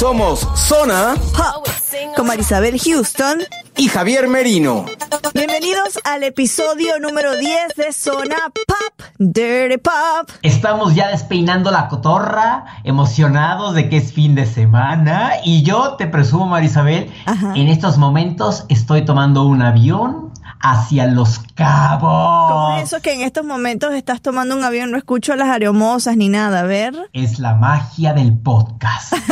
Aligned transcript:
Somos 0.00 0.48
Zona 0.54 1.14
Pop 1.36 1.68
con 2.16 2.26
Marisabel 2.26 2.80
Houston 2.80 3.40
y 3.76 3.88
Javier 3.88 4.28
Merino. 4.28 4.86
Bienvenidos 5.34 5.98
al 6.04 6.22
episodio 6.22 6.98
número 6.98 7.36
10 7.36 7.76
de 7.76 7.92
Zona 7.92 8.36
Pop, 8.66 9.06
Dirty 9.18 9.76
Pop. 9.76 10.30
Estamos 10.40 10.94
ya 10.94 11.08
despeinando 11.08 11.70
la 11.70 11.88
cotorra, 11.88 12.64
emocionados 12.84 13.74
de 13.74 13.90
que 13.90 13.98
es 13.98 14.14
fin 14.14 14.34
de 14.34 14.46
semana. 14.46 15.32
Y 15.44 15.64
yo 15.64 15.96
te 15.96 16.06
presumo, 16.06 16.46
Marisabel, 16.46 17.12
Ajá. 17.26 17.52
en 17.54 17.68
estos 17.68 17.98
momentos 17.98 18.64
estoy 18.70 19.04
tomando 19.04 19.44
un 19.44 19.60
avión 19.60 20.32
hacia 20.60 21.06
Los 21.06 21.40
Cabos. 21.54 22.50
¿Cómo 22.52 22.76
es 22.76 22.84
eso 22.84 23.00
que 23.00 23.12
en 23.14 23.22
estos 23.22 23.44
momentos 23.44 23.92
estás 23.94 24.20
tomando 24.20 24.56
un 24.56 24.64
avión? 24.64 24.90
No 24.90 24.98
escucho 24.98 25.34
las 25.36 25.48
aeromosas 25.48 26.16
ni 26.16 26.28
nada, 26.28 26.60
a 26.60 26.64
ver. 26.64 26.94
Es 27.12 27.38
la 27.38 27.54
magia 27.54 28.12
del 28.12 28.36
podcast. 28.38 29.14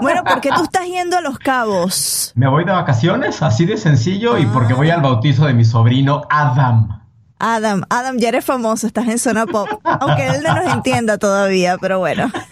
Bueno, 0.00 0.22
¿por 0.22 0.40
qué 0.40 0.50
tú 0.50 0.62
estás 0.62 0.86
yendo 0.86 1.16
a 1.16 1.20
Los 1.20 1.38
Cabos? 1.38 2.32
Me 2.34 2.48
voy 2.48 2.64
de 2.64 2.72
vacaciones, 2.72 3.42
así 3.42 3.66
de 3.66 3.76
sencillo, 3.76 4.38
y 4.38 4.46
porque 4.46 4.74
voy 4.74 4.90
al 4.90 5.02
bautizo 5.02 5.44
de 5.46 5.54
mi 5.54 5.64
sobrino 5.64 6.22
Adam. 6.30 7.02
Adam, 7.40 7.84
Adam, 7.88 8.18
ya 8.18 8.30
eres 8.30 8.44
famoso, 8.44 8.88
estás 8.88 9.06
en 9.06 9.18
zona 9.18 9.46
pop, 9.46 9.68
aunque 9.84 10.26
él 10.26 10.42
no 10.42 10.54
nos 10.56 10.74
entienda 10.74 11.18
todavía, 11.18 11.78
pero 11.78 12.00
bueno. 12.00 12.32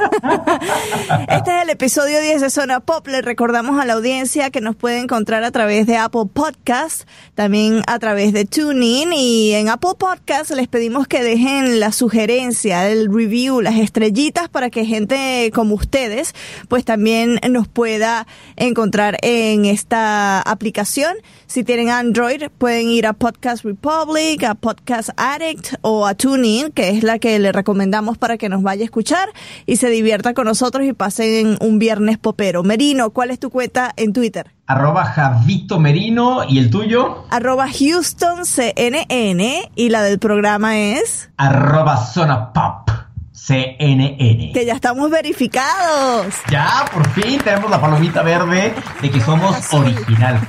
Este 1.29 1.57
es 1.57 1.63
el 1.65 1.71
episodio 1.71 2.21
10 2.21 2.41
de 2.41 2.51
Zona 2.51 2.81
Pop. 2.81 3.07
Le 3.07 3.21
recordamos 3.23 3.81
a 3.81 3.85
la 3.85 3.95
audiencia 3.95 4.51
que 4.51 4.61
nos 4.61 4.77
puede 4.77 5.01
encontrar 5.01 5.45
a 5.45 5.51
través 5.51 5.87
de 5.87 5.97
Apple 5.97 6.25
Podcast, 6.33 7.03
también 7.35 7.83
a 7.87 7.99
través 7.99 8.33
de 8.33 8.45
TuneIn 8.45 9.13
y 9.13 9.53
en 9.53 9.69
Apple 9.69 9.93
Podcast 9.99 10.51
les 10.51 10.69
pedimos 10.69 11.07
que 11.07 11.23
dejen 11.23 11.81
la 11.81 11.93
sugerencia, 11.93 12.89
el 12.89 13.13
review, 13.13 13.61
las 13.61 13.77
estrellitas 13.77 14.49
para 14.49 14.71
que 14.71 14.85
gente 14.85 15.51
como 15.55 15.75
ustedes 15.75 16.35
pues 16.69 16.85
también 16.85 17.41
nos 17.51 17.69
pueda 17.69 18.27
encontrar 18.57 19.19
en 19.23 19.65
esta 19.65 20.41
aplicación. 20.41 21.15
Si 21.47 21.65
tienen 21.65 21.91
Android 21.91 22.45
pueden 22.59 22.89
ir 22.89 23.07
a 23.07 23.13
Podcast 23.13 23.65
Republic, 23.65 24.43
a 24.45 24.55
Podcast 24.55 24.76
Addict 25.17 25.75
o 25.83 26.07
a 26.07 26.15
TuneIn, 26.15 26.73
que 26.73 26.91
es 26.91 27.03
la 27.03 27.19
que 27.19 27.39
le 27.39 27.53
recomendamos 27.53 28.19
para 28.19 28.37
que 28.39 28.49
nos 28.49 28.63
vaya 28.63 28.83
a 28.83 28.85
escuchar 28.85 29.29
y 29.67 29.77
se 29.77 29.91
divierta 29.91 30.35
con 30.35 30.47
nosotros 30.47 30.87
y 30.87 30.93
pasen 30.93 31.57
un 31.61 31.79
viernes 31.79 32.19
popero. 32.19 32.63
Merino, 32.63 33.11
¿cuál 33.11 33.31
es 33.31 33.39
tu 33.39 33.51
cuenta 33.51 33.93
en 33.97 34.13
Twitter? 34.13 34.51
Arroba 34.67 35.05
Javito 35.05 35.79
Merino 35.79 36.43
y 36.49 36.59
el 36.59 36.71
tuyo. 36.71 37.25
Arroba 37.31 37.69
Houston 37.69 38.45
CNN 38.45 39.71
y 39.75 39.89
la 39.91 40.03
del 40.03 40.19
programa 40.19 40.79
es 40.79 41.31
Arroba 41.37 41.97
Zona 41.97 42.53
Pop. 42.53 42.91
CNN. 43.33 44.51
que 44.53 44.65
ya 44.67 44.73
estamos 44.75 45.09
verificados. 45.09 46.35
Ya, 46.51 46.85
por 46.93 47.09
fin 47.11 47.39
tenemos 47.39 47.71
la 47.71 47.81
palomita 47.81 48.23
verde 48.23 48.75
de 49.01 49.11
que 49.11 49.21
somos 49.21 49.57
original. 49.73 50.41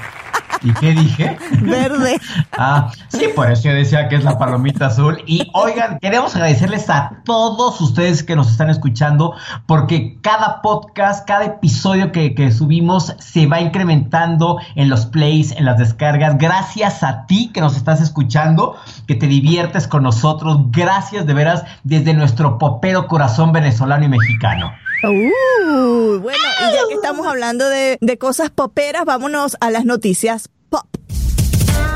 ¿Y 0.62 0.74
qué 0.74 0.94
dije? 0.94 1.38
Verde. 1.62 2.20
Ah, 2.60 2.92
sí, 3.10 3.28
por 3.36 3.52
eso 3.52 3.70
yo 3.70 3.76
decía 3.76 4.10
que 4.10 4.16
es 4.16 4.24
la 4.24 4.40
palomita 4.40 4.88
azul. 4.88 5.22
Y 5.28 5.48
oigan, 5.54 6.00
queremos 6.00 6.36
agradecerles 6.36 6.90
a 6.90 7.22
todos 7.24 7.80
ustedes 7.82 8.24
que 8.24 8.36
nos 8.36 8.50
están 8.50 8.72
escuchando, 8.72 9.36
porque 9.68 10.18
cada 10.22 10.64
podcast, 10.64 11.28
cada 11.28 11.46
episodio 11.46 12.12
que, 12.12 12.34
que 12.34 12.52
subimos 12.52 13.16
se 13.20 13.46
va 13.46 13.62
incrementando 13.62 14.58
en 14.74 14.90
los 14.90 15.06
plays, 15.06 15.52
en 15.52 15.66
las 15.66 15.78
descargas. 15.78 16.40
Gracias 16.40 17.04
a 17.04 17.28
ti 17.28 17.52
que 17.54 17.62
nos 17.62 17.78
estás 17.78 18.02
escuchando, 18.02 18.76
que 19.06 19.14
te 19.14 19.28
diviertes 19.28 19.88
con 19.88 20.02
nosotros. 20.02 20.58
Gracias 20.72 21.28
de 21.28 21.34
veras 21.36 21.64
desde 21.84 22.16
nuestro 22.16 22.58
popero 22.58 23.08
corazón 23.08 23.52
venezolano 23.52 24.06
y 24.06 24.10
mexicano. 24.10 24.72
Uh, 25.04 26.20
bueno, 26.20 26.40
y 26.60 26.74
ya 26.74 26.82
que 26.88 26.96
estamos 26.96 27.28
hablando 27.28 27.70
de, 27.70 27.98
de 28.02 28.18
cosas 28.18 28.50
poperas, 28.50 29.06
vámonos 29.06 29.56
a 29.60 29.70
las 29.70 29.86
noticias 29.86 30.50
pop. 30.70 30.88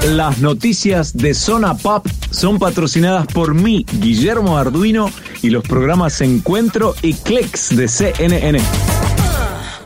Las 0.07 0.39
noticias 0.39 1.15
de 1.17 1.33
Zona 1.33 1.75
Pop 1.75 2.07
son 2.29 2.59
patrocinadas 2.59 3.27
por 3.27 3.53
mí, 3.53 3.85
Guillermo 3.99 4.57
Arduino, 4.57 5.09
y 5.41 5.49
los 5.49 5.63
programas 5.63 6.21
Encuentro 6.21 6.95
y 7.01 7.13
Clicks 7.13 7.75
de 7.75 7.87
CNN. 7.87 8.59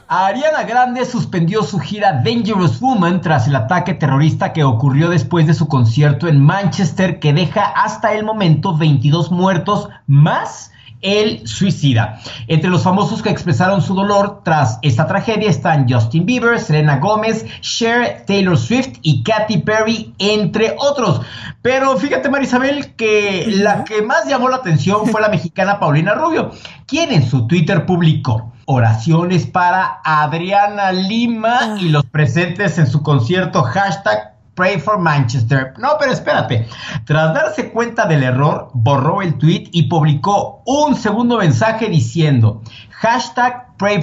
Ariana 0.08 0.64
Grande 0.64 1.04
suspendió 1.06 1.64
su 1.64 1.80
gira 1.80 2.22
Dangerous 2.24 2.80
Woman 2.80 3.22
tras 3.22 3.48
el 3.48 3.56
ataque 3.56 3.94
terrorista 3.94 4.54
que 4.54 4.64
ocurrió 4.64 5.10
después 5.10 5.48
de 5.48 5.54
su 5.54 5.68
concierto 5.68 6.28
en 6.28 6.42
Manchester 6.42 7.20
que 7.20 7.34
deja 7.34 7.64
hasta 7.64 8.14
el 8.14 8.24
momento 8.24 8.78
22 8.78 9.32
muertos 9.32 9.90
más 10.06 10.72
el 11.02 11.48
suicida. 11.48 12.20
Entre 12.48 12.70
los 12.70 12.84
famosos 12.84 13.22
que 13.22 13.30
expresaron 13.30 13.82
su 13.82 13.94
dolor 13.94 14.42
tras 14.44 14.80
esta 14.82 15.08
tragedia 15.08 15.50
están 15.50 15.88
Justin 15.90 16.26
Bieber, 16.26 16.60
Selena 16.60 16.98
Gómez, 16.98 17.46
Cher, 17.62 18.24
Taylor 18.26 18.58
Swift 18.58 19.00
y 19.02 19.24
Katy 19.24 19.60
Perry, 19.60 20.14
entre 20.20 20.76
otros. 20.78 21.22
Pero 21.62 21.98
fíjate, 21.98 22.30
Marisabel, 22.30 22.96
que 22.96 23.46
la 23.48 23.84
que 23.84 24.02
más 24.02 24.28
llamó 24.28 24.50
la 24.50 24.58
atención 24.58 25.08
fue 25.08 25.22
la 25.22 25.30
mexicana 25.30 25.80
Paulina 25.80 26.14
Rubio, 26.14 26.52
quien 26.86 27.12
en 27.12 27.28
su 27.28 27.48
Twitter 27.48 27.86
publicó 27.86 28.52
oraciones 28.66 29.46
para 29.46 30.02
Adriana 30.04 30.92
Lima 30.92 31.78
y 31.80 31.90
los 31.90 32.06
presentes 32.06 32.78
en 32.78 32.88
su 32.88 33.04
concierto 33.04 33.62
hashtag 33.64 34.35
Pray 34.56 34.80
for 34.80 34.98
Manchester. 34.98 35.74
No, 35.78 35.98
pero 36.00 36.12
espérate. 36.12 36.68
Tras 37.06 37.34
darse 37.34 37.72
cuenta 37.72 38.06
del 38.06 38.24
error, 38.24 38.70
borró 38.74 39.22
el 39.22 39.38
tweet 39.38 39.70
y 39.72 39.84
publicó 39.84 40.64
un 40.66 40.96
segundo 40.96 41.38
mensaje 41.38 41.90
diciendo 41.90 42.62
hashtag 42.92 43.76
Pray 43.78 44.02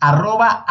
arroba. 0.00 0.64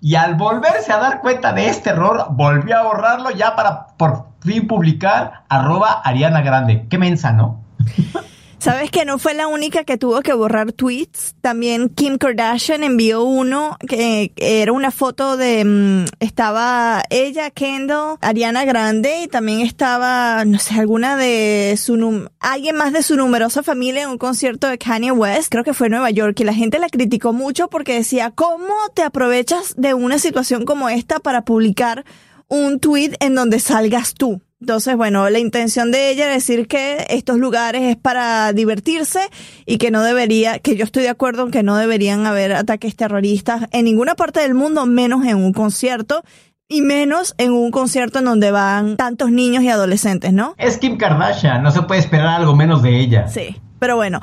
Y 0.00 0.14
al 0.16 0.34
volverse 0.34 0.92
a 0.92 0.98
dar 0.98 1.20
cuenta 1.20 1.52
de 1.52 1.68
este 1.68 1.90
error, 1.90 2.26
volvió 2.30 2.78
a 2.78 2.82
borrarlo 2.82 3.30
ya 3.30 3.54
para 3.56 3.86
por 3.96 4.26
fin 4.40 4.66
publicar 4.66 5.44
arroba 5.48 6.02
Grande. 6.04 6.86
Qué 6.90 6.98
mensa, 6.98 7.32
¿no? 7.32 7.60
¿Sabes 8.64 8.90
que 8.90 9.04
no 9.04 9.18
fue 9.18 9.34
la 9.34 9.46
única 9.46 9.84
que 9.84 9.98
tuvo 9.98 10.22
que 10.22 10.32
borrar 10.32 10.72
tweets? 10.72 11.34
También 11.42 11.90
Kim 11.90 12.16
Kardashian 12.16 12.82
envió 12.82 13.22
uno 13.22 13.76
que 13.86 14.32
era 14.36 14.72
una 14.72 14.90
foto 14.90 15.36
de 15.36 15.66
mm, 15.66 16.04
estaba 16.20 17.02
ella, 17.10 17.50
Kendall, 17.50 18.16
Ariana 18.22 18.64
Grande 18.64 19.20
y 19.24 19.28
también 19.28 19.60
estaba 19.60 20.46
no 20.46 20.58
sé 20.58 20.80
alguna 20.80 21.18
de 21.18 21.74
su 21.76 22.26
alguien 22.40 22.76
más 22.76 22.94
de 22.94 23.02
su 23.02 23.16
numerosa 23.16 23.62
familia 23.62 24.04
en 24.04 24.08
un 24.08 24.16
concierto 24.16 24.66
de 24.66 24.78
Kanye 24.78 25.12
West, 25.12 25.50
creo 25.50 25.62
que 25.62 25.74
fue 25.74 25.88
en 25.88 25.90
Nueva 25.90 26.10
York 26.10 26.40
y 26.40 26.44
la 26.44 26.54
gente 26.54 26.78
la 26.78 26.88
criticó 26.88 27.34
mucho 27.34 27.68
porque 27.68 27.92
decía 27.92 28.30
cómo 28.30 28.72
te 28.94 29.02
aprovechas 29.02 29.74
de 29.76 29.92
una 29.92 30.18
situación 30.18 30.64
como 30.64 30.88
esta 30.88 31.20
para 31.20 31.44
publicar 31.44 32.06
un 32.48 32.80
tweet 32.80 33.12
en 33.20 33.34
donde 33.34 33.60
salgas 33.60 34.14
tú. 34.14 34.40
Entonces, 34.64 34.96
bueno, 34.96 35.28
la 35.28 35.40
intención 35.40 35.92
de 35.92 36.08
ella 36.08 36.28
es 36.28 36.36
decir 36.36 36.66
que 36.66 37.04
estos 37.10 37.36
lugares 37.36 37.82
es 37.82 37.96
para 37.96 38.50
divertirse 38.54 39.20
y 39.66 39.76
que 39.76 39.90
no 39.90 40.02
debería, 40.02 40.58
que 40.58 40.74
yo 40.74 40.84
estoy 40.84 41.02
de 41.02 41.10
acuerdo 41.10 41.42
en 41.42 41.50
que 41.50 41.62
no 41.62 41.76
deberían 41.76 42.24
haber 42.24 42.54
ataques 42.54 42.96
terroristas 42.96 43.66
en 43.72 43.84
ninguna 43.84 44.14
parte 44.14 44.40
del 44.40 44.54
mundo, 44.54 44.86
menos 44.86 45.26
en 45.26 45.36
un 45.36 45.52
concierto 45.52 46.24
y 46.66 46.80
menos 46.80 47.34
en 47.36 47.52
un 47.52 47.70
concierto 47.70 48.20
en 48.20 48.24
donde 48.24 48.52
van 48.52 48.96
tantos 48.96 49.30
niños 49.30 49.62
y 49.64 49.68
adolescentes, 49.68 50.32
¿no? 50.32 50.54
Es 50.56 50.78
Kim 50.78 50.96
Kardashian, 50.96 51.62
no 51.62 51.70
se 51.70 51.82
puede 51.82 52.00
esperar 52.00 52.28
algo 52.28 52.56
menos 52.56 52.82
de 52.82 52.98
ella. 53.00 53.28
Sí, 53.28 53.60
pero 53.78 53.96
bueno. 53.96 54.18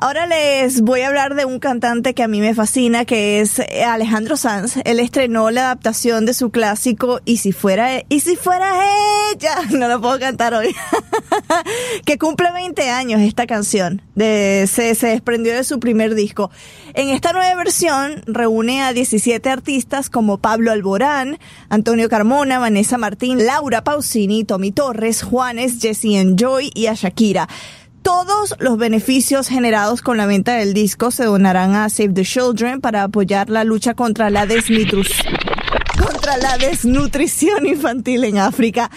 Ahora 0.00 0.26
les 0.28 0.80
voy 0.82 1.00
a 1.00 1.08
hablar 1.08 1.34
de 1.34 1.44
un 1.44 1.58
cantante 1.58 2.14
que 2.14 2.22
a 2.22 2.28
mí 2.28 2.40
me 2.40 2.54
fascina, 2.54 3.04
que 3.04 3.40
es 3.40 3.58
eh, 3.58 3.82
Alejandro 3.82 4.36
Sanz. 4.36 4.76
Él 4.84 5.00
estrenó 5.00 5.50
la 5.50 5.62
adaptación 5.62 6.24
de 6.24 6.34
su 6.34 6.50
clásico 6.50 7.20
Y 7.24 7.38
si 7.38 7.50
fuera, 7.50 7.96
e- 7.96 8.06
y 8.08 8.20
si 8.20 8.36
fuera 8.36 8.76
ella, 9.32 9.56
no 9.76 9.88
lo 9.88 10.00
puedo 10.00 10.20
cantar 10.20 10.54
hoy, 10.54 10.72
que 12.04 12.16
cumple 12.16 12.52
20 12.52 12.90
años 12.90 13.20
esta 13.22 13.48
canción. 13.48 14.00
De, 14.14 14.68
se, 14.72 14.94
se 14.94 15.08
desprendió 15.08 15.52
de 15.52 15.64
su 15.64 15.80
primer 15.80 16.14
disco. 16.14 16.52
En 16.94 17.08
esta 17.08 17.32
nueva 17.32 17.56
versión 17.56 18.22
reúne 18.26 18.82
a 18.82 18.92
17 18.92 19.50
artistas 19.50 20.10
como 20.10 20.38
Pablo 20.38 20.70
Alborán, 20.70 21.38
Antonio 21.70 22.08
Carmona, 22.08 22.60
Vanessa 22.60 22.98
Martín, 22.98 23.44
Laura 23.46 23.82
Pausini, 23.82 24.44
Tommy 24.44 24.70
Torres, 24.70 25.24
Juanes, 25.24 25.80
Jesse 25.80 26.04
Enjoy 26.20 26.70
y 26.72 26.86
a 26.86 26.94
Shakira. 26.94 27.48
Todos 28.08 28.54
los 28.58 28.78
beneficios 28.78 29.48
generados 29.48 30.00
con 30.00 30.16
la 30.16 30.24
venta 30.24 30.54
del 30.54 30.72
disco 30.72 31.10
se 31.10 31.24
donarán 31.24 31.74
a 31.74 31.90
Save 31.90 32.14
the 32.14 32.22
Children 32.22 32.80
para 32.80 33.02
apoyar 33.02 33.50
la 33.50 33.64
lucha 33.64 33.92
contra 33.92 34.30
la 34.30 34.46
desnutrición. 34.46 35.34
Contra 36.02 36.38
la 36.38 36.56
desnutrición 36.56 37.66
infantil 37.66 38.24
en 38.24 38.38
África. 38.38 38.90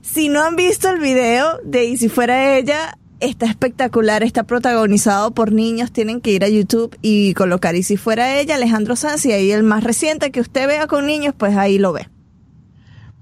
Si 0.00 0.30
no 0.30 0.42
han 0.42 0.56
visto 0.56 0.88
el 0.88 1.00
video 1.00 1.58
de 1.64 1.84
Y 1.84 1.98
si 1.98 2.08
fuera 2.08 2.56
ella, 2.56 2.96
está 3.20 3.44
espectacular, 3.44 4.22
está 4.22 4.44
protagonizado 4.44 5.32
por 5.32 5.52
niños, 5.52 5.92
tienen 5.92 6.22
que 6.22 6.30
ir 6.30 6.42
a 6.42 6.48
YouTube 6.48 6.96
y 7.02 7.34
colocar 7.34 7.74
Y 7.74 7.82
si 7.82 7.98
fuera 7.98 8.40
ella, 8.40 8.54
Alejandro 8.54 8.96
Sanz, 8.96 9.26
y 9.26 9.32
ahí 9.32 9.52
el 9.52 9.64
más 9.64 9.84
reciente 9.84 10.30
que 10.30 10.40
usted 10.40 10.66
vea 10.66 10.86
con 10.86 11.04
niños, 11.04 11.34
pues 11.36 11.58
ahí 11.58 11.76
lo 11.76 11.92
ve. 11.92 12.08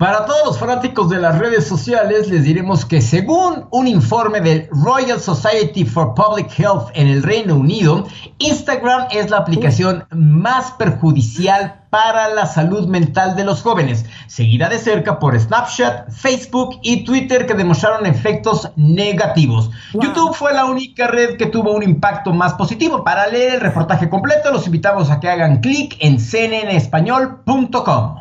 Para 0.05 0.27
todos 0.27 0.45
los 0.45 0.59
fanáticos 0.59 1.09
de 1.09 1.19
las 1.19 1.39
redes 1.39 1.67
sociales, 1.67 2.29
les 2.29 2.45
diremos 2.45 2.85
que 2.85 3.01
según 3.01 3.65
un 3.71 3.89
informe 3.89 4.43
del 4.43 4.69
Royal 4.71 5.19
Society 5.19 5.87
for 5.87 6.12
Public 6.12 6.51
Health 6.59 6.91
en 6.93 7.06
el 7.09 7.23
Reino 7.23 7.55
Unido, 7.55 8.06
Instagram 8.37 9.06
es 9.11 9.31
la 9.31 9.39
aplicación 9.39 10.05
más 10.11 10.73
perjudicial 10.73 11.87
para 11.89 12.29
la 12.29 12.45
salud 12.45 12.87
mental 12.87 13.35
de 13.35 13.45
los 13.45 13.62
jóvenes, 13.62 14.05
seguida 14.27 14.69
de 14.69 14.79
cerca 14.79 15.19
por 15.19 15.41
Snapchat, 15.41 16.11
Facebook 16.11 16.81
y 16.83 17.05
Twitter 17.05 17.47
que 17.47 17.55
demostraron 17.55 18.05
efectos 18.05 18.71
negativos. 18.77 19.71
YouTube 19.95 20.35
fue 20.35 20.53
la 20.53 20.67
única 20.67 21.06
red 21.06 21.39
que 21.39 21.47
tuvo 21.47 21.73
un 21.73 21.83
impacto 21.83 22.31
más 22.35 22.53
positivo. 22.53 23.05
Para 23.05 23.27
leer 23.29 23.55
el 23.55 23.61
reportaje 23.62 24.11
completo, 24.11 24.53
los 24.53 24.67
invitamos 24.67 25.11
a 25.11 25.19
que 25.19 25.31
hagan 25.31 25.62
clic 25.62 25.97
en 26.01 26.19
cnnespañol.com. 26.19 28.17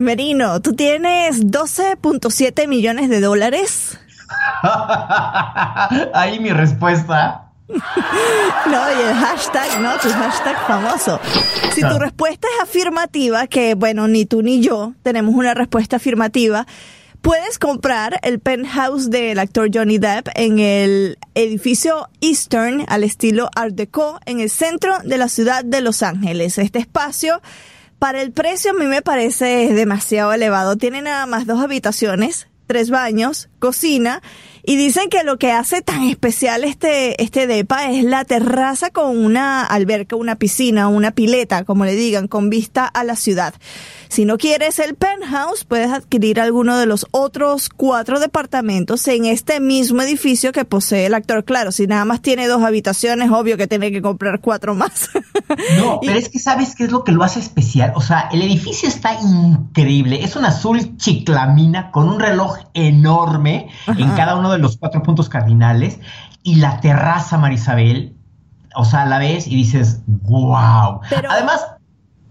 Merino, 0.00 0.62
tú 0.62 0.72
tienes 0.72 1.44
12.7 1.44 2.66
millones 2.66 3.10
de 3.10 3.20
dólares. 3.20 3.98
Ahí 6.14 6.40
mi 6.40 6.50
respuesta. 6.52 7.52
No, 8.66 8.78
y 8.90 9.08
el 9.08 9.14
hashtag, 9.14 9.80
¿no? 9.80 9.98
Tu 9.98 10.08
hashtag 10.08 10.56
famoso. 10.66 11.20
Si 11.74 11.82
tu 11.82 11.98
respuesta 11.98 12.48
es 12.56 12.62
afirmativa, 12.62 13.46
que 13.46 13.74
bueno, 13.74 14.08
ni 14.08 14.24
tú 14.24 14.42
ni 14.42 14.60
yo 14.60 14.94
tenemos 15.02 15.34
una 15.34 15.52
respuesta 15.52 15.96
afirmativa, 15.96 16.66
puedes 17.20 17.58
comprar 17.58 18.18
el 18.22 18.40
penthouse 18.40 19.10
del 19.10 19.38
actor 19.38 19.68
Johnny 19.72 19.98
Depp 19.98 20.28
en 20.34 20.60
el 20.60 21.18
edificio 21.34 22.08
Eastern 22.20 22.86
al 22.88 23.04
estilo 23.04 23.50
Art 23.54 23.74
Deco 23.74 24.18
en 24.24 24.40
el 24.40 24.50
centro 24.50 24.94
de 25.04 25.18
la 25.18 25.28
ciudad 25.28 25.62
de 25.62 25.82
Los 25.82 26.02
Ángeles. 26.02 26.58
Este 26.58 26.78
espacio 26.78 27.42
para 28.00 28.22
el 28.22 28.32
precio 28.32 28.72
a 28.72 28.74
mí 28.74 28.86
me 28.86 29.02
parece 29.02 29.72
demasiado 29.74 30.32
elevado. 30.32 30.76
Tiene 30.76 31.02
nada 31.02 31.26
más 31.26 31.46
dos 31.46 31.62
habitaciones, 31.62 32.48
tres 32.66 32.90
baños, 32.90 33.50
cocina 33.60 34.22
y 34.62 34.76
dicen 34.76 35.08
que 35.08 35.24
lo 35.24 35.38
que 35.38 35.52
hace 35.52 35.82
tan 35.82 36.02
especial 36.04 36.64
este, 36.64 37.22
este 37.22 37.46
DEPA 37.46 37.90
es 37.90 38.04
la 38.04 38.24
terraza 38.24 38.90
con 38.90 39.16
una 39.16 39.64
alberca, 39.64 40.16
una 40.16 40.36
piscina, 40.36 40.88
una 40.88 41.12
pileta, 41.12 41.64
como 41.64 41.84
le 41.84 41.94
digan, 41.94 42.28
con 42.28 42.50
vista 42.50 42.86
a 42.86 43.04
la 43.04 43.16
ciudad. 43.16 43.54
Si 44.10 44.24
no 44.24 44.38
quieres 44.38 44.80
el 44.80 44.96
penthouse, 44.96 45.64
puedes 45.64 45.92
adquirir 45.92 46.40
alguno 46.40 46.76
de 46.76 46.86
los 46.86 47.06
otros 47.12 47.68
cuatro 47.68 48.18
departamentos 48.18 49.06
en 49.06 49.24
este 49.24 49.60
mismo 49.60 50.02
edificio 50.02 50.50
que 50.50 50.64
posee 50.64 51.06
el 51.06 51.14
actor. 51.14 51.44
Claro, 51.44 51.70
si 51.70 51.86
nada 51.86 52.04
más 52.04 52.20
tiene 52.20 52.48
dos 52.48 52.62
habitaciones, 52.64 53.30
obvio 53.30 53.56
que 53.56 53.68
tiene 53.68 53.92
que 53.92 54.02
comprar 54.02 54.40
cuatro 54.40 54.74
más. 54.74 55.10
No, 55.76 55.98
pero 56.00 56.16
es 56.16 56.28
que 56.28 56.38
sabes 56.38 56.76
qué 56.76 56.84
es 56.84 56.92
lo 56.92 57.02
que 57.02 57.10
lo 57.10 57.24
hace 57.24 57.40
especial. 57.40 57.92
O 57.96 58.00
sea, 58.00 58.28
el 58.32 58.40
edificio 58.42 58.88
está 58.88 59.18
increíble. 59.20 60.22
Es 60.22 60.36
un 60.36 60.44
azul 60.44 60.96
chiclamina 60.96 61.90
con 61.90 62.08
un 62.08 62.20
reloj 62.20 62.56
enorme 62.72 63.68
en 63.88 64.10
cada 64.14 64.36
uno 64.36 64.49
de 64.52 64.58
los 64.58 64.76
cuatro 64.76 65.02
puntos 65.02 65.28
cardinales. 65.28 65.98
Y 66.42 66.56
la 66.56 66.80
terraza, 66.80 67.38
Marisabel, 67.38 68.14
o 68.74 68.84
sea, 68.84 69.04
la 69.06 69.18
ves 69.18 69.46
y 69.46 69.56
dices, 69.56 70.00
wow. 70.06 71.00
Además, 71.28 71.66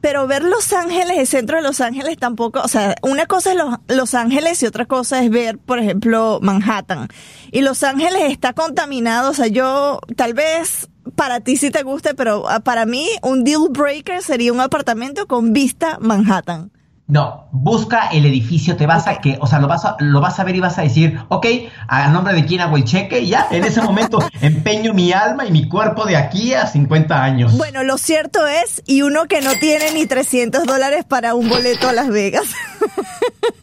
pero 0.01 0.27
ver 0.27 0.44
Los 0.44 0.71
Ángeles, 0.71 1.18
el 1.18 1.27
centro 1.27 1.57
de 1.57 1.63
Los 1.63 1.81
Ángeles 1.81 2.18
tampoco, 2.18 2.62
o 2.62 2.68
sea, 2.68 2.95
una 3.01 3.25
cosa 3.25 3.51
es 3.51 3.57
Los, 3.57 3.75
Los, 3.88 4.13
Ángeles 4.16 4.63
y 4.63 4.66
otra 4.66 4.86
cosa 4.86 5.21
es 5.21 5.30
ver, 5.30 5.57
por 5.57 5.80
ejemplo, 5.80 6.39
Manhattan. 6.42 7.10
Y 7.51 7.62
Los 7.62 7.83
Ángeles 7.83 8.31
está 8.31 8.54
contaminado, 8.54 9.31
o 9.31 9.33
sea, 9.33 9.48
yo 9.48 10.00
tal 10.16 10.33
vez 10.33 10.89
para 11.16 11.42
ti 11.42 11.57
sí 11.57 11.69
te 11.69 11.83
guste, 11.83 12.13
pero 12.13 12.48
ah, 12.50 12.62
para 12.62 12.86
mí 12.86 13.10
un 13.24 13.44
deal 13.44 13.68
breaker 13.71 14.21
sería 14.21 14.54
un 14.54 14.62
apartamento 14.62 15.27
con 15.27 15.51
vista 15.51 15.98
Manhattan. 16.00 16.71
No, 17.10 17.48
busca 17.52 18.10
el 18.10 18.24
edificio, 18.28 18.76
te 18.76 18.86
vas 18.86 19.08
a 19.08 19.16
que, 19.20 19.40
o 19.42 19.48
sea, 19.48 19.58
lo 19.58 19.68
vas 19.68 19.84
a, 19.84 19.96
lo 19.98 20.22
vas 20.22 20.40
a 20.40 20.44
ver 20.44 20.56
y 20.56 20.60
vas 20.60 20.78
a 20.78 20.84
decir, 20.84 21.20
ok, 21.30 21.44
a 21.88 22.08
nombre 22.10 22.36
de 22.36 22.46
quién 22.46 22.62
hago 22.62 22.78
el 22.78 22.84
cheque 22.84 23.22
y 23.22 23.30
ya, 23.30 23.48
en 23.50 23.64
ese 23.64 23.82
momento 23.82 24.20
empeño 24.42 24.94
mi 24.94 25.12
alma 25.12 25.48
y 25.48 25.52
mi 25.52 25.68
cuerpo 25.68 26.06
de 26.06 26.16
aquí 26.16 26.54
a 26.54 26.68
50 26.68 27.24
años. 27.24 27.58
Bueno, 27.58 27.84
lo 27.84 27.98
cierto 27.98 28.46
es, 28.46 28.84
y 28.86 29.02
uno 29.02 29.26
que 29.26 29.42
no 29.42 29.54
tiene 29.60 29.92
ni 29.92 30.06
300 30.06 30.68
dólares 30.68 31.04
para 31.04 31.34
un 31.34 31.50
boleto 31.50 31.90
a 31.90 31.94
Las 31.94 32.10
Vegas. 32.10 32.46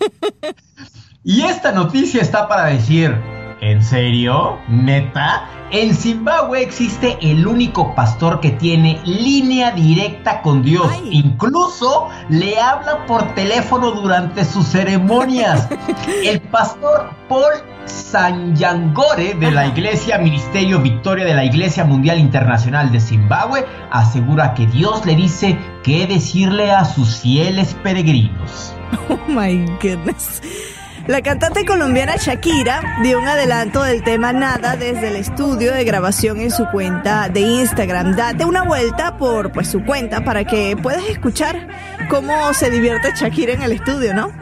y 1.22 1.42
esta 1.42 1.70
noticia 1.70 2.22
está 2.22 2.48
para 2.48 2.64
decir, 2.64 3.14
¿en 3.60 3.80
serio? 3.84 4.58
¿Neta? 4.68 5.48
En 5.72 5.94
Zimbabue 5.94 6.62
existe 6.62 7.18
el 7.20 7.44
único 7.44 7.92
pastor 7.96 8.38
que 8.38 8.50
tiene 8.50 9.00
línea 9.04 9.72
directa 9.72 10.40
con 10.40 10.62
Dios. 10.62 10.92
Incluso 11.10 12.08
le 12.28 12.60
habla 12.60 13.04
por 13.06 13.34
teléfono 13.34 13.90
durante 13.90 14.44
sus 14.44 14.66
ceremonias. 14.66 15.68
El 16.24 16.40
pastor 16.40 17.10
Paul 17.28 17.64
Sanyangore 17.84 19.34
de 19.34 19.50
la 19.50 19.66
Iglesia 19.66 20.18
Ministerio 20.18 20.80
Victoria 20.80 21.24
de 21.24 21.34
la 21.34 21.44
Iglesia 21.44 21.84
Mundial 21.84 22.20
Internacional 22.20 22.92
de 22.92 23.00
Zimbabue 23.00 23.66
asegura 23.90 24.54
que 24.54 24.66
Dios 24.66 25.04
le 25.04 25.16
dice 25.16 25.58
qué 25.82 26.06
decirle 26.06 26.70
a 26.70 26.84
sus 26.84 27.16
fieles 27.16 27.74
peregrinos. 27.82 28.72
Oh 29.08 29.18
my 29.26 29.64
goodness. 29.82 30.40
La 31.06 31.22
cantante 31.22 31.64
colombiana 31.64 32.16
Shakira 32.16 32.98
dio 33.00 33.20
un 33.20 33.28
adelanto 33.28 33.80
del 33.84 34.02
tema 34.02 34.32
Nada 34.32 34.74
desde 34.74 35.06
el 35.06 35.16
estudio 35.16 35.72
de 35.72 35.84
grabación 35.84 36.40
en 36.40 36.50
su 36.50 36.66
cuenta 36.66 37.28
de 37.28 37.42
Instagram. 37.42 38.16
Date 38.16 38.44
una 38.44 38.64
vuelta 38.64 39.16
por 39.16 39.52
pues, 39.52 39.68
su 39.68 39.84
cuenta 39.84 40.24
para 40.24 40.44
que 40.44 40.76
puedas 40.76 41.04
escuchar 41.04 41.68
cómo 42.10 42.52
se 42.54 42.70
divierte 42.70 43.12
Shakira 43.14 43.52
en 43.52 43.62
el 43.62 43.70
estudio, 43.70 44.14
¿no? 44.14 44.32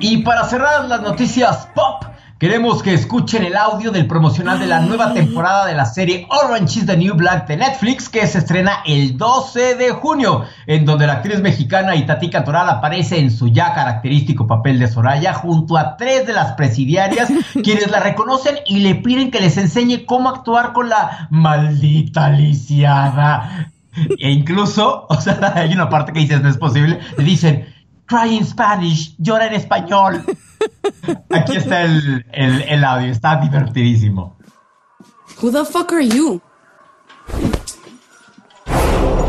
Y 0.00 0.24
para 0.24 0.44
cerrar 0.48 0.86
las 0.86 1.00
noticias 1.00 1.68
pop, 1.76 2.09
Queremos 2.40 2.82
que 2.82 2.94
escuchen 2.94 3.44
el 3.44 3.54
audio 3.54 3.90
del 3.90 4.06
promocional 4.06 4.58
de 4.58 4.66
la 4.66 4.80
nueva 4.80 5.12
temporada 5.12 5.66
de 5.66 5.74
la 5.74 5.84
serie 5.84 6.26
Orange 6.30 6.78
is 6.78 6.86
the 6.86 6.96
New 6.96 7.14
Black 7.14 7.46
de 7.46 7.58
Netflix 7.58 8.08
que 8.08 8.26
se 8.26 8.38
estrena 8.38 8.78
el 8.86 9.18
12 9.18 9.74
de 9.74 9.90
junio, 9.90 10.46
en 10.66 10.86
donde 10.86 11.06
la 11.06 11.16
actriz 11.16 11.42
mexicana 11.42 11.94
Itatí 11.96 12.30
Cantoral 12.30 12.70
aparece 12.70 13.18
en 13.18 13.30
su 13.30 13.48
ya 13.48 13.74
característico 13.74 14.46
papel 14.46 14.78
de 14.78 14.88
Soraya 14.88 15.34
junto 15.34 15.76
a 15.76 15.98
tres 15.98 16.26
de 16.26 16.32
las 16.32 16.52
presidiarias 16.52 17.28
quienes 17.62 17.90
la 17.90 18.00
reconocen 18.00 18.54
y 18.64 18.78
le 18.78 18.94
piden 18.94 19.30
que 19.30 19.40
les 19.40 19.58
enseñe 19.58 20.06
cómo 20.06 20.30
actuar 20.30 20.72
con 20.72 20.88
la 20.88 21.28
maldita 21.28 22.30
lisiada. 22.30 23.70
E 24.18 24.30
incluso, 24.30 25.04
o 25.10 25.20
sea, 25.20 25.52
hay 25.56 25.74
una 25.74 25.90
parte 25.90 26.14
que 26.14 26.20
dices 26.20 26.40
no 26.40 26.48
es 26.48 26.56
posible, 26.56 27.00
le 27.18 27.22
dicen 27.22 27.66
Cry 28.10 28.34
in 28.34 28.44
Spanish, 28.44 29.14
llora 29.18 29.46
en 29.46 29.54
español. 29.54 30.24
Aquí 31.30 31.56
está 31.56 31.82
el, 31.82 32.26
el, 32.32 32.62
el 32.62 32.84
audio, 32.84 33.12
está 33.12 33.36
divertidísimo. 33.36 34.36
Who 35.40 35.52
the 35.52 35.64
fuck 35.64 35.92
are 35.92 36.04
you? 36.04 36.40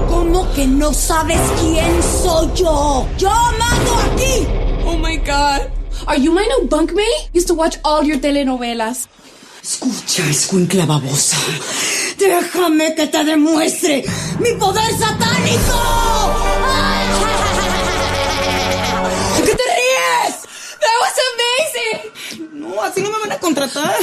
¿Cómo 0.10 0.52
que 0.56 0.66
no 0.66 0.92
sabes 0.94 1.40
quién 1.60 2.02
soy 2.24 2.50
yo? 2.56 3.08
¡Yo 3.20 3.30
mando 3.30 3.94
aquí! 4.12 4.48
Oh 4.84 4.98
my 4.98 5.18
god. 5.18 5.70
Are 6.08 6.20
you 6.20 6.32
my 6.34 6.44
new 6.48 6.68
bunkmate? 6.68 7.30
Used 7.36 7.48
to 7.50 7.54
watch 7.54 7.78
all 7.84 8.04
your 8.04 8.18
telenovelas. 8.20 9.08
Escucha, 9.62 10.24
escuincla 10.28 10.88
babosa. 10.88 11.38
Déjame 12.18 12.96
que 12.96 13.06
te 13.06 13.24
demuestre 13.26 14.04
mi 14.40 14.54
poder 14.58 14.92
satánico. 14.98 17.31
No, 22.54 22.82
así 22.84 23.02
no 23.02 23.10
me 23.12 23.20
van 23.20 23.32
a 23.32 23.40
contratar. 23.40 23.96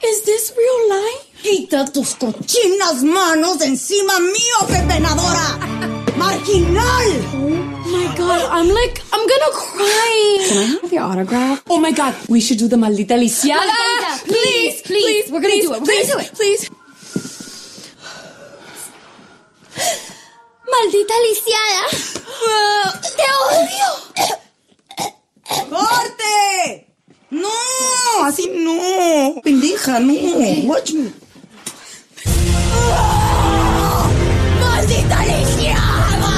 ¿Es 0.00 0.24
this 0.24 0.54
real 0.56 0.88
life? 1.02 1.28
Quita 1.42 1.84
tus 1.92 2.14
cochinas 2.14 3.02
manos 3.02 3.58
de 3.58 3.66
encima 3.66 4.18
mío, 4.20 4.66
pepenadora. 4.68 5.58
Marginal. 6.16 7.08
Oh 7.34 7.88
my 7.90 8.06
god, 8.16 8.48
I'm 8.50 8.68
like, 8.68 9.00
I'm 9.12 9.26
gonna 9.26 9.52
cry. 9.52 10.46
Can 10.48 10.58
I 10.58 10.78
have 10.82 10.92
your 10.92 11.02
autograph? 11.02 11.62
Oh 11.68 11.78
my 11.78 11.92
god, 11.92 12.14
we 12.28 12.40
should 12.40 12.58
do 12.58 12.68
the 12.68 12.76
maldita 12.76 13.16
lisiada. 13.16 13.66
Maldita, 13.66 14.24
please, 14.26 14.82
please, 14.82 15.02
please, 15.02 15.30
we're 15.30 15.40
gonna 15.40 15.54
please, 15.54 15.64
do 15.66 15.72
it. 15.74 15.80
We're 15.80 15.86
please, 15.86 16.08
gonna 16.08 16.22
do 16.22 16.28
it, 16.28 16.34
please. 16.34 16.70
Maldita 20.72 21.14
lisiada. 21.26 21.82
Te 23.16 23.26
odio. 23.44 24.47
¡Corte! 25.48 26.86
¡No! 27.30 27.48
¡Así 28.24 28.50
no! 28.54 29.40
¡Pendeja, 29.42 30.00
no! 30.00 30.12
¡Watch 30.64 30.92
me! 30.92 31.10
¡Oh! 32.74 34.10
¡Maldita 34.60 35.24
lisiada! 35.24 36.32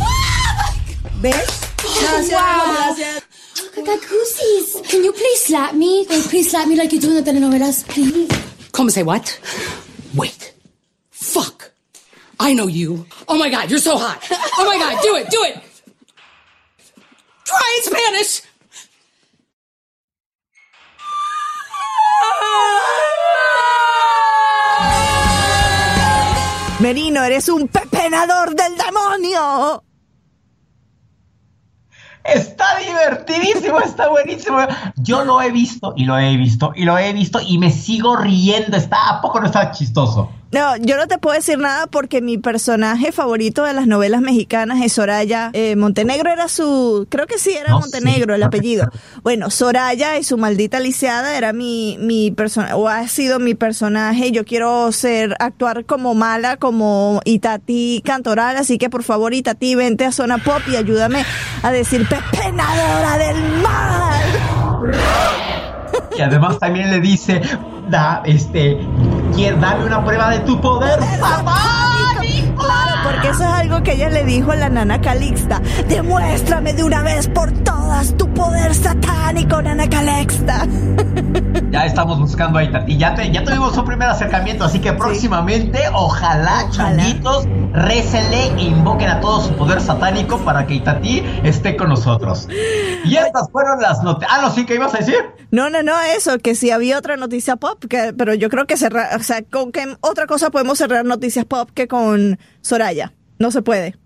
¡Oh 0.00 1.20
¿Ves? 1.20 1.46
Gracias, 2.00 2.30
wow. 2.30 2.96
I 3.76 3.82
got 3.82 4.00
goosies. 4.08 4.88
Can 4.88 5.04
you 5.04 5.12
please 5.12 5.40
slap 5.44 5.74
me? 5.74 6.06
Can 6.06 6.22
please 6.22 6.50
slap 6.50 6.66
me 6.66 6.76
like 6.76 6.92
you 6.92 7.00
do 7.00 7.10
in 7.16 7.22
the 7.22 7.30
telenovelas, 7.30 7.86
please? 7.86 8.28
Come 8.72 8.90
say 8.90 9.02
what? 9.02 9.38
Wait. 10.14 10.54
Fuck. 11.10 11.72
I 12.40 12.54
know 12.54 12.66
you. 12.66 13.06
Oh 13.28 13.38
my 13.38 13.50
god, 13.50 13.70
you're 13.70 13.78
so 13.78 13.96
hot. 13.96 14.26
Oh 14.58 14.64
my 14.66 14.78
god, 14.78 15.02
do 15.02 15.16
it, 15.16 15.30
do 15.30 15.42
it. 15.44 15.65
Try 17.46 17.78
in 17.78 17.82
Spanish. 17.84 18.42
Merino, 26.80 27.24
eres 27.24 27.48
un 27.48 27.68
pepenador 27.68 28.54
del 28.54 28.76
demonio. 28.76 29.82
Está 32.24 32.78
divertidísimo, 32.78 33.80
está 33.80 34.08
buenísimo. 34.08 34.58
Yo 34.96 35.24
lo 35.24 35.40
he 35.40 35.50
visto 35.50 35.94
y 35.96 36.04
lo 36.04 36.18
he 36.18 36.36
visto 36.36 36.72
y 36.74 36.84
lo 36.84 36.98
he 36.98 37.12
visto 37.12 37.40
y 37.40 37.58
me 37.58 37.70
sigo 37.70 38.16
riendo. 38.16 38.76
Está, 38.76 39.08
¿A 39.08 39.20
poco 39.20 39.40
no 39.40 39.46
está 39.46 39.70
chistoso? 39.70 40.30
No, 40.56 40.74
yo 40.78 40.96
no 40.96 41.06
te 41.06 41.18
puedo 41.18 41.36
decir 41.36 41.58
nada 41.58 41.86
porque 41.86 42.22
mi 42.22 42.38
personaje 42.38 43.12
favorito 43.12 43.64
de 43.64 43.74
las 43.74 43.86
novelas 43.86 44.22
mexicanas 44.22 44.80
es 44.80 44.94
Soraya. 44.94 45.50
Eh, 45.52 45.76
Montenegro 45.76 46.30
era 46.30 46.48
su, 46.48 47.06
creo 47.10 47.26
que 47.26 47.36
sí 47.36 47.52
era 47.52 47.72
No, 47.72 47.80
Montenegro 47.80 48.32
sí, 48.32 48.36
el 48.36 48.42
apellido. 48.42 48.90
Bueno, 49.22 49.50
Soraya 49.50 50.16
y 50.16 50.24
su 50.24 50.38
maldita 50.38 50.80
lisiada 50.80 51.36
era 51.36 51.52
mi, 51.52 51.98
mi 52.00 52.30
personaje, 52.30 52.72
o 52.72 52.88
ha 52.88 53.06
sido 53.06 53.38
mi 53.38 53.54
personaje. 53.54 54.32
Yo 54.32 54.46
quiero 54.46 54.90
ser, 54.92 55.36
actuar 55.40 55.84
como 55.84 56.14
mala, 56.14 56.56
como 56.56 57.20
Itati 57.26 58.00
Cantoral, 58.02 58.56
así 58.56 58.78
que 58.78 58.88
por 58.88 59.02
favor 59.02 59.34
Itati, 59.34 59.74
vente 59.74 60.06
a 60.06 60.12
Zona 60.12 60.38
Pop 60.38 60.62
y 60.72 60.76
ayúdame 60.76 61.22
a 61.62 61.70
decir 61.70 62.08
pepenadora 62.08 63.18
del 63.18 63.42
mal. 63.62 64.22
Y 66.16 66.22
además 66.22 66.58
también 66.58 66.90
le 66.90 67.00
dice, 67.00 67.42
da, 67.90 68.22
este, 68.24 68.78
quiere 69.36 69.56
dame 69.58 69.84
una 69.84 70.04
prueba 70.04 70.30
de 70.30 70.40
tu 70.40 70.60
poder. 70.60 70.98
Claro, 70.98 72.92
porque 73.04 73.28
eso 73.28 73.44
es 73.44 73.50
algo 73.50 73.82
que 73.82 73.92
ella 73.92 74.08
le 74.08 74.24
dijo 74.24 74.50
a 74.52 74.56
la 74.56 74.68
nana 74.70 75.00
Calixta. 75.00 75.60
Demuéstrame 75.88 76.72
de 76.72 76.82
una 76.82 77.02
vez 77.02 77.28
por 77.28 77.52
todas 77.52 78.16
tu 78.16 78.32
poder 78.32 78.74
satánico, 78.74 79.60
nana 79.62 79.88
Calixta. 79.88 80.66
Ya 81.70 81.84
estamos 81.84 82.18
buscando 82.18 82.58
a 82.58 82.64
Itati. 82.64 82.92
Y 82.92 82.96
ya, 82.96 83.14
te, 83.14 83.30
ya 83.30 83.42
tuvimos 83.44 83.76
un 83.76 83.84
primer 83.84 84.08
acercamiento, 84.08 84.64
así 84.64 84.80
que 84.80 84.92
próximamente, 84.92 85.80
ojalá, 85.92 86.64
Ojalá. 86.64 86.70
changuitos, 86.70 87.44
récenle 87.72 88.52
e 88.56 88.62
invoquen 88.62 89.08
a 89.10 89.20
todo 89.20 89.42
su 89.42 89.52
poder 89.54 89.80
satánico 89.80 90.38
para 90.38 90.66
que 90.66 90.74
Itati 90.74 91.24
esté 91.42 91.76
con 91.76 91.88
nosotros. 91.88 92.48
Y 93.04 93.16
estas 93.16 93.50
fueron 93.50 93.80
las 93.80 94.02
noticias. 94.02 94.30
Ah, 94.32 94.42
no, 94.42 94.50
sí, 94.50 94.64
¿qué 94.64 94.76
ibas 94.76 94.94
a 94.94 94.98
decir? 94.98 95.16
No, 95.50 95.68
no, 95.68 95.82
no, 95.82 95.92
eso, 96.16 96.38
que 96.38 96.54
si 96.54 96.70
había 96.70 96.98
otra 96.98 97.16
noticia 97.16 97.56
pop, 97.56 97.84
que, 97.88 98.12
pero 98.16 98.34
yo 98.34 98.48
creo 98.48 98.66
que 98.66 98.76
cerrar, 98.76 99.16
o 99.18 99.22
sea, 99.22 99.42
¿con 99.42 99.72
qué 99.72 99.96
otra 100.00 100.26
cosa 100.26 100.50
podemos 100.50 100.78
cerrar 100.78 101.04
noticias 101.04 101.44
pop 101.44 101.70
que 101.74 101.88
con 101.88 102.38
Soraya? 102.60 103.12
No 103.38 103.50
se 103.50 103.62
puede. 103.62 103.96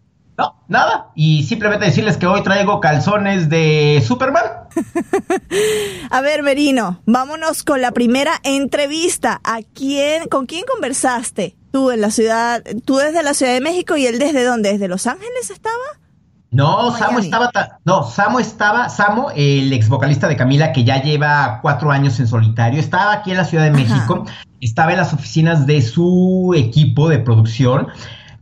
No, 0.40 0.54
nada. 0.68 1.08
Y 1.14 1.42
simplemente 1.44 1.84
decirles 1.86 2.16
que 2.16 2.26
hoy 2.26 2.42
traigo 2.42 2.80
calzones 2.80 3.48
de 3.48 4.02
Superman. 4.06 4.44
A 6.10 6.20
ver, 6.20 6.42
Merino, 6.42 7.00
vámonos 7.06 7.62
con 7.62 7.80
la 7.80 7.92
primera 7.92 8.32
entrevista. 8.42 9.40
¿A 9.44 9.60
quién, 9.74 10.28
con 10.28 10.46
quién 10.46 10.64
conversaste? 10.70 11.56
Tú 11.72 11.90
en 11.90 12.00
la 12.00 12.10
ciudad, 12.10 12.62
tú 12.84 12.96
desde 12.96 13.22
la 13.22 13.34
Ciudad 13.34 13.52
de 13.52 13.60
México 13.60 13.96
y 13.96 14.06
él 14.06 14.18
desde 14.18 14.42
dónde? 14.44 14.72
¿Desde 14.72 14.88
Los 14.88 15.06
Ángeles 15.06 15.50
estaba? 15.50 15.76
No. 16.50 16.96
Samo 16.96 17.20
estaba, 17.20 17.50
ta- 17.50 17.78
no, 17.84 18.02
Samo 18.02 18.40
estaba, 18.40 18.88
Samo, 18.88 19.30
el 19.36 19.72
ex 19.72 19.88
vocalista 19.88 20.26
de 20.26 20.36
Camila, 20.36 20.72
que 20.72 20.82
ya 20.82 21.00
lleva 21.00 21.60
cuatro 21.62 21.92
años 21.92 22.18
en 22.18 22.26
solitario, 22.26 22.80
estaba 22.80 23.12
aquí 23.12 23.30
en 23.30 23.36
la 23.36 23.44
Ciudad 23.44 23.64
de 23.64 23.70
México, 23.70 24.24
estaba 24.60 24.90
en 24.90 24.98
las 24.98 25.12
oficinas 25.12 25.66
de 25.66 25.80
su 25.80 26.52
equipo 26.56 27.08
de 27.08 27.20
producción. 27.20 27.86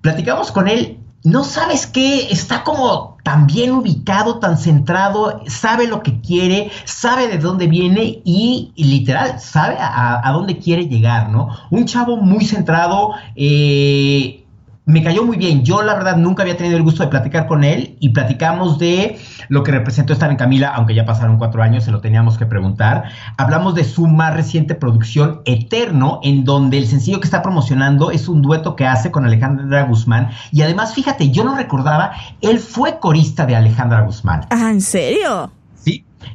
Platicamos 0.01 0.53
con 0.53 0.69
él, 0.69 0.98
no 1.25 1.45
sabes 1.45 1.87
qué, 1.87 2.29
está 2.31 2.63
como 2.65 3.17
tan 3.25 3.47
bien 3.47 3.73
ubicado, 3.73 4.39
tan 4.39 4.57
centrado, 4.57 5.43
sabe 5.47 5.87
lo 5.87 6.03
que 6.03 6.21
quiere, 6.21 6.71
sabe 6.85 7.29
de 7.29 7.39
dónde 7.39 7.67
viene 7.67 8.23
y, 8.25 8.73
literal, 8.77 9.41
sabe 9.41 9.77
a, 9.79 10.27
a 10.27 10.33
dónde 10.33 10.59
quiere 10.59 10.87
llegar, 10.87 11.29
¿no? 11.31 11.49
Un 11.71 11.87
chavo 11.87 12.17
muy 12.17 12.45
centrado, 12.45 13.13
eh, 13.37 14.45
me 14.89 15.03
cayó 15.03 15.23
muy 15.23 15.37
bien. 15.37 15.65
Yo, 15.65 15.83
la 15.83 15.95
verdad, 15.95 16.17
nunca 16.17 16.43
había 16.43 16.57
tenido 16.57 16.79
el 16.79 16.83
gusto 16.83 17.03
de 17.03 17.11
platicar 17.11 17.47
con 17.47 17.63
él 17.63 17.97
y 18.01 18.09
platicamos 18.09 18.79
de 18.79 19.19
lo 19.51 19.63
que 19.63 19.71
representó 19.71 20.15
estar 20.15 20.31
en 20.31 20.39
Camila, 20.39 20.73
aunque 20.75 20.95
ya 20.95 21.05
pasaron 21.05 21.37
cuatro 21.37 21.63
años, 21.63 21.85
se 21.85 21.91
lo 21.91 22.01
teníamos 22.01 22.39
que 22.39 22.47
preguntar. 22.47 23.05
Hablamos 23.37 23.75
de 23.75 23.85
su 23.85 24.07
más 24.07 24.35
reciente 24.35 24.75
producción, 24.75 25.43
Eterno, 25.45 26.21
en 26.23 26.45
donde 26.45 26.79
el 26.79 26.87
sencillo 26.87 27.21
que 27.21 27.27
está 27.27 27.43
promocionando 27.43 28.11
es 28.11 28.29
un 28.29 28.41
dueto 28.41 28.77
que 28.77 28.87
hace 28.87 29.11
con 29.11 29.27
Alejandra 29.27 29.83
Guzmán. 29.83 30.31
Y 30.53 30.63
además, 30.63 30.95
fíjate, 30.95 31.31
yo 31.31 31.45
no 31.45 31.55
recordaba, 31.55 32.13
él 32.41 32.59
fue 32.59 32.99
corista 32.99 33.45
de 33.45 33.57
Alejandra 33.57 34.01
Guzmán. 34.01 34.47
Ah, 34.49 34.71
¿en 34.71 34.81
serio? 34.81 35.51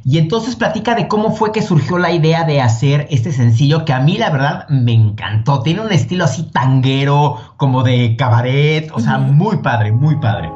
Y 0.04 0.18
entonces 0.18 0.56
platica 0.56 0.94
de 0.94 1.08
cómo 1.08 1.32
fue 1.32 1.52
que 1.52 1.62
surgió 1.62 1.98
la 1.98 2.12
idea 2.12 2.44
de 2.44 2.60
hacer 2.60 3.06
este 3.10 3.32
sencillo 3.32 3.84
que 3.84 3.92
a 3.92 4.00
mí 4.00 4.18
la 4.18 4.30
verdad 4.30 4.68
me 4.68 4.92
encantó. 4.92 5.62
Tiene 5.62 5.80
un 5.80 5.92
estilo 5.92 6.24
así 6.24 6.44
tanguero, 6.44 7.36
como 7.56 7.82
de 7.82 8.16
cabaret, 8.16 8.90
o 8.92 9.00
sea, 9.00 9.18
muy 9.18 9.58
padre, 9.58 9.92
muy 9.92 10.16
padre. 10.16 10.50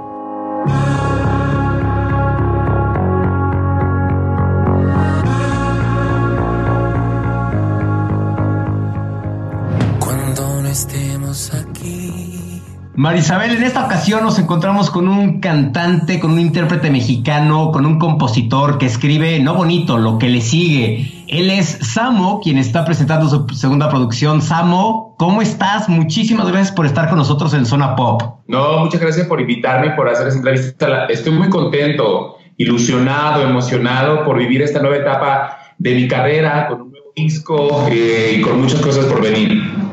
Marisabel, 12.99 13.53
en 13.53 13.63
esta 13.63 13.87
ocasión 13.87 14.25
nos 14.25 14.41
encontramos 14.41 14.91
con 14.91 15.07
un 15.07 15.39
cantante, 15.39 16.19
con 16.19 16.33
un 16.33 16.41
intérprete 16.41 16.91
mexicano, 16.91 17.71
con 17.71 17.87
un 17.87 17.97
compositor 17.97 18.77
que 18.77 18.87
escribe, 18.87 19.39
no 19.39 19.55
bonito, 19.55 19.99
lo 19.99 20.19
que 20.19 20.29
le 20.29 20.41
sigue. 20.41 21.25
Él 21.29 21.49
es 21.49 21.79
Samo, 21.81 22.41
quien 22.41 22.59
está 22.59 22.85
presentando 22.85 23.29
su 23.29 23.55
segunda 23.55 23.89
producción. 23.89 24.43
Samo, 24.43 25.15
¿cómo 25.17 25.43
estás? 25.43 25.89
Muchísimas 25.89 26.49
gracias 26.49 26.73
por 26.73 26.87
estar 26.87 27.09
con 27.09 27.19
nosotros 27.19 27.55
en 27.55 27.67
Zona 27.67 27.95
Pop. 27.95 28.21
No, 28.49 28.81
muchas 28.81 29.01
gracias 29.01 29.29
por 29.29 29.41
invitarme 29.41 29.87
y 29.87 29.91
por 29.91 30.09
hacer 30.09 30.27
esta 30.27 30.39
entrevista. 30.39 31.05
Estoy 31.05 31.35
muy 31.35 31.51
contento, 31.51 32.39
ilusionado, 32.57 33.43
emocionado 33.43 34.25
por 34.25 34.39
vivir 34.39 34.61
esta 34.61 34.81
nueva 34.81 34.97
etapa 34.97 35.57
de 35.79 35.95
mi 35.95 36.09
carrera 36.09 36.67
con 36.67 36.81
un 36.81 36.91
nuevo 36.91 37.13
disco 37.15 37.87
eh, 37.93 38.39
y 38.39 38.41
con 38.41 38.61
muchas 38.61 38.81
cosas 38.81 39.05
por 39.05 39.23
venir. 39.23 39.88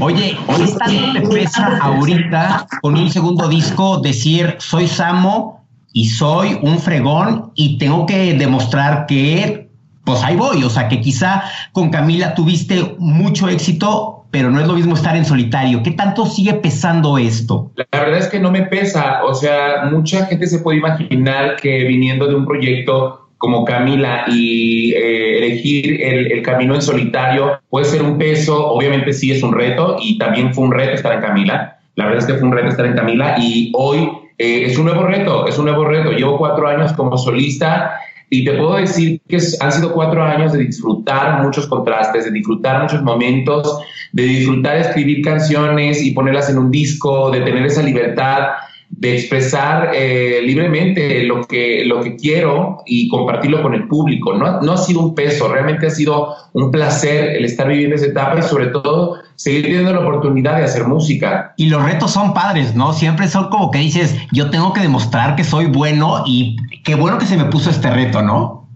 Oye, 0.00 0.36
¿qué 0.56 0.72
tanto 0.78 1.12
te 1.12 1.20
pesa 1.28 1.78
ahorita 1.80 2.66
con 2.80 2.96
un 2.96 3.10
segundo 3.10 3.48
disco 3.48 4.00
decir 4.00 4.56
soy 4.58 4.88
Samo 4.88 5.64
y 5.92 6.08
soy 6.08 6.58
un 6.62 6.78
fregón 6.78 7.52
y 7.54 7.78
tengo 7.78 8.06
que 8.06 8.34
demostrar 8.34 9.06
que 9.06 9.70
pues 10.04 10.22
ahí 10.22 10.36
voy? 10.36 10.64
O 10.64 10.70
sea, 10.70 10.88
que 10.88 11.00
quizá 11.00 11.44
con 11.72 11.90
Camila 11.90 12.34
tuviste 12.34 12.96
mucho 12.98 13.48
éxito, 13.48 14.26
pero 14.30 14.50
no 14.50 14.60
es 14.60 14.66
lo 14.66 14.74
mismo 14.74 14.94
estar 14.94 15.16
en 15.16 15.24
solitario. 15.24 15.82
¿Qué 15.82 15.92
tanto 15.92 16.26
sigue 16.26 16.54
pesando 16.54 17.18
esto? 17.18 17.70
La 17.76 18.00
verdad 18.00 18.18
es 18.18 18.28
que 18.28 18.40
no 18.40 18.50
me 18.50 18.62
pesa, 18.62 19.22
o 19.24 19.34
sea, 19.34 19.84
mucha 19.90 20.26
gente 20.26 20.46
se 20.46 20.58
puede 20.60 20.78
imaginar 20.78 21.56
que 21.56 21.84
viniendo 21.84 22.26
de 22.26 22.34
un 22.34 22.46
proyecto 22.46 23.21
como 23.42 23.64
Camila 23.64 24.24
y 24.28 24.92
eh, 24.92 25.38
elegir 25.38 26.00
el, 26.00 26.30
el 26.30 26.42
camino 26.42 26.76
en 26.76 26.80
solitario 26.80 27.60
puede 27.70 27.86
ser 27.86 28.00
un 28.00 28.16
peso, 28.16 28.68
obviamente 28.68 29.12
sí 29.12 29.32
es 29.32 29.42
un 29.42 29.52
reto 29.52 29.96
y 30.00 30.16
también 30.16 30.54
fue 30.54 30.62
un 30.62 30.70
reto 30.70 30.92
estar 30.92 31.12
en 31.14 31.20
Camila, 31.20 31.76
la 31.96 32.04
verdad 32.04 32.20
es 32.20 32.26
que 32.26 32.34
fue 32.34 32.46
un 32.46 32.54
reto 32.54 32.68
estar 32.68 32.86
en 32.86 32.94
Camila 32.94 33.34
y 33.40 33.72
hoy 33.74 34.08
eh, 34.38 34.66
es 34.66 34.78
un 34.78 34.84
nuevo 34.84 35.02
reto, 35.02 35.48
es 35.48 35.58
un 35.58 35.64
nuevo 35.64 35.84
reto, 35.84 36.12
llevo 36.12 36.38
cuatro 36.38 36.68
años 36.68 36.92
como 36.92 37.18
solista 37.18 37.94
y 38.30 38.44
te 38.44 38.52
puedo 38.52 38.76
decir 38.76 39.20
que 39.28 39.38
han 39.58 39.72
sido 39.72 39.92
cuatro 39.92 40.22
años 40.22 40.52
de 40.52 40.60
disfrutar 40.60 41.42
muchos 41.42 41.66
contrastes, 41.66 42.26
de 42.26 42.30
disfrutar 42.30 42.80
muchos 42.80 43.02
momentos, 43.02 43.80
de 44.12 44.22
disfrutar 44.22 44.76
escribir 44.76 45.24
canciones 45.24 46.00
y 46.00 46.12
ponerlas 46.12 46.48
en 46.48 46.58
un 46.58 46.70
disco, 46.70 47.32
de 47.32 47.40
tener 47.40 47.66
esa 47.66 47.82
libertad 47.82 48.50
de 48.92 49.14
expresar 49.14 49.90
eh, 49.94 50.40
libremente 50.44 51.24
lo 51.24 51.44
que, 51.46 51.82
lo 51.84 52.02
que 52.02 52.14
quiero 52.14 52.82
y 52.86 53.08
compartirlo 53.08 53.62
con 53.62 53.74
el 53.74 53.88
público. 53.88 54.34
No, 54.34 54.60
no 54.60 54.72
ha 54.72 54.76
sido 54.76 55.00
un 55.00 55.14
peso, 55.14 55.48
realmente 55.48 55.86
ha 55.86 55.90
sido 55.90 56.34
un 56.52 56.70
placer 56.70 57.36
el 57.36 57.44
estar 57.44 57.68
viviendo 57.68 57.96
esa 57.96 58.06
etapa 58.06 58.38
y 58.38 58.42
sobre 58.42 58.66
todo 58.66 59.16
seguir 59.34 59.62
teniendo 59.62 59.92
la 59.92 60.00
oportunidad 60.00 60.58
de 60.58 60.64
hacer 60.64 60.86
música. 60.86 61.54
Y 61.56 61.66
los 61.66 61.82
retos 61.82 62.12
son 62.12 62.34
padres, 62.34 62.74
¿no? 62.74 62.92
Siempre 62.92 63.28
son 63.28 63.48
como 63.48 63.70
que 63.70 63.78
dices, 63.78 64.14
yo 64.30 64.50
tengo 64.50 64.72
que 64.74 64.82
demostrar 64.82 65.36
que 65.36 65.44
soy 65.44 65.66
bueno 65.66 66.22
y 66.26 66.56
qué 66.84 66.94
bueno 66.94 67.18
que 67.18 67.26
se 67.26 67.36
me 67.38 67.46
puso 67.46 67.70
este 67.70 67.90
reto, 67.90 68.22
¿no? 68.22 68.68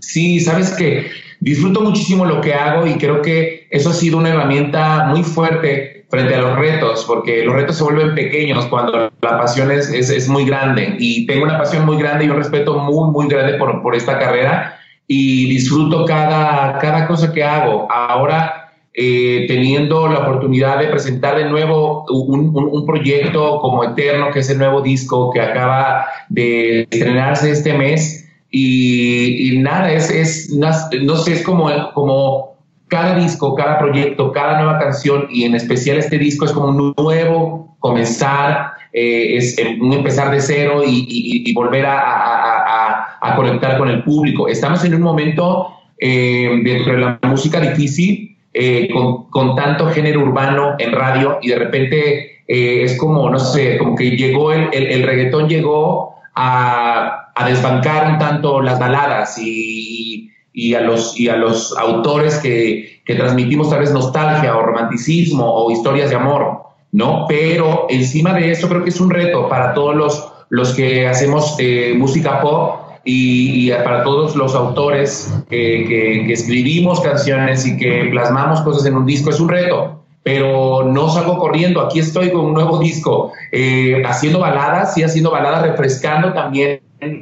Sí, 0.00 0.40
sabes 0.40 0.70
que 0.70 1.08
disfruto 1.40 1.82
muchísimo 1.82 2.24
lo 2.24 2.40
que 2.40 2.54
hago 2.54 2.86
y 2.86 2.94
creo 2.94 3.20
que 3.20 3.68
eso 3.70 3.90
ha 3.90 3.94
sido 3.94 4.16
una 4.16 4.30
herramienta 4.30 5.04
muy 5.10 5.22
fuerte 5.22 5.97
frente 6.08 6.34
a 6.34 6.40
los 6.40 6.58
retos, 6.58 7.04
porque 7.06 7.44
los 7.44 7.54
retos 7.54 7.76
se 7.76 7.84
vuelven 7.84 8.14
pequeños 8.14 8.66
cuando 8.66 9.10
la 9.20 9.38
pasión 9.38 9.70
es, 9.70 9.90
es, 9.90 10.08
es 10.08 10.28
muy 10.28 10.46
grande 10.46 10.96
y 10.98 11.26
tengo 11.26 11.44
una 11.44 11.58
pasión 11.58 11.84
muy 11.84 11.98
grande 11.98 12.24
y 12.24 12.30
un 12.30 12.36
respeto 12.36 12.78
muy, 12.78 13.10
muy 13.10 13.28
grande 13.28 13.58
por, 13.58 13.82
por 13.82 13.94
esta 13.94 14.18
carrera 14.18 14.78
y 15.06 15.48
disfruto 15.48 16.04
cada, 16.04 16.78
cada 16.78 17.06
cosa 17.06 17.32
que 17.32 17.42
hago. 17.42 17.90
Ahora, 17.90 18.68
eh, 18.94 19.44
teniendo 19.48 20.08
la 20.08 20.20
oportunidad 20.20 20.78
de 20.78 20.88
presentar 20.88 21.36
de 21.36 21.48
nuevo 21.48 22.04
un, 22.10 22.52
un, 22.54 22.86
proyecto 22.86 23.60
como 23.60 23.84
Eterno, 23.84 24.30
que 24.32 24.40
es 24.40 24.50
el 24.50 24.58
nuevo 24.58 24.82
disco 24.82 25.30
que 25.30 25.40
acaba 25.40 26.06
de 26.28 26.82
estrenarse 26.90 27.50
este 27.50 27.74
mes. 27.74 28.28
Y, 28.50 29.54
y 29.54 29.58
nada, 29.58 29.92
es, 29.92 30.10
es, 30.10 30.50
no 30.52 31.16
sé, 31.16 31.34
es 31.34 31.42
como, 31.42 31.70
como 31.94 32.57
cada 32.88 33.14
disco, 33.14 33.54
cada 33.54 33.78
proyecto, 33.78 34.32
cada 34.32 34.60
nueva 34.60 34.78
canción 34.78 35.26
y 35.30 35.44
en 35.44 35.54
especial 35.54 35.98
este 35.98 36.18
disco 36.18 36.44
es 36.44 36.52
como 36.52 36.68
un 36.68 36.94
nuevo 36.98 37.76
comenzar, 37.78 38.72
eh, 38.92 39.36
es 39.36 39.56
un 39.80 39.92
empezar 39.92 40.30
de 40.30 40.40
cero 40.40 40.82
y, 40.84 41.52
volver 41.54 41.86
a, 41.86 43.34
conectar 43.36 43.78
con 43.78 43.88
el 43.88 44.02
público. 44.02 44.48
Estamos 44.48 44.84
en 44.84 44.94
un 44.94 45.02
momento 45.02 45.68
eh, 45.98 46.60
dentro 46.64 46.94
de 46.94 46.98
la 46.98 47.18
música 47.22 47.60
difícil, 47.60 48.36
eh, 48.52 48.88
con, 49.30 49.54
tanto 49.54 49.86
género 49.90 50.22
urbano 50.22 50.74
en 50.78 50.92
radio 50.92 51.38
y 51.40 51.48
de 51.48 51.56
repente 51.56 52.42
es 52.48 52.96
como, 52.96 53.28
no 53.28 53.38
sé, 53.38 53.76
como 53.76 53.94
que 53.94 54.16
llegó 54.16 54.52
el, 54.52 54.70
el, 54.72 55.02
reggaetón 55.02 55.48
llegó 55.48 56.16
a, 56.34 57.30
a 57.34 57.48
desbancar 57.48 58.12
un 58.12 58.18
tanto 58.18 58.62
las 58.62 58.80
baladas 58.80 59.38
y 59.38 60.30
y 60.58 60.74
a 60.74 60.80
los, 60.80 61.16
y 61.16 61.28
a 61.28 61.36
los 61.36 61.72
autores 61.78 62.38
que, 62.38 63.00
que 63.04 63.14
transmitimos 63.14 63.70
tal 63.70 63.78
vez 63.78 63.92
nostalgia 63.92 64.56
o 64.56 64.62
romanticismo 64.62 65.48
o 65.48 65.70
historias 65.70 66.10
de 66.10 66.16
amor, 66.16 66.62
¿no? 66.90 67.26
Pero 67.28 67.86
encima 67.88 68.34
de 68.34 68.50
eso 68.50 68.68
creo 68.68 68.82
que 68.82 68.90
es 68.90 69.00
un 69.00 69.08
reto 69.08 69.48
para 69.48 69.72
todos 69.72 69.94
los, 69.94 70.32
los 70.48 70.74
que 70.74 71.06
hacemos 71.06 71.54
eh, 71.60 71.94
música 71.96 72.40
pop 72.40 72.80
y, 73.04 73.70
para 73.70 74.02
todos 74.02 74.34
los 74.34 74.56
autores 74.56 75.32
que, 75.48 76.24
que, 76.26 76.32
escribimos 76.32 77.00
canciones 77.02 77.64
y 77.64 77.76
que 77.76 78.08
plasmamos 78.10 78.60
cosas 78.62 78.84
en 78.86 78.96
un 78.96 79.06
disco, 79.06 79.30
es 79.30 79.38
un 79.38 79.48
reto. 79.48 80.02
Pero 80.24 80.82
no 80.82 81.08
salgo 81.08 81.38
corriendo, 81.38 81.80
aquí 81.82 82.00
estoy 82.00 82.32
con 82.32 82.46
un 82.46 82.54
nuevo 82.54 82.80
disco, 82.80 83.32
eh, 83.52 84.02
haciendo 84.04 84.40
baladas, 84.40 84.98
y 84.98 85.04
haciendo 85.04 85.30
baladas, 85.30 85.62
refrescando 85.62 86.32
también 86.32 86.80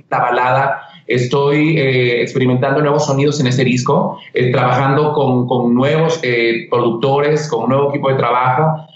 la 0.09 0.19
balada 0.19 0.86
Estoy 1.07 1.79
eh, 1.79 2.23
experimentando 2.23 2.81
nuevos 2.81 3.07
sonidos 3.07 3.39
en 3.41 3.47
este 3.47 3.65
disco, 3.65 4.19
eh, 4.35 4.51
trabajando 4.51 5.13
con, 5.13 5.47
con 5.47 5.75
nuevos 5.75 6.19
eh, 6.23 6.67
productores, 6.69 7.49
con 7.49 7.65
un 7.65 7.71
nuevo 7.71 7.91
equipo 7.91 8.11
de 8.11 8.17
trabajo. 8.17 8.87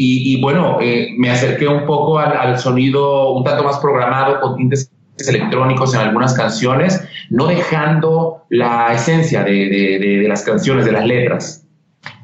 Y, 0.00 0.40
bueno, 0.40 0.78
me 1.16 1.30
acerqué 1.30 1.66
un 1.66 1.84
poco 1.84 2.18
al, 2.18 2.58
sonido 2.58 3.32
un 3.32 3.44
tanto 3.44 3.64
más 3.64 3.78
programado, 3.78 4.40
con 4.40 4.56
tintes 4.56 4.90
electrónicos 5.18 5.94
en 5.94 6.00
algunas 6.00 6.34
canciones, 6.34 7.04
no 7.30 7.46
dejando 7.46 8.44
la 8.48 8.92
esencia 8.92 9.42
de, 9.42 9.68
de, 9.68 10.18
de 10.18 10.28
las 10.28 10.42
canciones, 10.42 10.84
de 10.84 10.92
las 10.92 11.06
letras. 11.06 11.64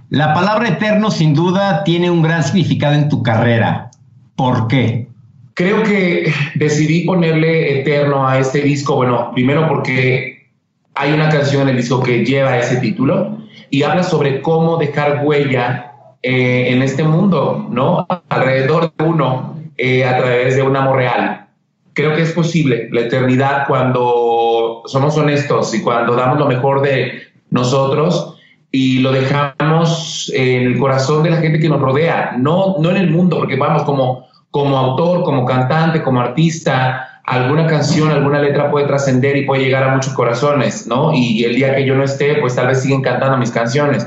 La 0.09 0.35
palabra 0.35 0.69
eterno 0.69 1.11
sin 1.11 1.35
duda 1.35 1.83
tiene 1.85 2.11
un 2.11 2.23
gran 2.23 2.45
significado 2.45 2.95
en 2.95 3.09
tu 3.09 3.23
carrera. 3.23 3.91
¿Por 4.37 4.69
qué? 4.69 5.09
Creo 5.55 5.85
que 5.85 6.33
decidí 6.57 7.05
ponerle 7.05 7.81
eterno 7.81 8.27
a 8.27 8.41
este 8.41 8.61
disco, 8.61 8.97
bueno, 8.97 9.31
primero 9.33 9.69
porque 9.69 10.49
hay 10.95 11.13
una 11.13 11.29
canción 11.29 11.63
en 11.63 11.71
el 11.71 11.77
disco 11.77 12.03
que 12.03 12.25
lleva 12.25 12.59
ese 12.59 12.77
título 12.77 13.39
y 13.71 13.83
habla 13.85 14.03
sobre 14.03 14.43
cómo 14.43 14.77
dejar 14.79 15.21
huella 15.25 15.93
eh, 16.23 16.73
en 16.73 16.83
este 16.83 17.05
mundo, 17.05 17.69
¿no? 17.71 18.07
Alrededor 18.29 18.93
de 18.97 19.05
uno 19.05 19.61
eh, 19.77 20.05
a 20.05 20.17
través 20.17 20.57
de 20.57 20.63
un 20.63 20.77
amor 20.77 20.97
real. 20.97 21.47
Creo 21.93 22.17
que 22.17 22.23
es 22.23 22.33
posible 22.33 22.89
la 22.91 23.03
eternidad 23.03 23.67
cuando 23.69 24.83
somos 24.87 25.17
honestos 25.17 25.73
y 25.75 25.83
cuando 25.83 26.17
damos 26.17 26.39
lo 26.39 26.47
mejor 26.47 26.83
de 26.83 27.23
nosotros 27.51 28.37
y 28.73 28.99
lo 28.99 29.13
dejamos 29.13 30.33
en 30.35 30.63
el 30.63 30.79
corazón 30.79 31.23
de 31.23 31.31
la 31.31 31.37
gente 31.37 31.61
que 31.61 31.69
nos 31.69 31.81
rodea, 31.81 32.35
no, 32.37 32.77
no 32.81 32.91
en 32.91 32.97
el 32.97 33.11
mundo, 33.11 33.39
porque 33.39 33.57
vamos 33.57 33.85
como 33.85 34.27
como 34.55 34.79
autor, 34.79 35.25
como 35.25 35.45
cantante, 35.45 36.01
como 36.01 36.21
artista, 36.21 37.21
alguna 37.25 37.67
canción, 37.67 38.13
alguna 38.13 38.39
letra 38.39 38.71
puede 38.71 38.87
trascender 38.87 39.37
y 39.37 39.45
puede 39.47 39.65
llegar 39.65 39.83
a 39.83 39.93
muchos 39.93 40.15
corazones, 40.15 40.87
¿no? 40.87 41.13
Y, 41.13 41.43
el 41.43 41.57
día 41.57 41.75
que 41.75 41.85
yo 41.85 41.97
no 41.97 42.05
esté, 42.05 42.37
pues 42.37 42.55
tal 42.55 42.69
vez 42.69 42.81
siguen 42.81 43.03
cantando 43.03 43.37
mis 43.37 43.51
canciones. 43.51 44.07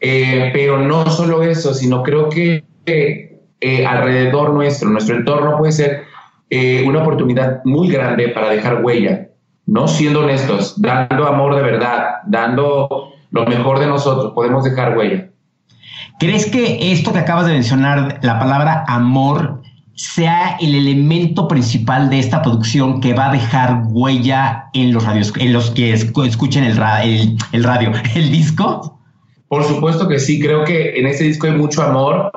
Eh, 0.00 0.50
pero 0.52 0.78
no 0.78 1.06
solo 1.06 1.40
eso, 1.44 1.72
sino 1.72 2.02
creo 2.02 2.28
que 2.28 2.64
eh, 3.60 3.86
alrededor 3.86 4.54
nuestro, 4.54 4.90
nuestro 4.90 5.14
entorno 5.14 5.56
puede 5.56 5.70
ser 5.70 6.02
eh, 6.50 6.82
una 6.84 7.02
oportunidad 7.02 7.60
muy 7.64 7.88
grande 7.88 8.30
para 8.30 8.50
dejar 8.50 8.84
huella, 8.84 9.28
¿no? 9.66 9.86
Siendo 9.86 10.24
honestos, 10.24 10.82
dando 10.82 11.28
amor 11.28 11.54
de 11.54 11.62
verdad, 11.62 12.16
dando 12.26 13.12
lo 13.30 13.46
mejor 13.46 13.78
de 13.78 13.86
nosotros, 13.86 14.32
podemos 14.34 14.64
dejar 14.64 14.98
huella. 14.98 15.28
¿Crees 16.18 16.50
que 16.50 16.90
esto 16.90 17.12
que 17.12 17.20
acabas 17.20 17.46
de 17.46 17.52
mencionar, 17.52 18.18
la 18.22 18.40
palabra 18.40 18.84
amor, 18.88 19.62
sea 19.96 20.58
el 20.60 20.74
elemento 20.74 21.48
principal 21.48 22.10
de 22.10 22.18
esta 22.18 22.42
producción 22.42 23.00
que 23.00 23.14
va 23.14 23.30
a 23.30 23.32
dejar 23.32 23.82
huella 23.86 24.66
en 24.74 24.92
los 24.92 25.04
radios, 25.04 25.32
en 25.38 25.54
los 25.54 25.70
que 25.70 25.92
escuchen 25.92 26.64
el, 26.64 26.76
radio, 26.76 27.92
el 28.14 28.30
disco? 28.30 29.00
Por 29.48 29.64
supuesto 29.64 30.06
que 30.06 30.18
sí, 30.18 30.38
creo 30.38 30.64
que 30.64 30.98
en 30.98 31.06
este 31.06 31.24
disco 31.24 31.46
hay 31.46 31.54
mucho 31.54 31.82
amor 31.82 32.30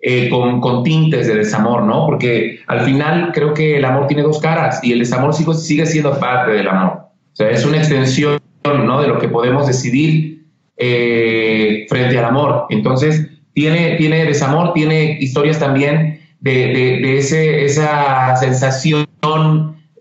eh, 0.00 0.28
con, 0.28 0.82
tintes 0.82 1.26
de 1.26 1.36
desamor, 1.36 1.84
¿no? 1.84 2.04
Porque 2.04 2.60
al 2.66 2.80
final 2.80 3.30
creo 3.32 3.54
que 3.54 3.78
el 3.78 3.84
amor 3.86 4.06
tiene 4.06 4.22
dos 4.22 4.38
caras 4.38 4.84
y 4.84 4.92
el 4.92 4.98
desamor 4.98 5.32
sigue 5.32 5.86
siendo 5.86 6.18
parte 6.20 6.52
del 6.52 6.68
amor. 6.68 6.98
O 7.32 7.36
sea, 7.36 7.48
es 7.48 7.64
una 7.64 7.78
extensión, 7.78 8.38
¿no? 8.62 9.00
De 9.00 9.08
lo 9.08 9.18
que 9.18 9.28
podemos 9.28 9.66
decidir 9.66 10.44
eh, 10.76 11.86
frente 11.88 12.18
al 12.18 12.26
amor. 12.26 12.66
Entonces, 12.68 13.26
tiene, 13.54 13.96
tiene 13.96 14.26
desamor, 14.26 14.74
tiene 14.74 15.16
historias 15.20 15.58
también 15.58 16.13
de, 16.44 17.18
ese, 17.18 17.64
esa 17.64 18.36
sensación 18.36 19.06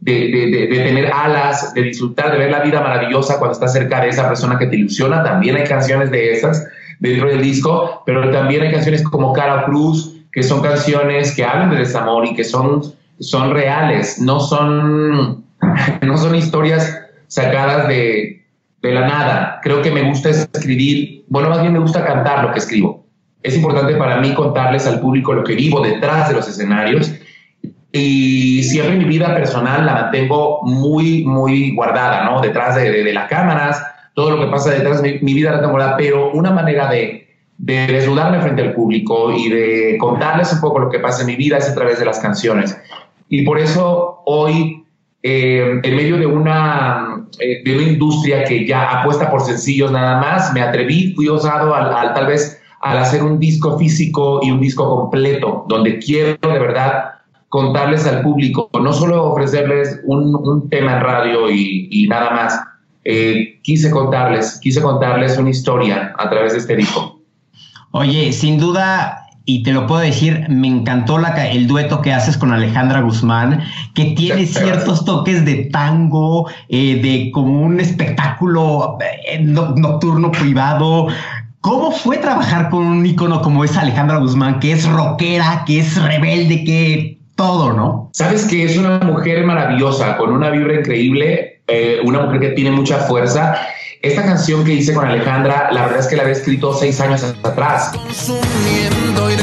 de, 0.01 0.69
tener 0.69 1.09
alas, 1.13 1.73
de 1.73 1.83
disfrutar, 1.83 2.33
de 2.33 2.37
ver 2.37 2.51
la 2.51 2.59
vida 2.59 2.81
maravillosa 2.81 3.39
cuando 3.39 3.53
estás 3.53 3.71
cerca 3.71 4.01
de 4.01 4.09
esa 4.09 4.27
persona 4.27 4.59
que 4.59 4.67
te 4.67 4.75
ilusiona. 4.75 5.23
También 5.23 5.55
hay 5.55 5.63
canciones 5.63 6.11
de 6.11 6.33
esas 6.33 6.67
dentro 6.99 7.29
del 7.29 7.41
disco, 7.41 8.03
pero 8.05 8.29
también 8.31 8.63
hay 8.63 8.71
canciones 8.71 9.03
como 9.03 9.31
Cara 9.31 9.63
Cruz, 9.65 10.17
que 10.33 10.43
son 10.43 10.61
canciones 10.61 11.33
que 11.33 11.45
hablan 11.45 11.69
de 11.69 11.77
desamor 11.77 12.25
y 12.25 12.35
que 12.35 12.43
son, 12.43 12.81
son 13.19 13.51
reales, 13.51 14.19
no 14.19 14.41
son, 14.41 15.45
no 16.01 16.17
son 16.17 16.35
historias 16.35 16.99
sacadas 17.27 17.87
de, 17.87 18.45
de 18.81 18.91
la 18.91 19.07
nada. 19.07 19.59
Creo 19.63 19.81
que 19.81 19.91
me 19.91 20.09
gusta 20.09 20.29
escribir, 20.29 21.23
bueno, 21.29 21.49
más 21.49 21.61
bien 21.61 21.71
me 21.71 21.79
gusta 21.79 22.05
cantar 22.05 22.43
lo 22.43 22.51
que 22.51 22.59
escribo 22.59 23.02
es 23.43 23.55
importante 23.57 23.95
para 23.95 24.21
mí 24.21 24.33
contarles 24.33 24.87
al 24.87 25.01
público 25.01 25.33
lo 25.33 25.43
que 25.43 25.55
vivo 25.55 25.81
detrás 25.81 26.29
de 26.29 26.35
los 26.35 26.47
escenarios 26.47 27.11
y 27.95 28.63
siempre 28.63 28.95
mi 28.95 29.05
vida 29.05 29.35
personal 29.35 29.85
la 29.85 29.93
mantengo 29.93 30.61
muy, 30.63 31.23
muy 31.25 31.75
guardada, 31.75 32.25
¿no? 32.25 32.41
Detrás 32.41 32.75
de, 32.75 33.13
las 33.13 33.29
cámaras, 33.29 33.85
todo 34.15 34.31
lo 34.31 34.43
que 34.43 34.51
pasa 34.51 34.71
detrás 34.71 35.03
de 35.03 35.19
mi, 35.21 35.33
vida 35.35 35.51
la 35.51 35.59
tengo 35.59 35.73
guardada, 35.73 35.97
pero 35.97 36.31
una 36.31 36.49
manera 36.49 36.89
de, 36.89 37.27
de 37.59 37.85
desnudarme 37.85 38.41
frente 38.41 38.63
al 38.63 38.73
público 38.73 39.31
y 39.31 39.47
de 39.47 39.97
contarles 39.99 40.51
un 40.53 40.61
poco 40.61 40.79
lo 40.79 40.89
que 40.89 40.97
pasa 40.97 41.21
en 41.21 41.27
mi 41.27 41.35
vida 41.35 41.57
es 41.57 41.69
a 41.69 41.75
través 41.75 41.99
de 41.99 42.05
las 42.05 42.17
canciones. 42.19 42.75
Y 43.29 43.43
por 43.43 43.59
eso 43.59 44.23
hoy, 44.25 44.85
eh, 45.21 45.79
en 45.83 45.95
medio 45.95 46.17
de 46.17 46.25
una, 46.25 47.27
eh, 47.39 47.61
de 47.63 47.75
una 47.75 47.83
industria 47.83 48.43
que 48.43 48.65
ya 48.65 49.01
apuesta 49.01 49.29
por 49.29 49.41
sencillos 49.41 49.91
nada 49.91 50.19
más, 50.19 50.51
me 50.51 50.63
atreví, 50.63 51.13
fui 51.13 51.27
osado 51.27 51.75
al, 51.75 51.93
al 51.93 52.15
tal 52.15 52.25
vez 52.25 52.59
al 52.83 52.97
hacer 52.97 53.23
un 53.23 53.39
disco 53.39 53.77
físico 53.77 54.41
y 54.43 54.51
un 54.51 54.59
disco 54.59 54.87
completo, 54.87 55.65
donde 55.67 55.99
quiero 55.99 56.37
de 56.41 56.59
verdad 56.59 57.05
contarles 57.47 58.05
al 58.05 58.21
público, 58.21 58.69
no 58.81 58.91
solo 58.91 59.25
ofrecerles 59.25 60.01
un, 60.05 60.69
tema 60.69 60.97
en 60.97 61.01
radio 61.01 61.49
y, 61.49 62.07
nada 62.09 62.31
más. 62.31 62.59
Eh, 63.05 63.59
quise 63.63 63.91
contarles, 63.91 64.59
quise 64.61 64.81
contarles 64.81 65.37
una 65.37 65.49
historia 65.49 66.13
a 66.17 66.29
través 66.29 66.53
de 66.53 66.59
este 66.59 66.75
disco. 66.75 67.19
Oye, 67.91 68.31
sin 68.31 68.57
duda, 68.59 69.27
y 69.45 69.63
te 69.63 69.73
lo 69.73 69.87
puedo 69.87 70.01
decir, 70.01 70.45
me 70.49 70.67
encantó 70.67 71.17
la, 71.17 71.49
el 71.51 71.67
dueto 71.67 72.01
que 72.01 72.13
haces 72.13 72.37
con 72.37 72.53
Alejandra 72.53 73.01
Guzmán, 73.01 73.61
que 73.93 74.05
tiene 74.11 74.45
ciertos 74.45 75.03
toques 75.03 75.43
de 75.43 75.65
tango, 75.65 76.49
eh, 76.69 76.99
de 77.01 77.29
como 77.31 77.61
un 77.61 77.79
espectáculo 77.81 78.97
eh, 79.29 79.39
nocturno 79.41 80.31
privado. 80.31 81.07
¿Cómo 81.63 81.91
fue 81.93 82.17
trabajar 82.17 82.69
con 82.69 82.85
un 82.85 83.05
ícono 83.05 83.41
como 83.41 83.63
es 83.63 83.77
Alejandra 83.77 84.17
Guzmán, 84.17 84.59
que 84.59 84.73
es 84.73 84.85
rockera, 84.85 85.63
que 85.65 85.79
es 85.79 85.95
rebelde, 85.95 86.65
que 86.65 87.19
todo, 87.37 87.71
¿no? 87.71 88.09
Sabes 88.11 88.43
que 88.43 88.65
es 88.65 88.77
una 88.77 88.99
mujer 88.99 89.45
maravillosa, 89.45 90.17
con 90.17 90.33
una 90.33 90.49
vibra 90.49 90.75
increíble, 90.75 91.61
eh, 91.67 92.01
una 92.03 92.19
mujer 92.23 92.41
que 92.41 92.49
tiene 92.49 92.71
mucha 92.71 92.97
fuerza. 92.97 93.55
Esta 94.01 94.25
canción 94.25 94.65
que 94.65 94.73
hice 94.73 94.93
con 94.93 95.07
Alejandra, 95.07 95.69
la 95.71 95.83
verdad 95.83 95.99
es 95.99 96.07
que 96.07 96.17
la 96.17 96.23
había 96.23 96.33
escrito 96.33 96.73
seis 96.73 96.99
años 96.99 97.23
atrás. 97.23 97.93
Consumiendo 97.95 99.31
y 99.31 99.37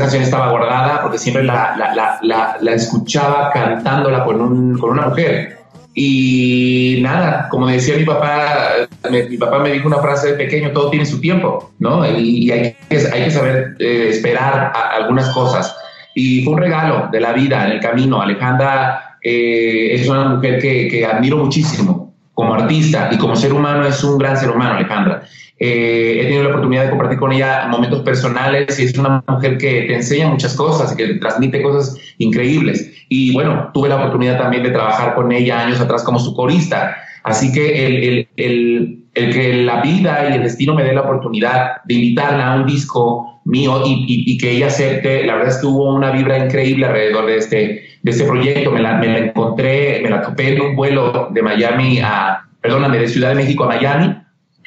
canción 0.00 0.22
estaba 0.22 0.50
guardada 0.50 1.02
porque 1.02 1.18
siempre 1.18 1.44
la, 1.44 1.76
la, 1.76 2.18
la, 2.22 2.56
la 2.60 2.72
escuchaba 2.72 3.50
cantándola 3.50 4.24
con, 4.24 4.40
un, 4.40 4.78
con 4.78 4.90
una 4.90 5.08
mujer. 5.08 5.58
Y 5.94 6.98
nada, 7.02 7.48
como 7.48 7.68
decía 7.68 7.96
mi 7.96 8.04
papá, 8.04 8.72
mi 9.10 9.36
papá 9.36 9.60
me 9.60 9.70
dijo 9.70 9.86
una 9.86 9.98
frase 9.98 10.32
de 10.32 10.34
pequeño, 10.34 10.72
todo 10.72 10.90
tiene 10.90 11.06
su 11.06 11.20
tiempo, 11.20 11.72
¿no? 11.78 12.04
Y, 12.04 12.50
hay, 12.50 12.76
que, 12.88 12.96
hay, 13.12 13.24
que, 13.24 13.30
saber 13.30 13.76
eh, 13.78 14.08
esperar 14.10 14.72
algunas 14.74 15.30
cosas. 15.30 15.76
Y 16.14 16.42
fue 16.42 16.54
un 16.54 16.60
regalo 16.60 17.08
de 17.12 17.20
la 17.20 17.32
vida 17.32 17.64
en 17.66 17.72
el 17.72 17.80
camino. 17.80 18.20
Alejandra 18.20 19.18
eh, 19.22 19.90
es 19.92 20.08
una 20.08 20.24
mujer 20.30 20.60
que, 20.60 20.88
que 20.88 21.06
admiro 21.06 21.36
muchísimo 21.36 22.12
como 22.34 22.54
artista 22.54 23.08
y 23.12 23.16
como 23.16 23.36
ser 23.36 23.52
humano 23.52 23.86
es 23.86 24.02
un 24.02 24.18
gran 24.18 24.36
ser 24.36 24.50
humano, 24.50 24.74
Alejandra. 24.74 25.22
Eh, 25.56 26.18
he 26.20 26.24
tenido 26.24 26.42
la 26.42 26.48
oportunidad 26.50 26.84
de 26.84 26.90
compartir 26.90 27.18
con 27.18 27.32
ella 27.32 27.68
momentos 27.70 28.00
personales 28.00 28.78
y 28.78 28.84
es 28.84 28.98
una 28.98 29.22
mujer 29.28 29.56
que 29.56 29.82
te 29.82 29.94
enseña 29.94 30.28
muchas 30.28 30.54
cosas 30.54 30.92
y 30.92 30.96
que 30.96 31.06
te 31.06 31.14
transmite 31.14 31.62
cosas 31.62 31.96
increíbles. 32.18 32.90
Y 33.08 33.32
bueno, 33.32 33.70
tuve 33.72 33.88
la 33.88 33.96
oportunidad 33.96 34.38
también 34.38 34.64
de 34.64 34.70
trabajar 34.70 35.14
con 35.14 35.30
ella 35.30 35.60
años 35.60 35.80
atrás 35.80 36.02
como 36.02 36.18
su 36.18 36.34
corista. 36.34 36.96
Así 37.22 37.52
que 37.52 37.86
el, 37.86 38.28
el, 38.36 39.04
el, 39.14 39.32
que 39.32 39.54
la 39.62 39.80
vida 39.80 40.28
y 40.30 40.34
el 40.34 40.42
destino 40.42 40.74
me 40.74 40.82
dé 40.82 40.92
la 40.92 41.02
oportunidad 41.02 41.82
de 41.84 41.94
invitarla 41.94 42.52
a 42.52 42.56
un 42.56 42.66
disco 42.66 43.40
mío 43.44 43.82
y, 43.86 44.04
y, 44.08 44.38
que 44.38 44.52
ella 44.52 44.66
acepte, 44.66 45.24
la 45.24 45.34
verdad 45.34 45.50
es 45.50 45.58
que 45.58 45.66
hubo 45.66 45.94
una 45.94 46.10
vibra 46.10 46.44
increíble 46.44 46.86
alrededor 46.86 47.26
de 47.26 47.36
este, 47.36 47.84
de 48.02 48.10
este 48.10 48.24
proyecto. 48.24 48.72
Me 48.72 48.80
la, 48.80 48.94
me 48.94 49.06
la 49.06 49.18
encontré, 49.18 50.00
me 50.02 50.10
la 50.10 50.22
topé 50.22 50.54
en 50.54 50.60
un 50.60 50.76
vuelo 50.76 51.28
de 51.30 51.42
Miami 51.42 52.00
a, 52.00 52.44
perdóname, 52.60 52.98
de 52.98 53.08
Ciudad 53.08 53.28
de 53.30 53.36
México 53.36 53.64
a 53.64 53.68
Miami 53.68 54.23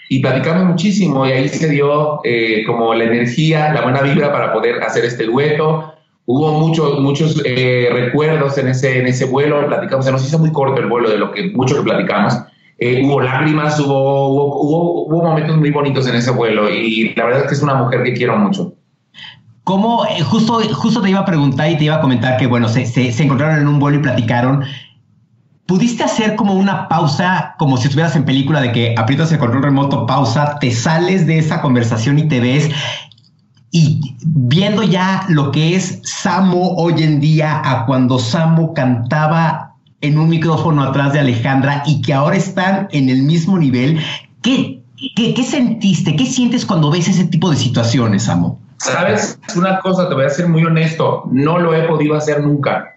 y 0.10 0.20
platicamos 0.20 0.66
muchísimo 0.66 1.26
y 1.26 1.32
ahí 1.32 1.50
se 1.50 1.70
dio 1.70 2.20
eh, 2.24 2.64
como 2.66 2.94
la 2.94 3.06
energía, 3.06 3.74
la 3.74 3.82
buena 3.82 4.02
vibra 4.02 4.32
para 4.32 4.54
poder 4.54 4.82
hacer 4.82 5.06
este 5.06 5.26
dueto. 5.26 5.94
Hubo 6.26 6.52
muchos, 6.60 7.00
muchos 7.00 7.42
eh, 7.46 7.90
recuerdos 7.92 8.58
en 8.58 8.70
ese, 8.70 9.00
en 9.00 9.08
ese 9.08 9.26
vuelo, 9.26 9.66
platicamos, 9.68 10.06
se 10.06 10.12
nos 10.12 10.26
hizo 10.26 10.40
muy 10.40 10.52
corto 10.52 10.82
el 10.82 10.88
vuelo 10.88 11.10
de 11.10 11.18
lo 11.18 11.32
que 11.32 11.52
mucho 11.52 11.76
que 11.76 11.84
platicamos. 11.84 12.38
Eh, 12.80 13.02
hubo 13.06 13.22
lágrimas, 13.22 13.80
hubo, 13.80 14.28
hubo, 14.28 15.06
hubo, 15.06 15.24
momentos 15.24 15.58
muy 15.58 15.72
bonitos 15.72 16.08
en 16.08 16.16
ese 16.16 16.32
vuelo 16.32 16.70
y 16.70 17.14
la 17.16 17.26
verdad 17.26 17.42
es 17.42 17.48
que 17.48 17.54
es 17.56 17.64
una 17.64 17.76
mujer 17.76 18.04
que 18.04 18.14
quiero 18.14 18.38
mucho. 18.38 18.74
¿Cómo, 19.64 20.06
justo, 20.26 20.62
justo 20.74 21.02
te 21.02 21.10
iba 21.10 21.20
a 21.20 21.26
preguntar 21.26 21.70
y 21.70 21.78
te 21.78 21.86
iba 21.86 21.96
a 21.96 22.02
comentar 22.02 22.38
que, 22.38 22.48
bueno, 22.48 22.70
se, 22.70 22.86
se, 22.86 23.12
se 23.12 23.24
encontraron 23.24 23.60
en 23.60 23.68
un 23.68 23.80
vuelo 23.80 23.98
y 23.98 24.02
platicaron. 24.02 24.64
¿Pudiste 25.68 26.04
hacer 26.04 26.36
como 26.36 26.54
una 26.54 26.88
pausa, 26.88 27.56
como 27.60 27.78
si 27.78 27.84
estuvieras 27.84 28.16
en 28.16 28.26
película 28.26 28.62
de 28.62 28.72
que 28.72 28.96
aprietas 28.98 29.32
el 29.32 29.38
control 29.38 29.64
remoto, 29.64 30.06
pausa, 30.06 30.58
te 30.60 30.72
sales 30.72 31.28
de 31.28 31.40
esa 31.40 31.62
conversación 31.62 32.18
y 32.18 32.28
te 32.28 32.40
ves 32.40 32.70
y 33.72 34.16
viendo 34.26 34.84
ya 34.84 35.26
lo 35.30 35.52
que 35.52 35.76
es 35.76 36.00
Samo 36.04 36.76
hoy 36.76 37.04
en 37.04 37.20
día 37.20 37.62
a 37.64 37.86
cuando 37.86 38.18
Samo 38.18 38.74
cantaba 38.74 39.76
en 40.02 40.18
un 40.18 40.30
micrófono 40.30 40.84
atrás 40.84 41.14
de 41.14 41.20
Alejandra 41.20 41.84
y 41.86 42.02
que 42.02 42.14
ahora 42.14 42.38
están 42.38 42.88
en 42.92 43.10
el 43.10 43.24
mismo 43.24 43.58
nivel, 43.58 44.00
¿qué, 44.42 44.82
qué, 45.16 45.34
qué 45.34 45.44
sentiste? 45.44 46.16
¿Qué 46.16 46.26
sientes 46.26 46.66
cuando 46.66 46.90
ves 46.92 47.08
ese 47.08 47.26
tipo 47.26 47.50
de 47.50 47.58
situaciones, 47.58 48.24
Samo? 48.24 48.60
Sabes, 48.78 49.40
una 49.56 49.80
cosa, 49.80 50.08
te 50.08 50.14
voy 50.14 50.26
a 50.26 50.30
ser 50.30 50.48
muy 50.48 50.64
honesto, 50.64 51.24
no 51.32 51.58
lo 51.58 51.74
he 51.74 51.84
podido 51.88 52.16
hacer 52.16 52.42
nunca. 52.44 52.96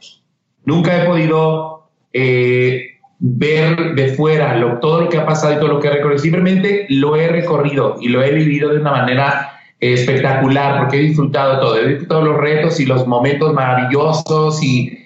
Nunca 0.64 1.02
he 1.02 1.06
podido 1.06 1.79
eh, 2.12 2.98
ver 3.20 3.94
de 3.94 4.14
fuera 4.14 4.56
lo, 4.56 4.78
todo 4.78 5.02
lo 5.02 5.08
que 5.08 5.18
ha 5.18 5.26
pasado 5.26 5.52
y 5.52 5.56
todo 5.56 5.68
lo 5.68 5.80
que 5.80 5.88
he 5.88 5.92
recorrido. 5.92 6.18
Simplemente 6.18 6.86
lo 6.88 7.16
he 7.16 7.28
recorrido 7.28 7.96
y 8.00 8.08
lo 8.08 8.22
he 8.22 8.32
vivido 8.32 8.70
de 8.70 8.80
una 8.80 8.92
manera 8.92 9.60
espectacular 9.78 10.78
porque 10.78 10.96
he 10.96 11.00
disfrutado 11.00 11.60
todo. 11.60 11.78
He 11.78 11.88
disfrutado 11.88 12.22
los 12.22 12.36
retos 12.38 12.80
y 12.80 12.86
los 12.86 13.06
momentos 13.06 13.52
maravillosos 13.52 14.62
y, 14.62 14.96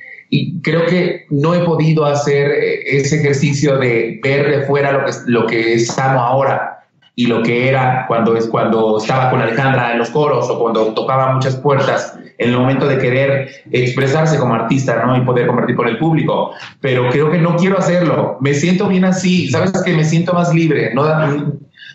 creo 0.63 0.87
que 0.87 1.27
no 1.31 1.55
he 1.55 1.61
podido 1.61 2.07
hacer 2.07 2.51
eh, 2.51 2.97
ese 2.97 3.21
ejercicio 3.21 3.79
de 3.79 4.19
ver 4.21 4.51
de 4.51 4.67
fuera 4.67 4.91
lo 4.91 5.05
que, 5.05 5.13
lo 5.27 5.47
que 5.47 5.75
estamos 5.75 6.21
ahora 6.21 6.81
y 7.15 7.27
lo 7.27 7.41
que 7.45 7.69
era 7.69 8.05
cuando, 8.09 8.37
cuando 8.51 8.99
estaba 8.99 9.31
con 9.31 9.41
Alejandra 9.41 9.93
en 9.93 9.99
los 9.99 10.11
coros 10.11 10.51
o 10.51 10.59
cuando 10.59 10.93
tocaba 10.93 11.35
muchas 11.35 11.55
puertas 11.55 12.19
en 12.39 12.51
el 12.51 12.57
momento 12.57 12.87
de 12.87 12.99
querer 12.99 13.49
expresarse 13.71 14.39
como 14.39 14.55
artista 14.55 15.05
¿no? 15.05 15.17
y 15.17 15.21
poder 15.23 15.47
compartir 15.47 15.77
con 15.77 15.89
el 15.89 15.99
público. 15.99 16.53
Pero 16.81 17.09
creo 17.11 17.31
que 17.31 17.39
no 17.39 17.57
quiero 17.57 17.79
hacerlo. 17.79 18.39
Me 18.41 18.55
siento 18.55 18.89
bien 18.89 19.05
así. 19.05 19.49
Sabes 19.49 19.73
que 19.85 19.93
me 19.93 20.05
siento 20.05 20.33
más 20.33 20.53
libre, 20.53 20.93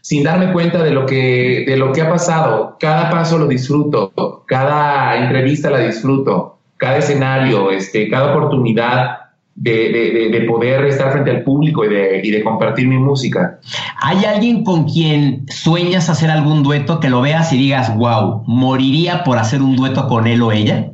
sin 0.02 0.23
darme 0.23 0.52
cuenta 0.54 0.84
de 0.84 0.91
lo, 0.91 1.06
que, 1.06 1.65
de 1.67 1.78
lo 1.78 1.91
que 1.91 2.02
ha 2.02 2.10
pasado. 2.10 2.78
Cada 2.80 3.10
paso 3.10 3.38
lo 3.38 3.47
disfruto, 3.47 4.43
cada 4.47 5.17
entrevista 5.17 5.69
la 5.69 5.80
disfruto, 5.80 6.60
cada 6.78 6.97
escenario, 6.97 7.71
este, 7.71 8.10
cada 8.10 8.32
oportunidad 8.32 9.28
de, 9.55 10.45
poder 10.47 10.85
estar 10.85 11.12
frente 11.12 11.31
al 11.31 11.43
público 11.43 11.83
y 11.85 11.89
de, 11.89 12.21
y 12.23 12.31
de 12.31 12.43
compartir 12.43 12.88
mi 12.88 12.97
música. 12.97 13.59
¿Hay 14.01 14.23
alguien 14.25 14.63
con 14.63 14.85
quien 14.85 15.45
sueñas 15.49 16.09
hacer 16.09 16.29
algún 16.29 16.63
dueto 16.63 16.99
que 16.99 17.09
lo 17.09 17.21
veas 17.21 17.51
y 17.53 17.57
digas, 17.57 17.95
wow, 17.95 18.43
moriría 18.47 19.23
por 19.23 19.38
hacer 19.38 19.62
un 19.62 19.75
dueto 19.75 20.07
con 20.07 20.27
él 20.27 20.41
o 20.41 20.51
ella? 20.51 20.91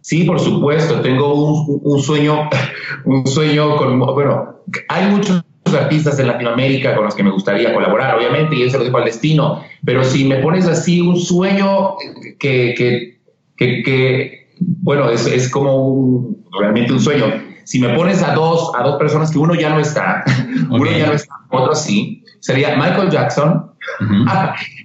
Sí, 0.00 0.24
por 0.24 0.40
supuesto. 0.40 1.00
Tengo 1.00 1.34
un, 1.34 1.80
un 1.84 2.02
sueño, 2.02 2.48
un 3.04 3.26
sueño 3.26 3.76
con, 3.76 3.98
bueno, 3.98 4.56
hay 4.88 5.10
muchos 5.10 5.44
artistas 5.72 6.18
en 6.18 6.26
Latinoamérica 6.26 6.96
con 6.96 7.04
los 7.04 7.14
que 7.14 7.22
me 7.22 7.30
gustaría 7.30 7.72
colaborar, 7.72 8.16
obviamente, 8.16 8.56
y 8.56 8.62
eso 8.62 8.78
lo 8.78 8.84
dejo 8.84 8.96
al 8.96 9.04
destino. 9.04 9.62
Pero 9.84 10.02
si 10.02 10.24
me 10.24 10.36
pones 10.36 10.66
así 10.66 11.00
un 11.00 11.16
sueño 11.16 11.94
que, 12.38 12.74
que, 12.76 13.20
que, 13.56 13.82
que 13.84 14.48
bueno, 14.58 15.08
es, 15.10 15.26
es 15.26 15.48
como 15.48 15.86
un, 15.86 16.44
realmente 16.58 16.92
un 16.92 17.00
sueño 17.00 17.26
si 17.70 17.78
me 17.78 17.90
pones 17.94 18.20
a 18.20 18.34
dos, 18.34 18.72
a 18.76 18.82
dos 18.82 18.98
personas 18.98 19.30
que 19.30 19.38
uno 19.38 19.54
ya 19.54 19.70
no 19.70 19.78
está, 19.78 20.24
uno 20.70 20.90
ya 20.90 21.06
no 21.06 21.12
está, 21.12 21.36
otro 21.50 21.72
sí, 21.76 22.24
sería 22.40 22.74
Michael 22.74 23.10
Jackson 23.10 23.70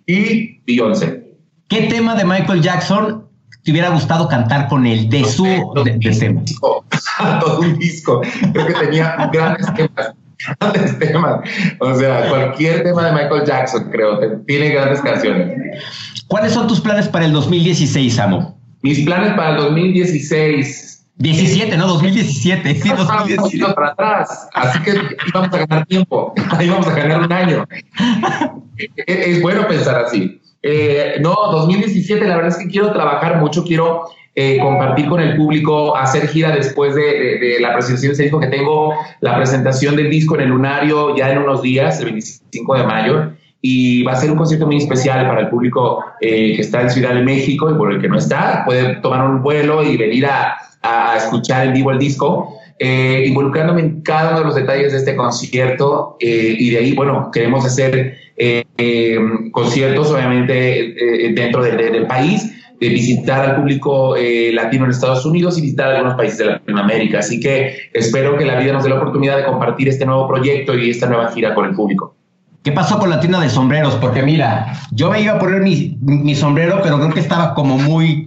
y 0.05 0.59
Beyoncé. 0.67 1.23
¿Qué 1.67 1.87
tema 1.87 2.13
de 2.13 2.25
Michael 2.25 2.61
Jackson 2.61 3.25
te 3.63 3.71
hubiera 3.71 3.89
gustado 3.89 4.27
cantar 4.27 4.67
con 4.67 4.85
él 4.85 5.09
de 5.09 5.25
su 5.25 5.45
de, 5.83 5.97
tema? 6.19 6.43
todo 7.39 7.61
un 7.61 7.79
disco. 7.79 8.21
Creo 8.53 8.67
que 8.67 8.73
tenía 8.73 9.15
grandes 9.33 9.65
temas. 9.73 10.13
Grandes 10.59 10.99
temas. 10.99 11.39
O 11.79 11.95
sea, 11.95 12.29
cualquier 12.29 12.83
tema 12.83 13.07
de 13.07 13.13
Michael 13.13 13.45
Jackson, 13.47 13.89
creo, 13.89 14.19
tiene 14.45 14.69
grandes 14.69 15.01
canciones. 15.01 15.57
¿Cuáles 16.27 16.53
son 16.53 16.67
tus 16.67 16.81
planes 16.81 17.07
para 17.07 17.25
el 17.25 17.33
2016, 17.33 18.19
Amo? 18.19 18.59
Mis 18.83 18.99
planes 18.99 19.33
para 19.33 19.55
el 19.55 19.57
2016 19.57 20.84
17, 21.17 21.77
no, 21.77 21.87
2017. 21.87 22.75
Sí, 22.75 22.89
2017. 22.89 23.73
para 23.73 23.89
atrás. 23.89 24.49
Así 24.53 24.79
que 24.83 24.93
vamos 25.33 25.53
a 25.53 25.65
ganar 25.65 25.85
tiempo. 25.85 26.33
Ahí 26.51 26.69
vamos 26.69 26.87
a 26.87 26.95
ganar 26.95 27.21
un 27.21 27.31
año. 27.31 27.65
es, 28.95 29.41
bueno 29.41 29.67
pensar 29.67 29.95
así. 30.03 30.41
Eh, 30.61 31.15
no, 31.21 31.35
2017, 31.51 32.25
la 32.27 32.35
verdad 32.35 32.51
es 32.51 32.57
que 32.57 32.67
quiero 32.67 32.91
trabajar 32.91 33.39
mucho, 33.39 33.63
quiero 33.63 34.05
eh, 34.33 34.57
compartir 34.59 35.07
con 35.07 35.21
el 35.21 35.37
público, 35.37 35.95
hacer 35.95 36.27
gira 36.27 36.53
después 36.53 36.93
de, 36.95 37.57
la 37.61 37.73
presentación 37.73 38.09
de 38.09 38.13
ese 38.13 38.23
disco, 38.23 38.39
que 38.39 38.47
tengo 38.47 38.93
la 39.21 39.37
presentación 39.37 39.95
del 39.95 40.09
disco 40.09 40.35
en 40.35 40.41
el 40.41 40.49
Lunario 40.49 41.15
ya 41.15 41.31
en 41.31 41.37
unos 41.37 41.61
días, 41.61 41.99
el 41.99 42.05
25 42.05 42.75
de 42.75 42.83
mayo, 42.83 43.31
y 43.61 44.03
va 44.03 44.11
a 44.11 44.15
ser 44.15 44.31
un 44.31 44.37
concierto 44.37 44.65
muy 44.65 44.77
especial 44.77 45.25
para 45.25 45.41
el 45.41 45.49
público 45.49 46.03
eh, 46.19 46.53
que 46.55 46.61
está 46.61 46.81
en 46.81 46.89
Ciudad 46.89 47.13
de 47.13 47.21
México 47.21 47.71
y 47.71 47.75
por 47.75 47.93
el 47.93 48.01
que 48.01 48.09
no 48.09 48.17
está, 48.17 48.63
puede 48.65 48.95
tomar 48.95 49.23
un 49.25 49.41
vuelo 49.41 49.83
y 49.83 49.95
venir 49.95 50.25
a, 50.25 50.57
a 50.85 51.17
escuchar 51.17 51.67
en 51.67 51.73
vivo 51.73 51.91
el 51.91 51.99
disco, 51.99 52.59
eh, 52.77 53.23
involucrándome 53.27 53.81
en 53.81 54.01
cada 54.01 54.31
uno 54.31 54.39
de 54.39 54.45
los 54.45 54.55
detalles 54.55 54.91
de 54.91 54.99
este 54.99 55.15
concierto 55.15 56.17
eh, 56.19 56.55
y 56.57 56.69
de 56.71 56.77
ahí, 56.77 56.93
bueno, 56.93 57.29
queremos 57.31 57.65
hacer 57.65 58.17
eh, 58.37 59.17
conciertos 59.51 60.11
obviamente 60.11 61.31
dentro 61.33 61.63
del 61.63 62.05
país, 62.05 62.51
de 62.79 62.89
visitar 62.89 63.49
al 63.49 63.55
público 63.55 64.15
latino 64.51 64.83
en 64.83 64.91
Estados 64.91 65.25
Unidos 65.25 65.57
y 65.57 65.61
visitar 65.61 65.95
algunos 65.95 66.15
países 66.15 66.39
de 66.39 66.45
Latinoamérica. 66.45 67.19
Así 67.19 67.39
que 67.39 67.89
espero 67.93 68.37
que 68.37 68.45
la 68.45 68.59
vida 68.59 68.73
nos 68.73 68.83
dé 68.83 68.89
la 68.89 68.97
oportunidad 68.97 69.37
de 69.37 69.45
compartir 69.45 69.87
este 69.87 70.05
nuevo 70.05 70.27
proyecto 70.27 70.77
y 70.77 70.89
esta 70.89 71.07
nueva 71.07 71.31
gira 71.31 71.55
con 71.55 71.65
el 71.65 71.73
público. 71.73 72.14
¿Qué 72.65 72.71
pasó 72.71 72.97
con 72.97 73.11
la 73.11 73.19
tienda 73.19 73.39
de 73.39 73.47
sombreros? 73.47 73.93
Porque 74.01 74.23
mira, 74.23 74.73
yo 74.89 75.11
me 75.11 75.21
iba 75.21 75.33
a 75.33 75.39
poner 75.39 75.61
mi, 75.61 76.33
sombrero, 76.33 76.79
pero 76.81 76.97
creo 76.97 77.13
que 77.13 77.19
estaba 77.19 77.53
como 77.53 77.77
muy 77.77 78.25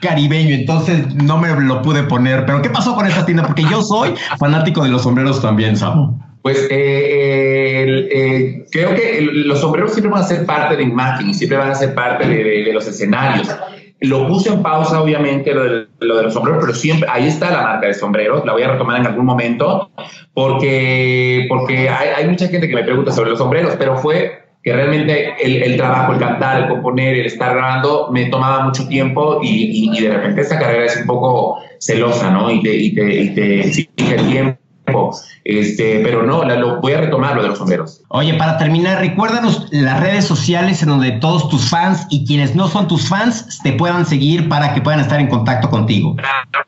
caribeño, 0.00 0.54
entonces 0.54 1.12
no 1.12 1.38
me 1.38 1.48
lo 1.60 1.82
pude 1.82 2.04
poner. 2.04 2.46
Pero 2.46 2.62
¿qué 2.62 2.70
pasó 2.70 2.94
con 2.94 3.04
esa 3.06 3.26
tienda? 3.26 3.42
Porque 3.42 3.64
yo 3.68 3.82
soy 3.82 4.14
fanático 4.38 4.84
de 4.84 4.90
los 4.90 5.02
sombreros 5.02 5.42
también, 5.42 5.76
Samu. 5.76 6.16
Pues 6.40 6.68
eh, 6.70 8.08
eh, 8.12 8.64
creo 8.70 8.94
que 8.94 9.22
los 9.22 9.60
sombreros 9.60 9.92
siempre 9.92 10.12
van 10.12 10.22
a 10.22 10.26
ser 10.26 10.46
parte 10.46 10.76
de 10.76 10.84
imagen, 10.84 11.34
siempre 11.34 11.58
van 11.58 11.72
a 11.72 11.74
ser 11.74 11.92
parte 11.92 12.28
de 12.28 12.72
los 12.72 12.86
escenarios. 12.86 13.48
Lo 14.00 14.26
puse 14.26 14.48
en 14.48 14.62
pausa, 14.62 15.02
obviamente, 15.02 15.52
lo 15.52 15.64
de, 15.64 15.86
los 16.00 16.32
sombreros, 16.32 16.64
pero 16.64 16.74
siempre 16.74 17.08
ahí 17.10 17.28
está 17.28 17.50
la 17.50 17.62
marca 17.62 17.86
de 17.86 17.94
sombreros. 17.94 18.44
La 18.46 18.52
voy 18.52 18.62
a 18.62 18.68
retomar 18.68 18.98
en 18.98 19.06
algún 19.06 19.26
momento, 19.26 19.90
porque, 20.32 21.44
porque 21.48 21.88
hay, 21.90 22.26
mucha 22.26 22.48
gente 22.48 22.66
que 22.66 22.74
me 22.74 22.82
pregunta 22.82 23.12
sobre 23.12 23.30
los 23.30 23.38
sombreros, 23.38 23.74
pero 23.78 23.98
fue 23.98 24.40
que 24.62 24.72
realmente 24.72 25.34
el, 25.38 25.62
el, 25.62 25.76
trabajo, 25.76 26.14
el 26.14 26.18
cantar, 26.18 26.62
el 26.62 26.68
componer, 26.68 27.14
el 27.14 27.26
estar 27.26 27.54
grabando, 27.54 28.08
me 28.10 28.26
tomaba 28.26 28.64
mucho 28.64 28.88
tiempo 28.88 29.40
y, 29.42 29.90
y, 29.94 30.02
de 30.02 30.10
repente 30.10 30.42
esta 30.42 30.58
carrera 30.58 30.86
es 30.86 30.96
un 30.96 31.06
poco 31.06 31.58
celosa, 31.78 32.30
¿no? 32.30 32.50
Y 32.50 32.62
te, 32.62 32.74
y 32.74 32.94
te, 32.94 33.22
y 33.22 33.34
te 33.34 33.60
exige 33.60 34.16
tiempo. 34.30 34.58
Este, 35.44 36.00
pero 36.04 36.22
no, 36.22 36.44
lo, 36.44 36.80
voy 36.80 36.92
a 36.92 37.00
retomar 37.00 37.34
lo 37.34 37.42
de 37.42 37.48
los 37.48 37.58
sombreros. 37.58 38.02
Oye, 38.08 38.34
para 38.34 38.58
terminar, 38.58 38.98
recuérdanos 38.98 39.68
las 39.70 40.00
redes 40.00 40.24
sociales 40.24 40.82
en 40.82 40.90
donde 40.90 41.12
todos 41.12 41.48
tus 41.48 41.68
fans 41.68 42.06
y 42.10 42.26
quienes 42.26 42.54
no 42.54 42.68
son 42.68 42.88
tus 42.88 43.08
fans 43.08 43.60
te 43.62 43.72
puedan 43.72 44.04
seguir 44.06 44.48
para 44.48 44.74
que 44.74 44.80
puedan 44.80 45.00
estar 45.00 45.18
en 45.18 45.28
contacto 45.28 45.70
contigo. 45.70 46.16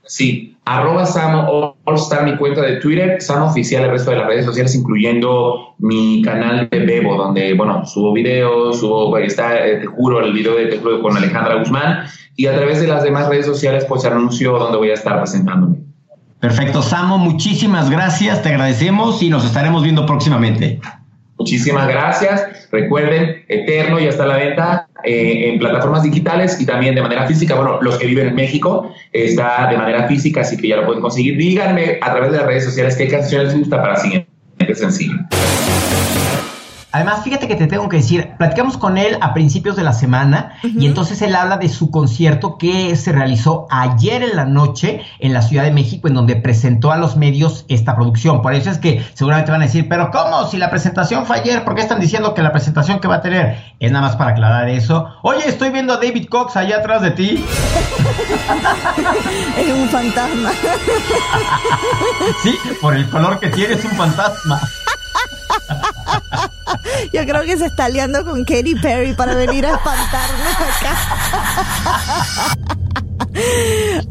Sí, 0.05 0.57
arroba 0.65 1.07
Samo 1.07 1.77
Allstar, 1.87 2.25
mi 2.25 2.37
cuenta 2.37 2.63
de 2.63 2.77
Twitter, 2.77 3.21
Samo 3.21 3.47
Oficial, 3.47 3.85
el 3.85 3.91
resto 3.91 4.11
de 4.11 4.19
las 4.19 4.27
redes 4.27 4.47
sociales, 4.47 4.75
incluyendo 4.75 5.75
mi 5.79 6.23
canal 6.23 6.69
de 6.71 6.79
Bebo, 6.81 7.17
donde, 7.17 7.55
bueno, 7.55 7.85
subo 7.87 8.13
videos, 8.13 8.81
subo, 8.81 9.17
está, 9.19 9.67
eh, 9.67 9.77
te 9.77 9.87
juro, 9.87 10.21
el 10.21 10.33
video 10.33 10.57
de 10.57 10.67
Te 10.67 10.81
con 10.81 11.17
Alejandra 11.17 11.57
Guzmán, 11.57 12.07
y 12.37 12.47
a 12.47 12.57
través 12.57 12.81
de 12.81 12.89
las 12.89 13.03
demás 13.03 13.29
redes 13.29 13.47
sociales, 13.47 13.85
pues 13.89 14.05
anuncio 14.05 14.59
donde 14.59 14.79
voy 14.79 14.91
a 14.91 14.95
estar 14.95 15.19
presentándome. 15.19 15.92
Perfecto, 16.43 16.83
Samo, 16.83 17.19
muchísimas 17.19 17.89
gracias, 17.89 18.43
te 18.43 18.49
agradecemos 18.49 19.23
y 19.23 19.31
nos 19.31 19.45
estaremos 19.45 19.85
viendo 19.85 20.05
próximamente. 20.05 20.81
Muchísimas 21.39 21.87
gracias. 21.87 22.69
Recuerden, 22.73 23.45
Eterno 23.47 24.01
ya 24.01 24.09
está 24.09 24.25
a 24.25 24.27
la 24.27 24.37
venta 24.39 24.89
eh, 25.05 25.53
en 25.53 25.61
plataformas 25.61 26.03
digitales 26.03 26.61
y 26.61 26.67
también 26.67 26.97
de 26.97 27.03
manera 27.03 27.29
física. 27.29 27.55
Bueno, 27.55 27.81
los 27.81 27.97
que 27.97 28.09
viven 28.09 28.27
en 28.27 28.35
México 28.35 28.93
está 29.13 29.69
de 29.71 29.79
manera 29.79 30.09
física, 30.09 30.41
así 30.41 30.57
que 30.57 30.67
ya 30.67 30.79
lo 30.79 30.87
pueden 30.87 31.01
conseguir. 31.01 31.37
Díganme 31.37 32.01
a 32.03 32.11
través 32.11 32.33
de 32.33 32.39
las 32.39 32.47
redes 32.49 32.65
sociales 32.65 32.97
qué 32.97 33.07
canciones 33.07 33.51
les 33.51 33.59
gusta 33.59 33.81
para 33.81 33.95
siguiente 33.95 34.75
sencillo. 34.75 35.15
Además, 36.93 37.25
fíjate 37.25 37.49
que 37.49 37.57
te 37.57 37.67
tengo 37.67 37.89
que 37.89 37.97
decir, 37.97 38.33
platicamos 38.37 38.77
con 38.77 38.99
él 38.99 39.17
a 39.23 39.33
principios 39.33 39.77
de 39.77 39.83
la 39.83 39.95
semana 39.95 40.59
y 40.63 40.85
entonces 40.87 41.23
él 41.23 41.35
habla 41.35 41.57
de 41.57 41.71
su 41.71 41.91
concierto 41.91 42.59
que 42.59 42.95
se 42.97 43.13
realizó 43.13 43.67
ayer 43.71 44.23
en 44.23 44.37
la 44.37 44.45
noche 44.45 45.01
en 45.19 45.33
la 45.33 45.41
Ciudad 45.41 45.65
de 45.65 45.71
México, 45.71 46.09
en 46.09 46.15
donde 46.15 46.37
presentó 46.37 46.93
a 46.93 46.99
los 46.99 47.17
medios 47.17 47.65
esta 47.69 47.97
producción. 47.97 48.43
Por 48.43 48.53
eso 48.53 48.71
es 48.71 48.77
que 48.77 49.03
seguramente 49.15 49.51
van 49.51 49.63
a 49.63 49.65
decir, 49.65 49.89
pero 49.89 50.11
¿cómo? 50.11 50.47
Si 50.49 50.59
la 50.59 50.69
presentación 50.69 51.25
fue 51.25 51.39
ayer, 51.39 51.65
¿por 51.65 51.75
qué 51.75 51.81
están 51.81 51.99
diciendo 51.99 52.35
que 52.35 52.43
la 52.43 52.53
presentación 52.53 53.01
que 53.01 53.09
va 53.09 53.15
a 53.17 53.23
tener? 53.23 53.57
Es 53.81 53.91
nada 53.91 54.09
más 54.09 54.17
para 54.17 54.33
aclarar 54.33 54.69
eso. 54.69 55.07
Oye, 55.23 55.49
estoy 55.49 55.71
viendo 55.71 55.95
a 55.95 55.97
David 55.97 56.27
Cox 56.29 56.57
allá 56.57 56.77
atrás 56.77 57.01
de 57.01 57.13
ti. 57.13 57.31
es 59.59 59.73
un 59.73 59.89
fantasma. 59.89 60.51
sí, 62.43 62.55
por 62.81 62.95
el 62.95 63.09
color 63.09 63.41
que 63.41 63.49
tiene 63.49 63.75
es 63.75 63.85
un 63.85 63.93
fantasma. 63.93 64.61
Yo 67.13 67.27
creo 67.27 67.43
que 67.43 67.59
se 67.59 67.67
está 67.67 67.85
aliando 67.85 68.25
con 68.25 68.45
Katy 68.45 68.75
Perry 68.77 69.13
para 69.15 69.35
venir 69.35 69.67
a 69.67 69.75
espantarnos 69.75 70.55
acá. 70.57 70.97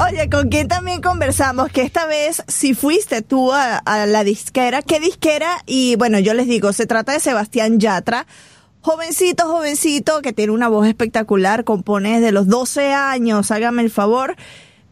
Oye, 0.07 0.29
¿con 0.29 0.49
quién 0.49 0.67
también 0.67 1.01
conversamos? 1.01 1.71
Que 1.71 1.81
esta 1.81 2.05
vez, 2.05 2.43
si 2.47 2.73
fuiste 2.73 3.21
tú 3.21 3.51
a, 3.53 3.81
la 4.07 4.23
disquera, 4.23 4.81
¿qué 4.81 4.99
disquera? 4.99 5.63
Y 5.65 5.95
bueno, 5.95 6.19
yo 6.19 6.33
les 6.33 6.47
digo, 6.47 6.73
se 6.73 6.85
trata 6.85 7.13
de 7.13 7.19
Sebastián 7.19 7.79
Yatra. 7.79 8.27
Jovencito, 8.81 9.47
jovencito, 9.47 10.21
que 10.21 10.33
tiene 10.33 10.51
una 10.53 10.67
voz 10.67 10.87
espectacular, 10.87 11.63
compone 11.63 12.19
desde 12.19 12.31
los 12.31 12.47
12 12.47 12.93
años, 12.93 13.51
hágame 13.51 13.83
el 13.83 13.91
favor. 13.91 14.35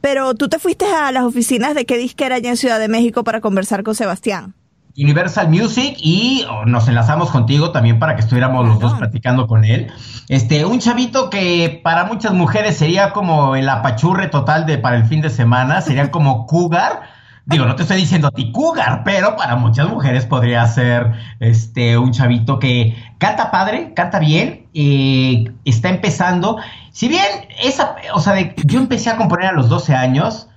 Pero 0.02 0.36
tú 0.36 0.48
te 0.48 0.60
fuiste 0.60 0.86
a 0.86 1.12
las 1.12 1.24
oficinas 1.24 1.76
de 1.76 1.86
qué 1.86 1.98
disquera 1.98 2.36
allá 2.36 2.50
en 2.50 2.58
Ciudad 2.58 2.80
de 2.80 2.88
México 2.88 3.24
para 3.24 3.42
conversar 3.42 3.84
con 3.84 3.96
Sebastián. 3.96 4.56
Universal 4.98 5.50
Music 5.50 5.96
y 5.98 6.46
nos 6.66 6.88
enlazamos 6.88 7.30
contigo 7.30 7.72
también 7.72 8.00
para 8.00 8.16
que 8.16 8.22
estuviéramos 8.22 8.68
los 8.68 8.80
dos 8.80 8.94
platicando 8.96 9.48
con 9.48 9.64
él. 9.64 9.92
Este, 10.28 10.66
un 10.66 10.80
chavito 10.80 11.30
que 11.30 11.80
para 11.84 12.06
muchas 12.06 12.34
mujeres 12.34 12.78
sería 12.78 13.12
como 13.12 13.56
el 13.56 13.70
apachurre 13.70 14.28
total 14.28 14.66
de 14.66 14.78
para 14.78 14.98
el 14.98 15.06
fin 15.06 15.22
de 15.22 15.30
semana, 15.30 15.82
sería 15.82 16.12
como 16.12 16.46
cougar. 16.48 17.02
Digo, 17.46 17.66
no 17.66 17.76
te 17.76 17.82
estoy 17.82 17.98
diciendo 17.98 18.28
a 18.28 18.32
ti 18.32 18.52
cougar, 18.52 19.04
pero 19.04 19.36
para 19.36 19.56
muchas 19.56 19.90
mujeres 19.90 20.26
podría 20.26 20.66
ser 20.68 21.14
este 21.40 21.98
un 21.98 22.12
chavito 22.12 22.60
que 22.60 22.96
canta 23.18 23.50
padre, 23.50 23.94
canta 23.96 24.20
bien, 24.20 24.68
eh, 24.74 25.52
está 25.66 25.90
empezando. 25.90 26.58
Si 26.92 27.08
bien 27.08 27.26
esa, 27.64 27.96
o 28.14 28.20
sea, 28.20 28.36
yo 28.56 28.80
empecé 28.80 29.10
a 29.10 29.18
componer 29.18 29.48
a 29.48 29.52
los 29.54 29.68
12 29.68 29.96
años, 29.96 30.48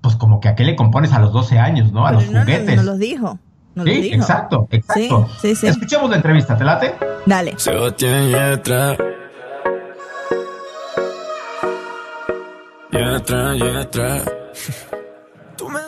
pues 0.00 0.16
como 0.16 0.40
que 0.40 0.48
a 0.48 0.54
qué 0.54 0.64
le 0.64 0.74
compones 0.74 1.12
a 1.12 1.18
los 1.18 1.32
12 1.32 1.58
años, 1.58 1.92
¿no? 1.92 2.06
A 2.06 2.12
los 2.12 2.24
juguetes. 2.24 2.76
No, 2.76 2.82
no 2.82 2.90
los 2.92 2.98
dijo 2.98 3.38
sí, 3.84 4.10
exacto, 4.12 4.68
exacto. 4.70 5.28
Sí, 5.40 5.54
sí, 5.54 5.66
Escuchemos 5.66 6.10
la 6.10 6.16
entrevista, 6.16 6.56
¿te 6.56 6.64
late? 6.64 6.94
Dale. 7.26 7.54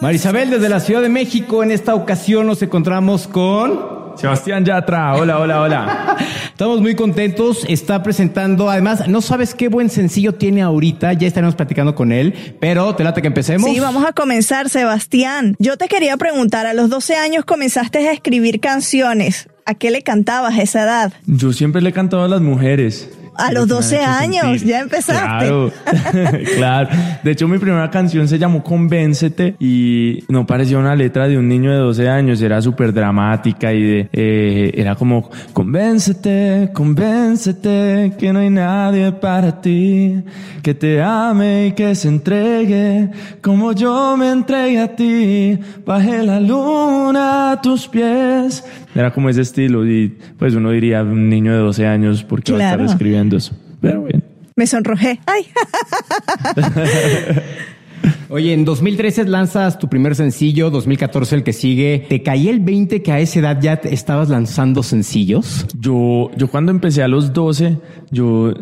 Marisabel, 0.01 0.51
desde 0.51 0.69
la 0.69 0.81
Ciudad 0.81 1.03
de 1.03 1.09
México, 1.09 1.63
en 1.63 1.71
esta 1.71 1.95
ocasión 1.95 2.47
nos 2.47 2.63
encontramos 2.63 3.27
con... 3.27 4.04
Sebastián 4.17 4.65
Yatra, 4.65 5.15
hola, 5.15 5.39
hola, 5.39 5.61
hola. 5.61 6.17
Estamos 6.49 6.81
muy 6.81 6.95
contentos, 6.95 7.65
está 7.69 8.03
presentando, 8.03 8.71
además, 8.71 9.09
no 9.09 9.21
sabes 9.21 9.55
qué 9.55 9.69
buen 9.69 9.91
sencillo 9.91 10.35
tiene 10.35 10.63
ahorita, 10.63 11.13
ya 11.13 11.27
estaremos 11.27 11.57
platicando 11.57 11.95
con 11.95 12.13
él, 12.13 12.57
pero 12.61 12.95
te 12.95 13.03
late 13.03 13.23
que 13.23 13.27
empecemos. 13.27 13.69
Sí, 13.69 13.81
vamos 13.81 14.05
a 14.05 14.13
comenzar, 14.13 14.69
Sebastián. 14.69 15.57
Yo 15.59 15.77
te 15.77 15.89
quería 15.89 16.17
preguntar, 16.17 16.67
a 16.67 16.75
los 16.75 16.91
12 16.91 17.17
años 17.17 17.45
comenzaste 17.45 18.09
a 18.09 18.13
escribir 18.13 18.61
canciones, 18.61 19.49
¿a 19.67 19.75
qué 19.75 19.91
le 19.91 20.03
cantabas 20.03 20.57
a 20.59 20.63
esa 20.63 20.85
edad? 20.85 21.13
Yo 21.27 21.53
siempre 21.53 21.83
le 21.83 21.93
cantaba 21.93 22.27
a 22.27 22.29
las 22.29 22.41
mujeres. 22.41 23.11
A 23.37 23.53
los 23.53 23.69
12 23.69 23.99
años, 23.99 24.63
ya 24.63 24.81
empezaste. 24.81 25.47
Claro, 25.47 25.73
claro. 26.57 26.89
De 27.23 27.31
hecho, 27.31 27.49
mi 27.49 27.59
primera 27.59 27.91
canción 27.91 28.29
se 28.29 28.39
llamó 28.39 28.63
Convéncete 28.63 29.57
y 29.59 30.25
no 30.29 30.47
parecía 30.47 30.79
una 30.79 30.95
letra 30.95 31.29
de 31.29 31.39
un 31.39 31.49
niño 31.49 31.71
de 31.71 31.79
12 31.79 32.09
años, 32.09 32.41
era 32.43 32.61
súper 32.63 32.93
dramática 32.93 33.73
y 33.73 33.83
de, 33.83 34.09
eh, 34.13 34.73
era 34.75 34.95
como, 34.95 35.31
convéncete, 35.53 36.71
convéncete 36.73 38.13
que 38.19 38.33
no 38.33 38.41
hay 38.41 38.51
nadie 38.51 39.13
para 39.13 39.61
ti, 39.61 40.23
que 40.63 40.75
te 40.75 41.03
ame 41.03 41.69
y 41.69 41.73
que 41.73 41.95
se 41.95 42.09
entregue 42.09 43.11
como 43.41 43.73
yo 43.73 44.17
me 44.17 44.31
entregué 44.31 44.81
a 44.81 44.95
ti, 44.95 45.59
bajé 45.85 46.23
la 46.23 46.41
luna 46.41 47.53
a 47.53 47.61
tus 47.61 47.89
pies. 47.89 48.65
Era 48.95 49.13
como 49.13 49.29
ese 49.29 49.43
estilo 49.43 49.87
y 49.87 50.17
pues 50.39 50.55
uno 50.55 50.71
diría 50.71 51.03
un 51.03 51.29
niño 51.29 51.53
de 51.53 51.59
12 51.59 51.87
años 51.87 52.23
porque 52.23 52.53
va 52.53 52.59
a 52.59 52.63
estar 52.63 52.81
escribiendo 52.81 53.24
pero. 53.81 54.07
Me 54.57 54.67
sonrojé. 54.67 55.21
Ay. 55.27 55.47
Oye, 58.29 58.53
en 58.53 58.65
2013 58.65 59.25
lanzas 59.27 59.79
tu 59.79 59.89
primer 59.89 60.15
sencillo, 60.15 60.71
2014 60.71 61.37
el 61.37 61.43
que 61.43 61.53
sigue. 61.53 62.07
¿Te 62.09 62.23
caí 62.23 62.49
el 62.49 62.61
20 62.61 63.03
que 63.03 63.13
a 63.13 63.21
esa 63.21 63.39
edad 63.41 63.61
ya 63.61 63.75
estabas 63.85 64.29
lanzando 64.29 64.83
sencillos? 64.83 65.67
Yo, 65.79 66.31
yo 66.37 66.49
cuando 66.49 66.71
empecé 66.71 67.03
a 67.03 67.09
los 67.09 67.33
12, 67.33 67.79
yo 68.11 68.53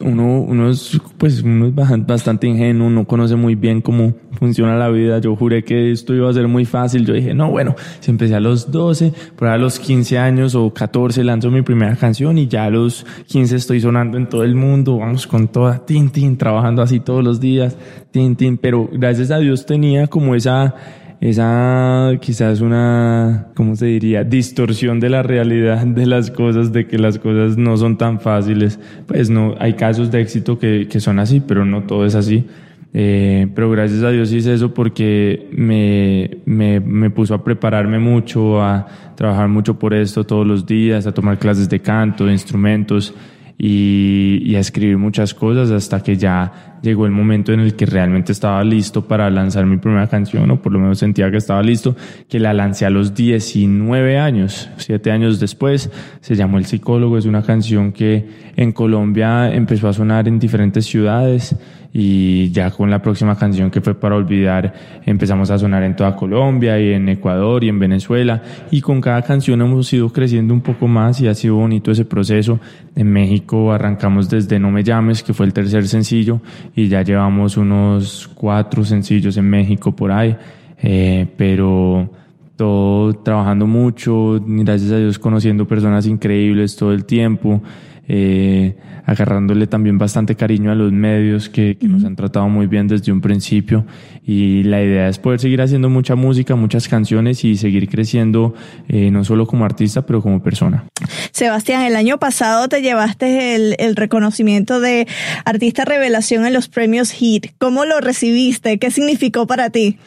uno, 0.00 0.40
uno 0.40 0.70
es, 0.70 1.00
pues, 1.16 1.42
uno 1.42 1.66
es 1.66 1.74
bastante 1.74 2.46
ingenuo, 2.46 2.88
no 2.90 3.04
conoce 3.04 3.36
muy 3.36 3.54
bien 3.54 3.80
cómo 3.80 4.14
funciona 4.38 4.76
la 4.76 4.88
vida. 4.88 5.18
Yo 5.18 5.34
juré 5.34 5.64
que 5.64 5.90
esto 5.90 6.14
iba 6.14 6.30
a 6.30 6.32
ser 6.32 6.46
muy 6.48 6.64
fácil. 6.64 7.04
Yo 7.04 7.14
dije, 7.14 7.34
no, 7.34 7.50
bueno, 7.50 7.74
si 8.00 8.10
empecé 8.10 8.34
a 8.34 8.40
los 8.40 8.70
12, 8.70 9.12
por 9.36 9.48
a 9.48 9.58
los 9.58 9.78
15 9.78 10.18
años 10.18 10.54
o 10.54 10.72
14 10.72 11.24
lanzo 11.24 11.50
mi 11.50 11.62
primera 11.62 11.96
canción 11.96 12.38
y 12.38 12.46
ya 12.46 12.64
a 12.64 12.70
los 12.70 13.04
15 13.26 13.56
estoy 13.56 13.80
sonando 13.80 14.16
en 14.16 14.28
todo 14.28 14.44
el 14.44 14.54
mundo, 14.54 14.98
vamos 14.98 15.26
con 15.26 15.48
toda, 15.48 15.84
tin, 15.84 16.10
tin, 16.10 16.36
trabajando 16.36 16.82
así 16.82 17.00
todos 17.00 17.24
los 17.24 17.40
días, 17.40 17.76
tin, 18.10 18.36
tin. 18.36 18.56
Pero 18.58 18.88
gracias 18.92 19.30
a 19.30 19.38
Dios 19.38 19.66
tenía 19.66 20.06
como 20.06 20.34
esa, 20.34 20.74
esa 21.20 22.12
quizás 22.20 22.60
una, 22.60 23.48
¿cómo 23.54 23.74
se 23.74 23.86
diría? 23.86 24.22
Distorsión 24.22 25.00
de 25.00 25.10
la 25.10 25.22
realidad 25.22 25.84
de 25.84 26.06
las 26.06 26.30
cosas, 26.30 26.72
de 26.72 26.86
que 26.86 26.98
las 26.98 27.18
cosas 27.18 27.56
no 27.56 27.76
son 27.76 27.98
tan 27.98 28.20
fáciles. 28.20 28.78
Pues 29.06 29.28
no, 29.28 29.54
hay 29.58 29.74
casos 29.74 30.10
de 30.12 30.20
éxito 30.20 30.58
que, 30.58 30.86
que 30.88 31.00
son 31.00 31.18
así, 31.18 31.40
pero 31.40 31.64
no 31.64 31.82
todo 31.82 32.06
es 32.06 32.14
así. 32.14 32.46
Eh, 32.94 33.48
pero 33.54 33.70
gracias 33.70 34.02
a 34.02 34.10
Dios 34.10 34.32
hice 34.32 34.54
eso 34.54 34.72
porque 34.72 35.48
me, 35.52 36.38
me, 36.46 36.80
me, 36.80 37.10
puso 37.10 37.34
a 37.34 37.44
prepararme 37.44 37.98
mucho, 37.98 38.62
a 38.62 38.86
trabajar 39.14 39.48
mucho 39.48 39.78
por 39.78 39.92
esto 39.92 40.24
todos 40.24 40.46
los 40.46 40.64
días, 40.64 41.06
a 41.06 41.12
tomar 41.12 41.38
clases 41.38 41.68
de 41.68 41.80
canto, 41.80 42.24
de 42.24 42.32
instrumentos 42.32 43.14
y, 43.58 44.40
y 44.42 44.54
a 44.54 44.60
escribir 44.60 44.96
muchas 44.96 45.34
cosas 45.34 45.70
hasta 45.70 46.02
que 46.02 46.16
ya 46.16 46.77
llegó 46.82 47.06
el 47.06 47.12
momento 47.12 47.52
en 47.52 47.60
el 47.60 47.74
que 47.74 47.86
realmente 47.86 48.32
estaba 48.32 48.62
listo 48.64 49.06
para 49.06 49.30
lanzar 49.30 49.66
mi 49.66 49.78
primera 49.78 50.06
canción, 50.06 50.50
o 50.50 50.60
por 50.60 50.72
lo 50.72 50.78
menos 50.78 50.98
sentía 50.98 51.30
que 51.30 51.36
estaba 51.36 51.62
listo, 51.62 51.96
que 52.28 52.38
la 52.38 52.52
lancé 52.52 52.86
a 52.86 52.90
los 52.90 53.14
19 53.14 54.18
años, 54.18 54.70
siete 54.76 55.10
años 55.10 55.40
después. 55.40 55.90
Se 56.20 56.34
llamó 56.34 56.58
El 56.58 56.66
Psicólogo, 56.66 57.18
es 57.18 57.26
una 57.26 57.42
canción 57.42 57.92
que 57.92 58.28
en 58.56 58.72
Colombia 58.72 59.52
empezó 59.52 59.88
a 59.88 59.92
sonar 59.92 60.28
en 60.28 60.38
diferentes 60.38 60.86
ciudades 60.86 61.56
y 61.92 62.50
ya 62.50 62.70
con 62.70 62.90
la 62.90 63.00
próxima 63.00 63.36
canción 63.36 63.70
que 63.70 63.80
fue 63.80 63.94
para 63.94 64.14
olvidar 64.14 64.74
empezamos 65.06 65.50
a 65.50 65.58
sonar 65.58 65.82
en 65.82 65.96
toda 65.96 66.14
Colombia 66.14 66.78
y 66.78 66.92
en 66.92 67.08
Ecuador 67.08 67.64
y 67.64 67.68
en 67.68 67.78
Venezuela 67.78 68.42
y 68.70 68.80
con 68.80 69.00
cada 69.00 69.22
canción 69.22 69.60
hemos 69.62 69.90
ido 69.92 70.10
creciendo 70.10 70.52
un 70.52 70.60
poco 70.60 70.86
más 70.86 71.20
y 71.20 71.28
ha 71.28 71.34
sido 71.34 71.56
bonito 71.56 71.90
ese 71.90 72.04
proceso. 72.04 72.60
En 72.94 73.10
México 73.10 73.72
arrancamos 73.72 74.28
desde 74.28 74.58
No 74.58 74.70
me 74.70 74.84
llames 74.84 75.22
que 75.22 75.32
fue 75.32 75.46
el 75.46 75.52
tercer 75.52 75.88
sencillo 75.88 76.40
y 76.74 76.88
ya 76.88 77.02
llevamos 77.02 77.56
unos 77.56 78.30
cuatro 78.34 78.84
sencillos 78.84 79.36
en 79.36 79.48
México 79.48 79.92
por 79.92 80.12
ahí, 80.12 80.36
eh, 80.82 81.26
pero 81.36 82.10
todo 82.56 83.14
trabajando 83.14 83.66
mucho, 83.66 84.40
gracias 84.44 84.90
a 84.92 84.98
Dios 84.98 85.18
conociendo 85.18 85.66
personas 85.66 86.06
increíbles 86.06 86.76
todo 86.76 86.92
el 86.92 87.04
tiempo. 87.04 87.62
Eh, 88.08 88.74
agarrándole 89.08 89.66
también 89.66 89.96
bastante 89.96 90.34
cariño 90.34 90.70
a 90.70 90.74
los 90.74 90.92
medios 90.92 91.48
que, 91.48 91.78
nos 91.80 92.04
han 92.04 92.14
tratado 92.14 92.48
muy 92.48 92.66
bien 92.66 92.88
desde 92.88 93.10
un 93.10 93.22
principio 93.22 93.86
y 94.22 94.62
la 94.64 94.82
idea 94.82 95.08
es 95.08 95.18
poder 95.18 95.40
seguir 95.40 95.62
haciendo 95.62 95.88
mucha 95.88 96.14
música, 96.14 96.54
muchas 96.56 96.88
canciones 96.88 97.42
y 97.44 97.56
seguir 97.56 97.88
creciendo 97.88 98.54
eh, 98.88 99.10
no 99.10 99.24
solo 99.24 99.46
como 99.46 99.64
artista 99.64 100.04
pero 100.04 100.20
como 100.20 100.42
persona. 100.42 100.84
Sebastián, 101.32 101.82
el 101.82 101.96
año 101.96 102.18
pasado 102.18 102.68
te 102.68 102.82
llevaste 102.82 103.54
el, 103.54 103.76
el 103.78 103.96
reconocimiento 103.96 104.80
de 104.80 105.06
artista 105.46 105.86
revelación 105.86 106.44
en 106.44 106.52
los 106.52 106.68
premios 106.68 107.10
HIT. 107.10 107.52
¿Cómo 107.56 107.86
lo 107.86 108.00
recibiste? 108.00 108.78
¿Qué 108.78 108.90
significó 108.90 109.46
para 109.46 109.70
ti? 109.70 109.98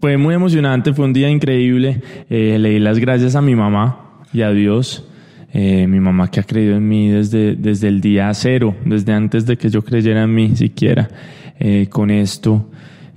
Fue 0.00 0.16
muy 0.16 0.34
emocionante, 0.34 0.94
fue 0.94 1.04
un 1.04 1.12
día 1.12 1.28
increíble. 1.28 2.00
Eh, 2.30 2.58
le 2.58 2.70
di 2.70 2.78
las 2.78 2.98
gracias 2.98 3.36
a 3.36 3.42
mi 3.42 3.54
mamá 3.54 4.22
y 4.32 4.40
a 4.40 4.52
Dios 4.52 5.04
eh, 5.52 5.86
mi 5.86 5.98
mamá 5.98 6.30
que 6.30 6.40
ha 6.40 6.42
creído 6.42 6.76
en 6.76 6.86
mí 6.86 7.08
desde, 7.08 7.56
desde 7.56 7.88
el 7.88 8.00
día 8.02 8.32
cero, 8.34 8.76
desde 8.84 9.12
antes 9.12 9.46
de 9.46 9.56
que 9.56 9.70
yo 9.70 9.82
creyera 9.82 10.24
en 10.24 10.34
mí 10.34 10.56
siquiera, 10.56 11.08
eh, 11.58 11.86
con 11.88 12.10
esto. 12.10 12.68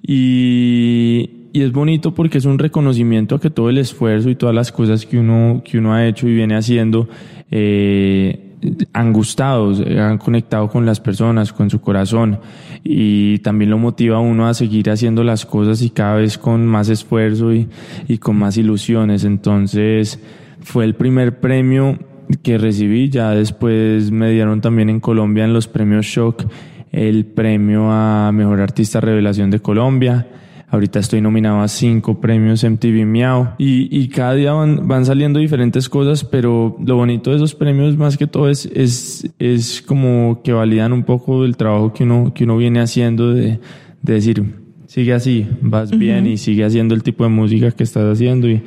Y, 0.02 1.50
y, 1.52 1.62
es 1.62 1.74
bonito 1.74 2.13
porque 2.13 2.38
es 2.38 2.46
un 2.46 2.58
reconocimiento 2.58 3.36
a 3.36 3.39
que 3.41 3.50
todo 3.50 3.70
el 3.70 3.78
esfuerzo 3.78 4.30
y 4.30 4.36
todas 4.36 4.56
las 4.56 4.72
cosas 4.72 5.06
que 5.06 5.20
uno, 5.20 5.62
que 5.63 5.78
uno 5.78 5.94
ha 5.94 6.08
hecho 6.08 6.28
y 6.28 6.34
viene 6.34 6.56
haciendo 6.56 7.10
eh, 7.52 8.48
han 8.94 9.12
gustado, 9.12 9.74
han 10.00 10.17
conectado 10.17 10.70
con 10.70 10.86
las 10.86 11.00
personas, 11.00 11.52
con 11.52 11.70
su 11.70 11.82
corazón 11.82 12.39
y 12.84 13.39
también 13.39 13.72
lo 13.72 13.78
motiva 13.78 14.17
a 14.17 14.20
uno 14.20 14.48
a 14.48 14.54
seguir 14.54 14.89
haciendo 14.89 15.24
las 15.24 15.46
cosas 15.46 15.82
y 15.82 15.89
cada 15.89 16.15
vez 16.15 16.38
con 16.38 16.65
más 16.65 16.88
esfuerzo 16.89 17.54
y, 17.54 17.67
y 18.08 18.20
con 18.20 18.38
más 18.38 18.58
ilusiones. 18.58 19.26
Entonces 19.26 20.20
fue 20.62 20.86
el 20.86 20.96
primer 20.96 21.39
premio 21.39 21.98
que 22.41 22.58
recibí. 22.58 23.10
Ya 23.10 23.32
después 23.32 24.12
me 24.12 24.32
dieron 24.32 24.62
también 24.62 24.89
en 24.89 25.00
Colombia 25.00 25.46
en 25.46 25.54
los 25.54 25.67
premios 25.67 26.06
Shock 26.06 26.46
el 26.91 27.26
premio 27.26 27.89
a 27.89 28.32
Mejor 28.34 28.62
Artista 28.62 29.00
Revelación 29.00 29.50
de 29.50 29.60
Colombia. 29.60 30.28
Ahorita 30.70 31.00
estoy 31.00 31.20
nominado 31.20 31.62
a 31.62 31.67
cinco 31.67 32.22
premios 32.22 32.63
MTV 32.63 33.06
Miau 33.06 33.56
y, 33.58 33.89
y 33.98 34.08
cada 34.08 34.36
día 34.36 34.54
van, 34.54 34.88
van, 34.88 35.06
saliendo 35.06 35.39
diferentes 35.39 35.89
cosas, 35.89 36.24
pero 36.24 36.78
lo 36.86 36.96
bonito 36.96 37.30
de 37.30 37.38
esos 37.38 37.56
premios 37.56 37.98
más 37.98 38.17
que 38.17 38.26
todo 38.26 38.50
es, 38.50 38.70
es, 38.74 39.30
es 39.38 39.82
como 39.82 40.41
que 40.44 40.54
validan 40.54 40.94
un 40.94 41.04
poco 41.04 41.44
el 41.44 41.58
trabajo 41.58 41.91
que 41.94 42.04
uno, 42.04 42.34
que 42.34 42.46
uno 42.46 42.56
viene 42.56 42.80
haciendo 42.80 43.34
de, 43.34 43.60
de 44.02 44.13
decir, 44.13 44.46
sigue 44.88 45.13
así, 45.13 45.46
vas 45.62 45.91
bien 45.91 46.26
y 46.26 46.38
sigue 46.38 46.63
haciendo 46.63 46.96
el 46.96 47.04
tipo 47.04 47.26
de 47.26 47.30
música 47.30 47.72
que 47.72 47.84
estás 47.84 48.06
haciendo 48.06 48.50
y, 48.50 48.63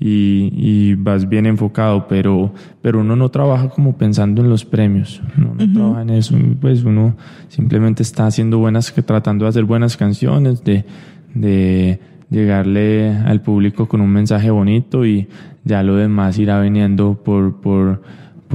y, 0.00 0.52
y, 0.56 0.94
vas 0.96 1.28
bien 1.28 1.46
enfocado, 1.46 2.06
pero, 2.08 2.52
pero 2.82 3.00
uno 3.00 3.14
no 3.16 3.28
trabaja 3.30 3.68
como 3.68 3.96
pensando 3.96 4.42
en 4.42 4.50
los 4.50 4.64
premios, 4.64 5.22
uno 5.38 5.54
no 5.54 5.72
trabaja 5.72 6.02
en 6.02 6.10
eso, 6.10 6.36
pues 6.60 6.82
uno 6.84 7.16
simplemente 7.48 8.02
está 8.02 8.26
haciendo 8.26 8.58
buenas, 8.58 8.92
tratando 9.06 9.44
de 9.44 9.50
hacer 9.50 9.64
buenas 9.64 9.96
canciones, 9.96 10.64
de, 10.64 10.84
de 11.34 12.00
llegarle 12.28 13.16
al 13.16 13.40
público 13.40 13.86
con 13.88 14.00
un 14.00 14.10
mensaje 14.10 14.50
bonito 14.50 15.06
y 15.06 15.28
ya 15.64 15.82
lo 15.82 15.96
demás 15.96 16.38
irá 16.38 16.60
viniendo 16.60 17.14
por, 17.22 17.60
por, 17.60 18.02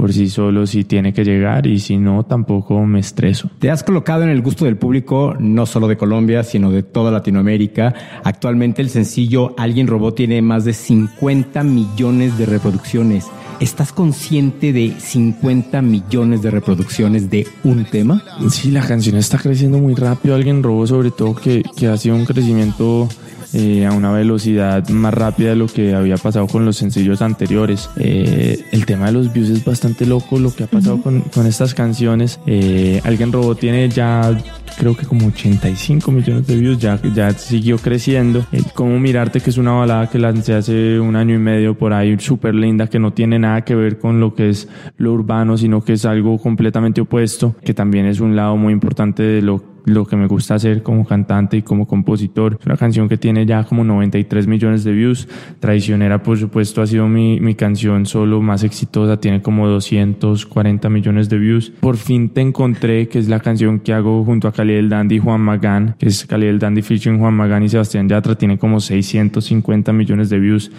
por 0.00 0.14
sí 0.14 0.30
solo 0.30 0.66
si 0.66 0.84
tiene 0.84 1.12
que 1.12 1.24
llegar 1.24 1.66
y 1.66 1.78
si 1.78 1.98
no, 1.98 2.24
tampoco 2.24 2.86
me 2.86 3.00
estreso. 3.00 3.50
Te 3.58 3.70
has 3.70 3.82
colocado 3.82 4.22
en 4.22 4.30
el 4.30 4.40
gusto 4.40 4.64
del 4.64 4.78
público, 4.78 5.36
no 5.38 5.66
solo 5.66 5.88
de 5.88 5.98
Colombia, 5.98 6.42
sino 6.42 6.70
de 6.70 6.82
toda 6.82 7.10
Latinoamérica. 7.10 7.94
Actualmente 8.24 8.80
el 8.80 8.88
sencillo 8.88 9.54
Alguien 9.58 9.86
Robó 9.86 10.14
tiene 10.14 10.40
más 10.40 10.64
de 10.64 10.72
50 10.72 11.62
millones 11.64 12.38
de 12.38 12.46
reproducciones. 12.46 13.26
¿Estás 13.60 13.92
consciente 13.92 14.72
de 14.72 14.94
50 14.98 15.82
millones 15.82 16.40
de 16.40 16.50
reproducciones 16.50 17.28
de 17.28 17.46
un 17.62 17.84
tema? 17.84 18.22
Sí, 18.48 18.70
la 18.70 18.80
canción 18.80 19.16
está 19.16 19.36
creciendo 19.36 19.76
muy 19.76 19.94
rápido. 19.94 20.34
Alguien 20.34 20.62
robó 20.62 20.86
sobre 20.86 21.10
todo 21.10 21.34
que, 21.34 21.62
que 21.76 21.88
ha 21.88 21.96
sido 21.98 22.16
un 22.16 22.24
crecimiento 22.24 23.06
eh, 23.52 23.86
a 23.86 23.92
una 23.92 24.12
velocidad 24.12 24.88
más 24.88 25.12
rápida 25.12 25.50
de 25.50 25.56
lo 25.56 25.66
que 25.66 25.94
había 25.94 26.16
pasado 26.16 26.46
con 26.46 26.64
los 26.64 26.76
sencillos 26.76 27.22
anteriores. 27.22 27.90
Eh, 27.96 28.64
el 28.70 28.86
tema 28.86 29.06
de 29.06 29.12
los 29.12 29.32
views 29.32 29.48
es 29.48 29.64
bastante 29.64 30.06
loco 30.06 30.38
lo 30.38 30.54
que 30.54 30.64
ha 30.64 30.66
pasado 30.66 31.02
con, 31.02 31.22
con, 31.22 31.46
estas 31.46 31.74
canciones. 31.74 32.40
Eh, 32.46 33.00
Alguien 33.04 33.32
Robó 33.32 33.54
tiene 33.54 33.88
ya 33.88 34.36
creo 34.80 34.96
que 34.96 35.04
como 35.04 35.26
85 35.26 36.10
millones 36.10 36.46
de 36.46 36.56
views, 36.56 36.78
ya, 36.78 36.98
ya 37.14 37.30
siguió 37.32 37.76
creciendo. 37.76 38.46
Como 38.74 38.98
Mirarte, 38.98 39.42
que 39.42 39.50
es 39.50 39.58
una 39.58 39.72
balada 39.72 40.08
que 40.08 40.18
lancé 40.18 40.54
hace 40.54 40.98
un 40.98 41.16
año 41.16 41.34
y 41.34 41.38
medio 41.38 41.76
por 41.76 41.92
ahí, 41.92 42.18
súper 42.18 42.54
linda, 42.54 42.86
que 42.86 42.98
no 42.98 43.12
tiene 43.12 43.38
nada 43.38 43.62
que 43.62 43.74
ver 43.74 43.98
con 43.98 44.20
lo 44.20 44.34
que 44.34 44.48
es 44.48 44.68
lo 44.96 45.12
urbano, 45.12 45.58
sino 45.58 45.84
que 45.84 45.92
es 45.92 46.06
algo 46.06 46.38
completamente 46.38 47.02
opuesto, 47.02 47.54
que 47.62 47.74
también 47.74 48.06
es 48.06 48.20
un 48.20 48.34
lado 48.34 48.56
muy 48.56 48.72
importante 48.72 49.22
de 49.22 49.42
lo 49.42 49.70
lo 49.84 50.06
que 50.06 50.16
me 50.16 50.26
gusta 50.26 50.54
hacer 50.54 50.82
como 50.82 51.04
cantante 51.04 51.56
y 51.56 51.62
como 51.62 51.86
compositor. 51.86 52.58
Es 52.60 52.66
una 52.66 52.76
canción 52.76 53.08
que 53.08 53.16
tiene 53.16 53.46
ya 53.46 53.64
como 53.64 53.84
93 53.84 54.46
millones 54.46 54.84
de 54.84 54.92
views. 54.92 55.28
Traicionera, 55.58 56.22
por 56.22 56.38
supuesto, 56.38 56.82
ha 56.82 56.86
sido 56.86 57.08
mi, 57.08 57.40
mi 57.40 57.54
canción 57.54 58.06
solo 58.06 58.40
más 58.40 58.62
exitosa, 58.62 59.18
tiene 59.18 59.42
como 59.42 59.68
240 59.68 60.88
millones 60.88 61.28
de 61.28 61.38
views. 61.38 61.72
Por 61.80 61.96
fin 61.96 62.28
te 62.30 62.40
encontré, 62.40 63.08
que 63.08 63.18
es 63.18 63.28
la 63.28 63.40
canción 63.40 63.80
que 63.80 63.92
hago 63.92 64.24
junto 64.24 64.48
a 64.48 64.52
Cali 64.52 64.69
del 64.70 64.88
Dandy 64.88 65.18
Juan 65.18 65.40
Magán, 65.40 65.94
que 65.98 66.06
es 66.06 66.26
Cali 66.26 66.46
del 66.46 66.58
Dandy 66.58 66.82
featuring 66.82 67.18
Juan 67.18 67.34
Magán 67.34 67.62
y 67.62 67.68
Sebastián 67.68 68.08
Yatra, 68.08 68.34
tiene 68.34 68.58
como 68.58 68.80
650 68.80 69.92
millones 69.92 70.30
de 70.30 70.38
views. 70.38 70.70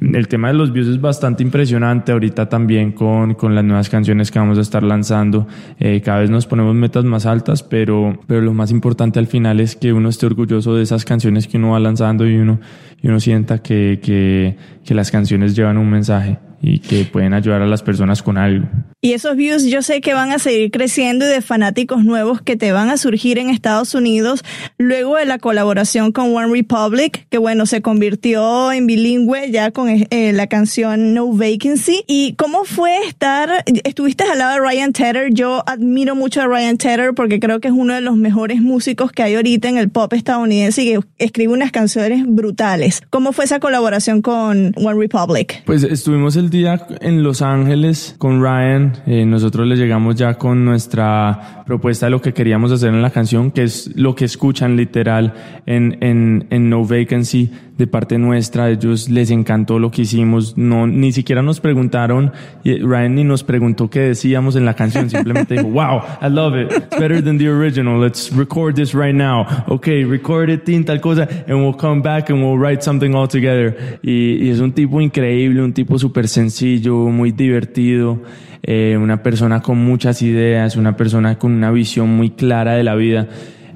El 0.00 0.28
tema 0.28 0.48
de 0.48 0.54
los 0.54 0.72
views 0.72 0.88
es 0.88 1.00
bastante 1.00 1.42
impresionante 1.42 2.12
ahorita 2.12 2.48
también 2.48 2.92
con, 2.92 3.34
con 3.34 3.54
las 3.54 3.64
nuevas 3.64 3.88
canciones 3.88 4.30
que 4.30 4.38
vamos 4.38 4.58
a 4.58 4.60
estar 4.60 4.82
lanzando. 4.82 5.46
Eh, 5.78 6.00
cada 6.00 6.20
vez 6.20 6.30
nos 6.30 6.46
ponemos 6.46 6.74
metas 6.74 7.04
más 7.04 7.26
altas, 7.26 7.62
pero, 7.62 8.18
pero 8.26 8.40
lo 8.40 8.54
más 8.54 8.70
importante 8.70 9.18
al 9.18 9.26
final 9.26 9.60
es 9.60 9.76
que 9.76 9.92
uno 9.92 10.08
esté 10.08 10.26
orgulloso 10.26 10.74
de 10.74 10.82
esas 10.82 11.04
canciones 11.04 11.46
que 11.46 11.56
uno 11.58 11.70
va 11.70 11.80
lanzando 11.80 12.26
y 12.26 12.36
uno, 12.36 12.60
y 13.02 13.08
uno 13.08 13.20
sienta 13.20 13.58
que, 13.58 14.00
que, 14.02 14.56
que 14.84 14.94
las 14.94 15.10
canciones 15.10 15.54
llevan 15.54 15.78
un 15.78 15.90
mensaje 15.90 16.38
y 16.60 16.80
que 16.80 17.04
pueden 17.04 17.34
ayudar 17.34 17.62
a 17.62 17.66
las 17.66 17.82
personas 17.82 18.22
con 18.22 18.36
algo. 18.36 18.66
Y 19.00 19.12
esos 19.12 19.36
views 19.36 19.62
yo 19.62 19.80
sé 19.80 20.00
que 20.00 20.12
van 20.12 20.32
a 20.32 20.40
seguir 20.40 20.72
creciendo 20.72 21.24
y 21.24 21.28
de 21.28 21.40
fanáticos 21.40 22.04
nuevos 22.04 22.42
que 22.42 22.56
te 22.56 22.72
van 22.72 22.90
a 22.90 22.96
surgir 22.96 23.38
en 23.38 23.48
Estados 23.48 23.94
Unidos 23.94 24.42
luego 24.76 25.14
de 25.14 25.24
la 25.24 25.38
colaboración 25.38 26.10
con 26.10 26.34
One 26.34 26.52
Republic, 26.52 27.28
que 27.30 27.38
bueno, 27.38 27.66
se 27.66 27.80
convirtió 27.80 28.72
en 28.72 28.88
bilingüe 28.88 29.52
ya 29.52 29.70
con 29.70 29.88
eh, 29.88 30.32
la 30.32 30.48
canción 30.48 31.14
No 31.14 31.32
Vacancy. 31.32 32.02
¿Y 32.08 32.34
cómo 32.34 32.64
fue 32.64 33.06
estar, 33.06 33.62
estuviste 33.84 34.24
al 34.24 34.38
lado 34.38 34.54
de 34.54 34.68
Ryan 34.68 34.92
Tedder? 34.92 35.32
Yo 35.32 35.62
admiro 35.68 36.16
mucho 36.16 36.42
a 36.42 36.48
Ryan 36.48 36.76
Tedder 36.76 37.14
porque 37.14 37.38
creo 37.38 37.60
que 37.60 37.68
es 37.68 37.74
uno 37.74 37.94
de 37.94 38.00
los 38.00 38.16
mejores 38.16 38.60
músicos 38.60 39.12
que 39.12 39.22
hay 39.22 39.36
ahorita 39.36 39.68
en 39.68 39.78
el 39.78 39.90
pop 39.90 40.12
estadounidense 40.12 40.82
y 40.82 40.94
que 40.94 41.00
escribe 41.18 41.52
unas 41.52 41.70
canciones 41.70 42.24
brutales. 42.26 43.02
¿Cómo 43.10 43.32
fue 43.32 43.44
esa 43.44 43.60
colaboración 43.60 44.22
con 44.22 44.72
One 44.74 44.98
Republic? 44.98 45.62
Pues 45.66 45.84
estuvimos 45.84 46.34
el 46.34 46.50
día 46.50 46.84
en 47.00 47.22
Los 47.22 47.42
Ángeles 47.42 48.16
con 48.18 48.42
Ryan. 48.42 48.87
Eh, 49.06 49.24
nosotros 49.24 49.66
le 49.66 49.76
llegamos 49.76 50.16
ya 50.16 50.34
con 50.34 50.64
nuestra 50.64 51.62
propuesta 51.66 52.06
de 52.06 52.10
lo 52.10 52.20
que 52.20 52.32
queríamos 52.32 52.72
hacer 52.72 52.90
en 52.90 53.02
la 53.02 53.10
canción, 53.10 53.50
que 53.50 53.64
es 53.64 53.96
lo 53.96 54.14
que 54.14 54.24
escuchan 54.24 54.76
literal 54.76 55.34
en, 55.66 55.98
en 56.00 56.70
No 56.70 56.84
Vacancy 56.84 57.50
de 57.78 57.86
parte 57.86 58.18
nuestra. 58.18 58.64
A 58.64 58.70
ellos 58.70 59.08
les 59.08 59.30
encantó 59.30 59.78
lo 59.78 59.90
que 59.90 60.02
hicimos. 60.02 60.58
No, 60.58 60.86
ni 60.86 61.12
siquiera 61.12 61.42
nos 61.42 61.60
preguntaron, 61.60 62.32
Ryan 62.64 63.14
ni 63.14 63.24
nos 63.24 63.44
preguntó 63.44 63.88
qué 63.88 64.00
decíamos 64.00 64.56
en 64.56 64.64
la 64.64 64.74
canción. 64.74 65.08
Simplemente 65.10 65.54
dijo, 65.54 65.68
wow, 65.68 66.02
I 66.20 66.28
love 66.28 66.54
it. 66.60 66.70
It's 66.72 66.98
better 66.98 67.22
than 67.22 67.38
the 67.38 67.48
original. 67.48 67.98
Let's 68.00 68.30
record 68.32 68.74
this 68.74 68.92
right 68.92 69.14
now. 69.14 69.46
Okay, 69.68 70.04
record 70.04 70.50
it, 70.50 70.64
tin, 70.64 70.84
tal 70.84 71.00
cosa, 71.00 71.28
and 71.46 71.62
we'll 71.62 71.76
come 71.76 72.02
back 72.02 72.28
and 72.28 72.42
we'll 72.42 72.58
write 72.58 72.82
something 72.82 73.14
all 73.14 73.28
together. 73.28 74.00
Y, 74.02 74.44
y 74.44 74.50
es 74.50 74.60
un 74.60 74.72
tipo 74.72 75.00
increíble, 75.00 75.62
un 75.62 75.72
tipo 75.72 75.98
súper 75.98 76.28
sencillo, 76.28 76.96
muy 77.08 77.30
divertido. 77.30 78.20
Eh, 78.62 78.98
una 79.00 79.22
persona 79.22 79.62
con 79.62 79.78
muchas 79.78 80.20
ideas, 80.20 80.76
una 80.76 80.96
persona 80.96 81.38
con 81.38 81.52
una 81.52 81.70
visión 81.70 82.08
muy 82.08 82.30
clara 82.30 82.74
de 82.74 82.82
la 82.82 82.96
vida. 82.96 83.28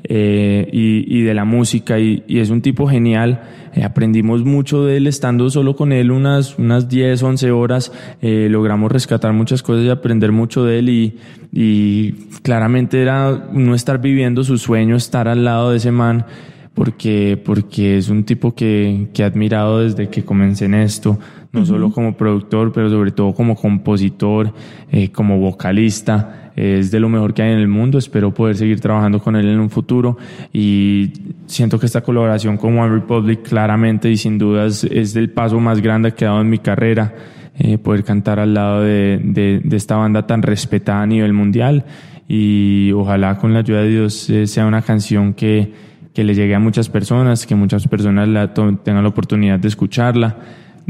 Eh, 0.04 0.68
y, 0.72 1.18
y, 1.18 1.22
de 1.22 1.34
la 1.34 1.44
música 1.44 1.98
y, 1.98 2.24
y 2.26 2.40
es 2.40 2.50
un 2.50 2.62
tipo 2.62 2.88
genial. 2.88 3.42
Eh, 3.74 3.84
aprendimos 3.84 4.44
mucho 4.44 4.84
de 4.84 4.98
él 4.98 5.06
estando 5.06 5.48
solo 5.48 5.76
con 5.76 5.92
él 5.92 6.10
unas, 6.10 6.58
unas 6.58 6.88
10, 6.88 7.22
11 7.22 7.50
horas. 7.50 7.92
Eh, 8.20 8.48
logramos 8.50 8.90
rescatar 8.90 9.32
muchas 9.32 9.62
cosas 9.62 9.84
y 9.84 9.88
aprender 9.88 10.32
mucho 10.32 10.64
de 10.64 10.78
él 10.78 10.88
y, 10.88 11.16
y 11.52 12.12
claramente 12.42 13.00
era 13.00 13.48
no 13.52 13.74
estar 13.74 14.00
viviendo 14.00 14.44
su 14.44 14.58
sueño, 14.58 14.96
estar 14.96 15.28
al 15.28 15.44
lado 15.44 15.70
de 15.70 15.78
ese 15.78 15.92
man 15.92 16.26
porque, 16.74 17.40
porque 17.42 17.98
es 17.98 18.08
un 18.08 18.24
tipo 18.24 18.54
que, 18.54 19.08
que 19.12 19.22
he 19.22 19.24
admirado 19.24 19.80
desde 19.80 20.08
que 20.08 20.24
comencé 20.24 20.64
en 20.64 20.74
esto, 20.74 21.18
no 21.52 21.66
solo 21.66 21.92
como 21.92 22.16
productor, 22.16 22.72
pero 22.72 22.88
sobre 22.90 23.10
todo 23.10 23.34
como 23.34 23.56
compositor, 23.56 24.52
eh, 24.90 25.10
como 25.10 25.38
vocalista. 25.38 26.41
Es 26.56 26.90
de 26.90 27.00
lo 27.00 27.08
mejor 27.08 27.34
que 27.34 27.42
hay 27.42 27.52
en 27.52 27.58
el 27.58 27.68
mundo. 27.68 27.98
Espero 27.98 28.32
poder 28.32 28.56
seguir 28.56 28.80
trabajando 28.80 29.20
con 29.20 29.36
él 29.36 29.48
en 29.48 29.60
un 29.60 29.70
futuro. 29.70 30.18
Y 30.52 31.12
siento 31.46 31.78
que 31.78 31.86
esta 31.86 32.02
colaboración 32.02 32.56
con 32.56 32.78
One 32.78 32.94
Republic 32.94 33.42
claramente 33.42 34.10
y 34.10 34.16
sin 34.16 34.38
dudas 34.38 34.84
es 34.84 35.16
el 35.16 35.30
paso 35.30 35.60
más 35.60 35.80
grande 35.80 36.12
que 36.12 36.24
he 36.24 36.28
dado 36.28 36.40
en 36.40 36.50
mi 36.50 36.58
carrera. 36.58 37.14
Eh, 37.58 37.76
poder 37.76 38.02
cantar 38.02 38.40
al 38.40 38.54
lado 38.54 38.82
de, 38.82 39.20
de, 39.22 39.76
esta 39.76 39.96
banda 39.96 40.26
tan 40.26 40.42
respetada 40.42 41.02
a 41.02 41.06
nivel 41.06 41.32
mundial. 41.32 41.84
Y 42.28 42.92
ojalá 42.92 43.36
con 43.36 43.52
la 43.52 43.60
ayuda 43.60 43.82
de 43.82 43.88
Dios 43.88 44.30
eh, 44.30 44.46
sea 44.46 44.64
una 44.66 44.82
canción 44.82 45.34
que, 45.34 45.72
que 46.14 46.24
le 46.24 46.34
llegue 46.34 46.54
a 46.54 46.58
muchas 46.58 46.88
personas, 46.88 47.46
que 47.46 47.54
muchas 47.54 47.86
personas 47.88 48.28
la 48.28 48.54
tengan 48.54 49.02
la 49.02 49.08
oportunidad 49.08 49.58
de 49.58 49.68
escucharla 49.68 50.36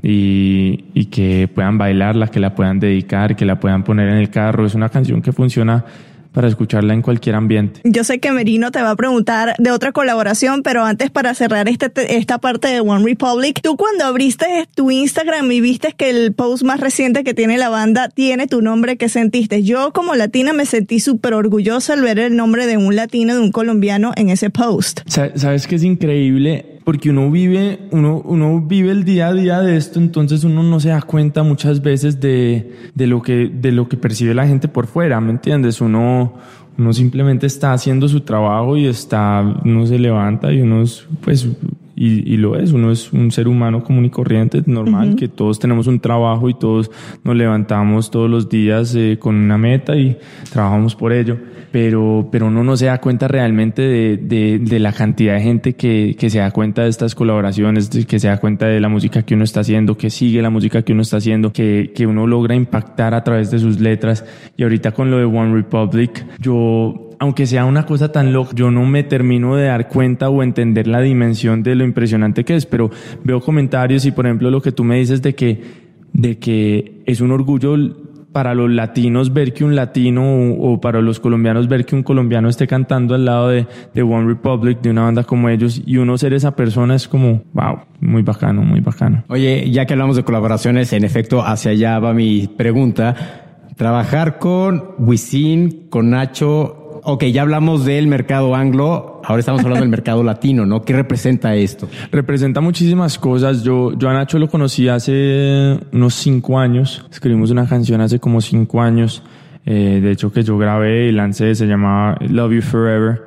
y, 0.00 0.84
y, 0.94 1.06
que 1.06 1.48
puedan 1.52 1.78
bailarla, 1.78 2.28
que 2.28 2.40
la 2.40 2.54
puedan 2.54 2.80
dedicar, 2.80 3.36
que 3.36 3.44
la 3.44 3.60
puedan 3.60 3.84
poner 3.84 4.08
en 4.08 4.16
el 4.16 4.30
carro. 4.30 4.66
Es 4.66 4.74
una 4.74 4.88
canción 4.88 5.22
que 5.22 5.32
funciona 5.32 5.84
para 6.32 6.48
escucharla 6.48 6.94
en 6.94 7.02
cualquier 7.02 7.34
ambiente. 7.34 7.80
Yo 7.84 8.04
sé 8.04 8.18
que 8.18 8.32
Merino 8.32 8.70
te 8.72 8.82
va 8.82 8.90
a 8.90 8.96
preguntar 8.96 9.54
de 9.58 9.70
otra 9.70 9.92
colaboración, 9.92 10.62
pero 10.62 10.84
antes 10.84 11.10
para 11.10 11.34
cerrar 11.34 11.68
este, 11.68 11.90
esta 12.16 12.38
parte 12.38 12.68
de 12.68 12.80
One 12.80 13.04
Republic, 13.04 13.60
tú 13.62 13.76
cuando 13.76 14.04
abriste 14.04 14.46
tu 14.74 14.90
Instagram 14.90 15.50
y 15.52 15.60
viste 15.60 15.92
que 15.96 16.10
el 16.10 16.32
post 16.32 16.64
más 16.64 16.80
reciente 16.80 17.22
que 17.22 17.34
tiene 17.34 17.58
la 17.58 17.68
banda 17.68 18.08
tiene 18.08 18.46
tu 18.46 18.62
nombre, 18.62 18.96
¿qué 18.96 19.08
sentiste? 19.08 19.62
Yo 19.62 19.92
como 19.92 20.14
latina 20.14 20.52
me 20.52 20.66
sentí 20.66 21.00
súper 21.00 21.34
orgullosa 21.34 21.92
al 21.92 22.02
ver 22.02 22.18
el 22.18 22.36
nombre 22.36 22.66
de 22.66 22.76
un 22.76 22.96
latino, 22.96 23.34
de 23.34 23.40
un 23.40 23.52
colombiano 23.52 24.12
en 24.16 24.30
ese 24.30 24.50
post. 24.50 25.00
¿Sabes 25.06 25.66
qué 25.66 25.76
es 25.76 25.84
increíble? 25.84 26.71
Porque 26.84 27.10
uno 27.10 27.30
vive, 27.30 27.80
uno, 27.90 28.20
uno 28.24 28.60
vive 28.60 28.90
el 28.90 29.04
día 29.04 29.28
a 29.28 29.32
día 29.32 29.60
de 29.60 29.76
esto, 29.76 30.00
entonces 30.00 30.44
uno 30.44 30.62
no 30.62 30.80
se 30.80 30.88
da 30.88 31.02
cuenta 31.02 31.42
muchas 31.42 31.82
veces 31.82 32.20
de, 32.20 32.72
de, 32.94 33.06
lo, 33.06 33.22
que, 33.22 33.50
de 33.52 33.72
lo 33.72 33.88
que 33.88 33.96
percibe 33.96 34.34
la 34.34 34.46
gente 34.46 34.68
por 34.68 34.86
fuera, 34.86 35.20
¿me 35.20 35.30
entiendes? 35.30 35.80
Uno, 35.80 36.34
uno 36.76 36.92
simplemente 36.92 37.46
está 37.46 37.72
haciendo 37.72 38.08
su 38.08 38.22
trabajo 38.22 38.76
y 38.76 38.86
está, 38.86 39.60
uno 39.64 39.86
se 39.86 39.98
levanta 39.98 40.52
y 40.52 40.60
uno 40.60 40.82
es, 40.82 41.06
pues, 41.20 41.48
y, 41.94 42.32
y, 42.32 42.36
lo 42.36 42.56
es, 42.56 42.72
uno 42.72 42.90
es 42.90 43.12
un 43.12 43.30
ser 43.30 43.48
humano 43.48 43.82
común 43.82 44.04
y 44.04 44.10
corriente, 44.10 44.62
normal, 44.66 45.10
uh 45.10 45.12
-huh. 45.12 45.18
que 45.18 45.28
todos 45.28 45.58
tenemos 45.58 45.86
un 45.86 46.00
trabajo 46.00 46.48
y 46.48 46.54
todos 46.54 46.90
nos 47.24 47.36
levantamos 47.36 48.10
todos 48.10 48.30
los 48.30 48.48
días 48.48 48.94
eh, 48.94 49.18
con 49.18 49.34
una 49.36 49.58
meta 49.58 49.96
y 49.96 50.16
trabajamos 50.50 50.94
por 50.94 51.12
ello 51.12 51.36
pero, 51.72 52.28
pero 52.30 52.46
uno 52.46 52.62
no 52.62 52.76
se 52.76 52.86
da 52.86 52.98
cuenta 52.98 53.26
realmente 53.26 53.82
de, 53.82 54.18
de, 54.18 54.58
de 54.60 54.78
la 54.78 54.92
cantidad 54.92 55.34
de 55.34 55.40
gente 55.40 55.72
que, 55.72 56.14
que, 56.18 56.28
se 56.28 56.38
da 56.38 56.50
cuenta 56.50 56.82
de 56.82 56.90
estas 56.90 57.14
colaboraciones, 57.14 57.88
que 57.88 58.20
se 58.20 58.28
da 58.28 58.36
cuenta 58.38 58.66
de 58.66 58.78
la 58.78 58.90
música 58.90 59.22
que 59.22 59.34
uno 59.34 59.44
está 59.44 59.60
haciendo, 59.60 59.96
que 59.96 60.10
sigue 60.10 60.42
la 60.42 60.50
música 60.50 60.82
que 60.82 60.92
uno 60.92 61.00
está 61.00 61.16
haciendo, 61.16 61.52
que, 61.52 61.92
que 61.94 62.06
uno 62.06 62.26
logra 62.26 62.54
impactar 62.54 63.14
a 63.14 63.24
través 63.24 63.50
de 63.50 63.58
sus 63.58 63.80
letras. 63.80 64.24
Y 64.56 64.64
ahorita 64.64 64.92
con 64.92 65.10
lo 65.10 65.16
de 65.16 65.24
One 65.24 65.54
Republic, 65.54 66.26
yo 66.38 67.11
aunque 67.22 67.46
sea 67.46 67.66
una 67.66 67.86
cosa 67.86 68.10
tan 68.10 68.32
loca, 68.32 68.50
yo 68.52 68.72
no 68.72 68.84
me 68.84 69.04
termino 69.04 69.54
de 69.54 69.66
dar 69.66 69.86
cuenta 69.86 70.28
o 70.28 70.42
entender 70.42 70.88
la 70.88 71.00
dimensión 71.00 71.62
de 71.62 71.76
lo 71.76 71.84
impresionante 71.84 72.42
que 72.42 72.56
es, 72.56 72.66
pero 72.66 72.90
veo 73.22 73.40
comentarios 73.40 74.04
y 74.06 74.10
por 74.10 74.26
ejemplo 74.26 74.50
lo 74.50 74.60
que 74.60 74.72
tú 74.72 74.82
me 74.82 74.98
dices 74.98 75.22
de 75.22 75.36
que, 75.36 75.62
de 76.12 76.38
que 76.40 77.00
es 77.06 77.20
un 77.20 77.30
orgullo 77.30 77.76
para 78.32 78.56
los 78.56 78.68
latinos 78.68 79.32
ver 79.32 79.54
que 79.54 79.62
un 79.62 79.76
latino 79.76 80.52
o, 80.58 80.80
para 80.80 81.00
los 81.00 81.20
colombianos 81.20 81.68
ver 81.68 81.86
que 81.86 81.94
un 81.94 82.02
colombiano 82.02 82.48
esté 82.48 82.66
cantando 82.66 83.14
al 83.14 83.24
lado 83.24 83.50
de, 83.50 83.68
de, 83.94 84.02
One 84.02 84.26
Republic, 84.26 84.80
de 84.80 84.90
una 84.90 85.02
banda 85.02 85.22
como 85.22 85.48
ellos, 85.48 85.80
y 85.86 85.98
uno 85.98 86.18
ser 86.18 86.32
esa 86.32 86.56
persona 86.56 86.96
es 86.96 87.06
como, 87.06 87.44
wow, 87.52 87.82
muy 88.00 88.22
bacano, 88.22 88.62
muy 88.62 88.80
bacano. 88.80 89.22
Oye, 89.28 89.70
ya 89.70 89.86
que 89.86 89.92
hablamos 89.94 90.16
de 90.16 90.24
colaboraciones, 90.24 90.92
en 90.92 91.04
efecto, 91.04 91.40
hacia 91.46 91.70
allá 91.70 92.00
va 92.00 92.14
mi 92.14 92.48
pregunta. 92.48 93.14
Trabajar 93.76 94.40
con 94.40 94.96
Wisin, 94.98 95.86
con 95.88 96.10
Nacho, 96.10 96.81
ok, 97.02 97.24
ya 97.24 97.42
hablamos 97.42 97.84
del 97.84 98.06
mercado 98.06 98.54
anglo, 98.54 99.20
ahora 99.24 99.40
estamos 99.40 99.60
hablando 99.62 99.80
del 99.80 99.90
mercado 99.90 100.22
latino, 100.24 100.66
¿no? 100.66 100.82
¿Qué 100.82 100.92
representa 100.92 101.54
esto? 101.54 101.88
Representa 102.10 102.60
muchísimas 102.60 103.18
cosas. 103.18 103.62
Yo, 103.62 103.96
yo 103.96 104.08
a 104.08 104.14
Nacho 104.14 104.38
lo 104.38 104.48
conocí 104.48 104.88
hace 104.88 105.78
unos 105.92 106.14
cinco 106.14 106.58
años. 106.58 107.04
Escribimos 107.10 107.50
una 107.50 107.66
canción 107.66 108.00
hace 108.00 108.18
como 108.18 108.40
cinco 108.40 108.80
años. 108.80 109.22
Eh, 109.64 110.00
de 110.02 110.10
hecho, 110.10 110.32
que 110.32 110.42
yo 110.42 110.58
grabé 110.58 111.08
y 111.08 111.12
lancé, 111.12 111.54
se 111.54 111.66
llamaba 111.66 112.16
Love 112.20 112.54
You 112.54 112.62
Forever. 112.62 113.22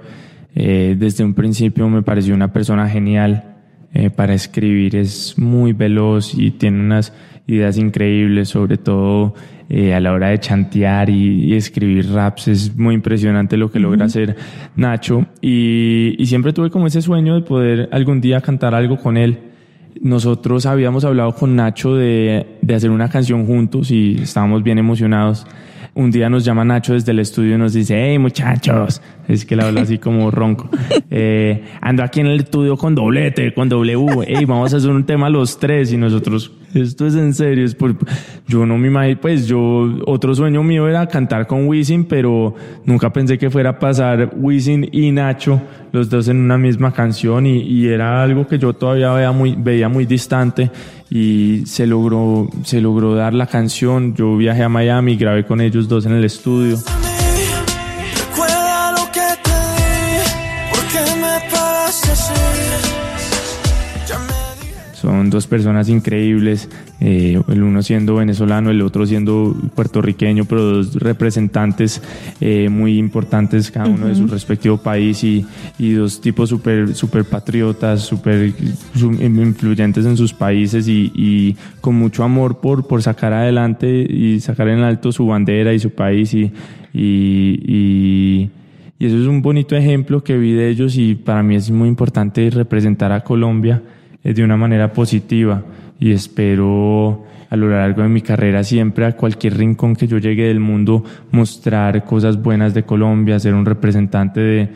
Eh, 0.55 0.95
desde 0.97 1.23
un 1.23 1.33
principio 1.33 1.89
me 1.89 2.01
pareció 2.01 2.33
una 2.33 2.53
persona 2.53 2.87
genial 2.89 3.55
eh, 3.93 4.09
para 4.09 4.33
escribir. 4.33 4.95
Es 4.95 5.37
muy 5.37 5.73
veloz 5.73 6.33
y 6.33 6.51
tiene 6.51 6.79
unas 6.79 7.13
ideas 7.47 7.77
increíbles, 7.77 8.49
sobre 8.49 8.77
todo 8.77 9.35
eh, 9.69 9.93
a 9.93 9.99
la 9.99 10.13
hora 10.13 10.29
de 10.29 10.39
chantear 10.39 11.09
y, 11.09 11.45
y, 11.45 11.55
escribir 11.55 12.11
raps. 12.11 12.47
Es 12.47 12.75
muy 12.75 12.93
impresionante 12.95 13.57
lo 13.57 13.71
que 13.71 13.79
logra 13.79 13.97
uh 13.97 14.01
-huh. 14.01 14.05
hacer 14.05 14.35
Nacho. 14.75 15.25
Y, 15.41 16.15
y, 16.17 16.25
siempre 16.27 16.53
tuve 16.53 16.69
como 16.69 16.87
ese 16.87 17.01
sueño 17.01 17.35
de 17.35 17.41
poder 17.41 17.89
algún 17.91 18.21
día 18.21 18.41
cantar 18.41 18.75
algo 18.75 18.97
con 18.97 19.17
él. 19.17 19.39
Nosotros 20.01 20.65
habíamos 20.65 21.03
hablado 21.05 21.33
con 21.33 21.55
Nacho 21.55 21.95
de, 21.95 22.57
de 22.61 22.75
hacer 22.75 22.91
una 22.91 23.09
canción 23.09 23.45
juntos 23.45 23.91
y 23.91 24.17
estábamos 24.21 24.61
bien 24.61 24.77
emocionados. 24.77 25.47
Un 25.97 26.11
día 26.11 26.29
nos 26.29 26.43
llama 26.43 26.65
Nacho 26.65 26.91
desde 26.91 27.13
el 27.13 27.19
estudio 27.19 27.55
y 27.55 27.57
nos 27.57 27.71
dice, 27.71 27.95
hey 27.97 28.19
muchachos, 28.19 29.01
es 29.29 29.45
que 29.45 29.55
le 29.55 29.63
habla 29.63 29.81
así 29.81 29.97
como 29.97 30.29
ronco. 30.29 30.69
Eh, 31.17 31.63
ando 31.79 32.03
aquí 32.03 32.19
en 32.19 32.27
el 32.27 32.41
estudio 32.41 32.75
con 32.75 32.93
doblete, 32.93 33.53
con 33.53 33.69
W, 33.69 34.25
hey, 34.27 34.43
vamos 34.43 34.73
a 34.73 34.77
hacer 34.77 34.89
un 34.89 35.05
tema 35.05 35.29
los 35.29 35.57
tres. 35.57 35.93
Y 35.93 35.97
nosotros, 35.97 36.51
esto 36.73 37.07
es 37.07 37.15
en 37.15 37.33
serio, 37.33 37.63
es 37.63 37.73
por, 37.73 37.95
yo 38.47 38.65
no 38.65 38.77
me 38.77 38.87
imagino, 38.87 39.21
pues 39.21 39.47
yo, 39.47 39.99
otro 40.05 40.35
sueño 40.35 40.61
mío 40.61 40.89
era 40.89 41.07
cantar 41.07 41.47
con 41.47 41.67
Wisin, 41.67 42.03
pero 42.03 42.53
nunca 42.83 43.13
pensé 43.13 43.37
que 43.37 43.49
fuera 43.49 43.69
a 43.69 43.79
pasar 43.79 44.31
Wisin 44.35 44.89
y 44.91 45.11
Nacho, 45.13 45.61
los 45.93 46.09
dos 46.09 46.27
en 46.27 46.37
una 46.37 46.57
misma 46.57 46.91
canción. 46.91 47.45
Y, 47.45 47.59
y 47.59 47.87
era 47.87 48.21
algo 48.21 48.45
que 48.45 48.59
yo 48.59 48.73
todavía 48.73 49.13
veía 49.13 49.31
muy, 49.31 49.55
veía 49.55 49.87
muy 49.87 50.05
distante 50.05 50.69
y 51.09 51.63
se 51.65 51.87
logró, 51.87 52.49
se 52.63 52.81
logró 52.81 53.15
dar 53.15 53.33
la 53.33 53.47
canción. 53.47 54.15
Yo 54.15 54.37
viajé 54.37 54.63
a 54.63 54.69
Miami, 54.69 55.15
grabé 55.15 55.45
con 55.45 55.61
ellos 55.61 55.87
dos 55.87 56.05
en 56.05 56.13
el 56.13 56.23
estudio. 56.23 56.77
Son 65.15 65.29
dos 65.29 65.47
personas 65.47 65.87
increíbles, 65.87 66.69
eh, 66.99 67.41
el 67.47 67.63
uno 67.63 67.81
siendo 67.81 68.15
venezolano, 68.15 68.69
el 68.69 68.81
otro 68.81 69.05
siendo 69.05 69.55
puertorriqueño, 69.73 70.43
pero 70.43 70.61
dos 70.61 70.95
representantes 70.95 72.01
eh, 72.41 72.67
muy 72.67 72.97
importantes 72.97 73.71
cada 73.71 73.87
uno 73.87 74.05
uh 74.05 74.09
-huh. 74.09 74.09
de 74.09 74.15
su 74.15 74.27
respectivo 74.27 74.77
país 74.77 75.23
y, 75.23 75.45
y 75.79 75.93
dos 75.93 76.19
tipos 76.19 76.49
súper 76.49 76.93
super 76.95 77.23
patriotas, 77.23 78.01
súper 78.01 78.53
influyentes 78.95 80.05
en 80.05 80.17
sus 80.17 80.33
países 80.33 80.89
y, 80.89 81.11
y, 81.15 81.55
con 81.79 81.95
mucho 81.95 82.23
amor 82.25 82.59
por, 82.59 82.85
por 82.85 83.01
sacar 83.01 83.31
adelante 83.31 83.87
y 83.87 84.41
sacar 84.41 84.67
en 84.67 84.79
alto 84.79 85.13
su 85.13 85.27
bandera 85.27 85.73
y 85.73 85.79
su 85.79 85.91
país 85.91 86.33
y, 86.33 86.51
y 86.93 88.49
y 88.97 89.07
eso 89.07 89.17
es 89.17 89.27
un 89.27 89.41
bonito 89.41 89.75
ejemplo 89.75 90.23
que 90.23 90.37
vi 90.37 90.53
de 90.53 90.69
ellos 90.69 90.97
y 90.97 91.15
para 91.15 91.43
mí 91.43 91.55
es 91.55 91.69
muy 91.69 91.89
importante 91.89 92.49
representar 92.49 93.11
a 93.11 93.25
Colombia 93.25 93.81
de 94.33 94.43
una 94.43 94.57
manera 94.57 94.91
positiva 94.91 95.63
y 95.99 96.11
espero 96.11 97.25
a 97.49 97.55
lo 97.55 97.69
largo 97.69 98.01
de 98.01 98.09
mi 98.09 98.21
carrera 98.21 98.63
siempre 98.63 99.05
a 99.05 99.15
cualquier 99.15 99.57
rincón 99.57 99.95
que 99.95 100.07
yo 100.07 100.17
llegue 100.17 100.47
del 100.47 100.59
mundo 100.59 101.03
mostrar 101.31 102.03
cosas 102.03 102.41
buenas 102.41 102.73
de 102.73 102.83
Colombia, 102.83 103.39
ser 103.39 103.53
un 103.53 103.65
representante 103.65 104.41
de, 104.41 104.69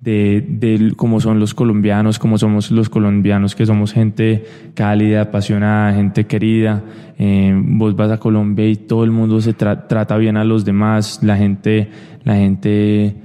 de, 0.00 0.44
de 0.48 0.92
cómo 0.96 1.20
son 1.20 1.40
los 1.40 1.54
colombianos, 1.54 2.18
cómo 2.18 2.36
somos 2.36 2.70
los 2.70 2.88
colombianos, 2.88 3.54
que 3.54 3.64
somos 3.64 3.92
gente 3.92 4.44
cálida, 4.74 5.22
apasionada, 5.22 5.94
gente 5.94 6.26
querida. 6.26 6.82
Eh, 7.18 7.54
vos 7.56 7.96
vas 7.96 8.10
a 8.10 8.18
Colombia 8.18 8.68
y 8.68 8.76
todo 8.76 9.04
el 9.04 9.10
mundo 9.10 9.40
se 9.40 9.54
tra 9.54 9.88
trata 9.88 10.16
bien 10.16 10.36
a 10.36 10.44
los 10.44 10.64
demás, 10.64 11.20
la 11.22 11.36
gente, 11.36 11.88
la 12.24 12.34
gente 12.34 13.16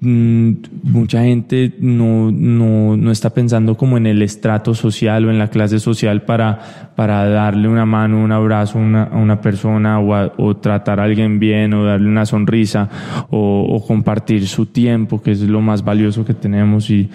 mucha 0.00 1.22
gente 1.22 1.74
no, 1.80 2.30
no, 2.30 2.96
no 2.96 3.10
está 3.10 3.30
pensando 3.30 3.76
como 3.76 3.96
en 3.96 4.06
el 4.06 4.22
estrato 4.22 4.74
social 4.74 5.24
o 5.24 5.30
en 5.30 5.38
la 5.38 5.48
clase 5.48 5.78
social 5.78 6.22
para, 6.22 6.92
para 6.94 7.26
darle 7.28 7.68
una 7.68 7.86
mano, 7.86 8.22
un 8.22 8.32
abrazo 8.32 8.78
una, 8.78 9.04
a 9.04 9.16
una 9.16 9.40
persona 9.40 10.00
o, 10.00 10.14
a- 10.14 10.32
tratar 10.60 11.00
a 11.00 11.04
alguien 11.04 11.38
bien 11.38 11.72
o 11.74 11.84
darle 11.84 12.08
una 12.08 12.26
sonrisa 12.26 12.88
o, 13.30 13.66
o 13.68 13.86
compartir 13.86 14.46
su 14.46 14.66
tiempo, 14.66 15.22
que 15.22 15.30
es 15.32 15.40
lo 15.40 15.60
más 15.60 15.84
valioso 15.84 16.24
que 16.24 16.34
tenemos 16.34 16.90
y 16.90 17.08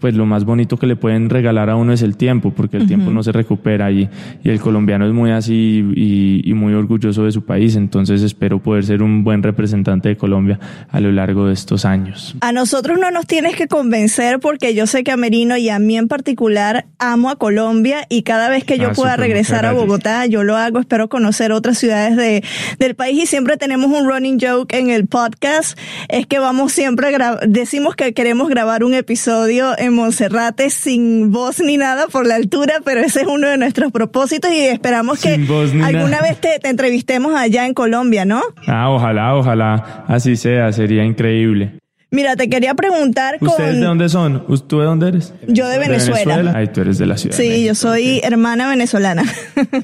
pues 0.00 0.14
lo 0.14 0.26
más 0.26 0.44
bonito 0.44 0.76
que 0.76 0.86
le 0.86 0.96
pueden 0.96 1.30
regalar 1.30 1.70
a 1.70 1.76
uno 1.76 1.92
es 1.92 2.02
el 2.02 2.16
tiempo, 2.16 2.52
porque 2.52 2.76
el 2.76 2.86
tiempo 2.86 3.10
no 3.10 3.22
se 3.22 3.32
recupera 3.32 3.90
y, 3.92 4.08
y 4.42 4.50
el 4.50 4.60
colombiano 4.60 5.06
es 5.06 5.12
muy 5.12 5.30
así 5.30 5.84
y, 5.94 6.42
y 6.44 6.54
muy 6.54 6.74
orgulloso 6.74 7.24
de 7.24 7.32
su 7.32 7.44
país, 7.44 7.76
entonces 7.76 8.22
espero 8.22 8.60
poder 8.60 8.84
ser 8.84 9.02
un 9.02 9.22
buen 9.24 9.42
representante 9.42 10.08
de 10.08 10.16
Colombia 10.16 10.58
a 10.90 11.00
lo 11.00 11.12
largo 11.12 11.46
de 11.46 11.54
estos 11.54 11.84
años. 11.84 12.36
A 12.40 12.52
nosotros 12.52 12.98
no 12.98 13.10
nos 13.10 13.26
tienes 13.26 13.54
que 13.54 13.68
convencer 13.68 14.40
porque 14.40 14.74
yo 14.74 14.86
sé 14.86 15.04
que 15.04 15.12
a 15.12 15.16
Merino 15.16 15.56
y 15.56 15.68
a 15.68 15.78
mí 15.78 15.96
en 15.96 16.08
particular 16.08 16.86
amo 16.98 17.30
a 17.30 17.36
Colombia 17.36 18.06
y 18.08 18.22
cada 18.22 18.48
vez 18.48 18.64
que 18.64 18.78
yo 18.78 18.88
Ah, 18.88 18.92
pueda 18.94 19.16
regresar 19.16 19.66
a. 19.66 19.72
Bogotá 19.72 20.26
yo 20.26 20.42
lo 20.42 20.56
hago, 20.56 20.80
espero 20.80 21.08
conocer 21.08 21.52
otras 21.52 21.78
ciudades 21.78 22.16
de, 22.16 22.42
del 22.78 22.94
país 22.94 23.24
y 23.24 23.26
siempre 23.26 23.56
tenemos 23.56 23.90
un 23.90 24.08
running 24.08 24.38
joke 24.40 24.72
en 24.74 24.90
el 24.90 25.06
podcast, 25.06 25.78
es 26.08 26.26
que 26.26 26.38
vamos 26.38 26.72
siempre 26.72 27.14
a 27.14 27.38
decimos 27.46 27.94
que 27.94 28.12
queremos 28.14 28.48
grabar 28.48 28.82
un 28.82 28.94
episodio 28.94 29.57
en 29.78 29.94
Monserrate 29.94 30.70
sin 30.70 31.30
voz 31.30 31.60
ni 31.60 31.76
nada 31.76 32.06
por 32.08 32.26
la 32.26 32.36
altura, 32.36 32.74
pero 32.84 33.00
ese 33.00 33.22
es 33.22 33.26
uno 33.26 33.48
de 33.48 33.56
nuestros 33.58 33.92
propósitos 33.92 34.50
y 34.52 34.60
esperamos 34.66 35.20
que 35.20 35.34
Sin 35.34 35.82
alguna 35.82 36.08
nada. 36.10 36.22
vez 36.22 36.40
te, 36.40 36.58
te 36.58 36.68
entrevistemos 36.68 37.34
allá 37.34 37.66
en 37.66 37.74
Colombia, 37.74 38.24
¿no? 38.24 38.42
Ah, 38.66 38.90
ojalá, 38.90 39.34
ojalá 39.34 40.04
así 40.08 40.36
sea, 40.36 40.72
sería 40.72 41.04
increíble. 41.04 41.77
Mira, 42.10 42.36
te 42.36 42.48
quería 42.48 42.72
preguntar 42.74 43.38
con... 43.38 43.48
¿Ustedes 43.48 43.74
de 43.80 43.84
dónde 43.84 44.08
son? 44.08 44.42
¿Tú 44.66 44.78
de 44.78 44.86
dónde 44.86 45.08
eres? 45.08 45.34
Yo 45.46 45.68
de 45.68 45.78
Venezuela. 45.78 46.52
Ay, 46.56 46.68
tú 46.68 46.80
eres 46.80 46.96
de 46.96 47.04
la 47.04 47.18
ciudad. 47.18 47.36
de 47.36 47.42
Sí, 47.42 47.48
México. 47.50 47.66
yo 47.66 47.74
soy 47.74 48.20
hermana 48.24 48.66
venezolana. 48.68 49.24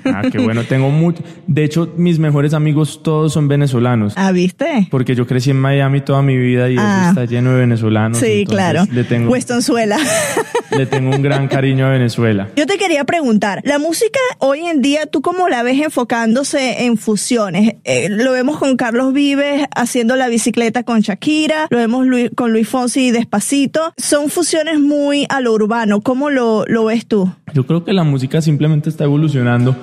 Ah, 0.06 0.22
qué 0.32 0.38
bueno, 0.42 0.64
tengo 0.64 0.88
mucho. 0.88 1.22
De 1.46 1.64
hecho, 1.64 1.92
mis 1.98 2.18
mejores 2.18 2.54
amigos 2.54 3.02
todos 3.02 3.34
son 3.34 3.46
venezolanos. 3.46 4.14
ah, 4.16 4.32
¿viste? 4.32 4.88
Porque 4.90 5.14
yo 5.14 5.26
crecí 5.26 5.50
en 5.50 5.60
Miami 5.60 6.00
toda 6.00 6.22
mi 6.22 6.36
vida 6.38 6.70
y 6.70 6.76
Ah. 6.78 7.00
eso 7.10 7.20
está 7.20 7.24
lleno 7.30 7.52
de 7.52 7.60
venezolanos. 7.60 8.16
Sí, 8.18 8.46
claro. 8.48 8.84
Le 8.90 9.04
tengo, 9.04 9.30
Westonzuela. 9.30 9.98
le 10.76 10.86
tengo 10.86 11.10
un 11.14 11.20
gran 11.20 11.46
cariño 11.48 11.84
a 11.86 11.90
Venezuela. 11.90 12.48
Yo 12.56 12.66
te 12.66 12.78
quería 12.78 13.04
preguntar, 13.04 13.60
la 13.64 13.78
música 13.78 14.18
hoy 14.38 14.60
en 14.60 14.80
día, 14.80 15.04
¿tú 15.06 15.20
cómo 15.20 15.50
la 15.50 15.62
ves 15.62 15.78
enfocándose 15.80 16.84
en 16.86 16.96
fusiones? 16.96 17.74
Eh, 17.84 18.08
lo 18.08 18.32
vemos 18.32 18.58
con 18.58 18.76
Carlos 18.76 19.12
Vives 19.12 19.66
haciendo 19.76 20.16
la 20.16 20.28
bicicleta 20.28 20.84
con 20.84 21.00
Shakira, 21.00 21.66
lo 21.68 21.76
vemos 21.76 22.06
Luis- 22.14 22.30
con 22.34 22.52
Luis 22.52 22.68
Fonsi 22.68 23.08
y 23.08 23.10
Despacito. 23.10 23.92
Son 23.96 24.30
fusiones 24.30 24.80
muy 24.80 25.26
a 25.28 25.40
lo 25.40 25.52
urbano. 25.52 26.00
¿Cómo 26.00 26.30
lo, 26.30 26.64
lo 26.66 26.84
ves 26.86 27.06
tú? 27.06 27.30
Yo 27.54 27.66
creo 27.66 27.84
que 27.84 27.92
la 27.92 28.04
música 28.04 28.40
simplemente 28.40 28.88
está 28.88 29.04
evolucionando. 29.04 29.76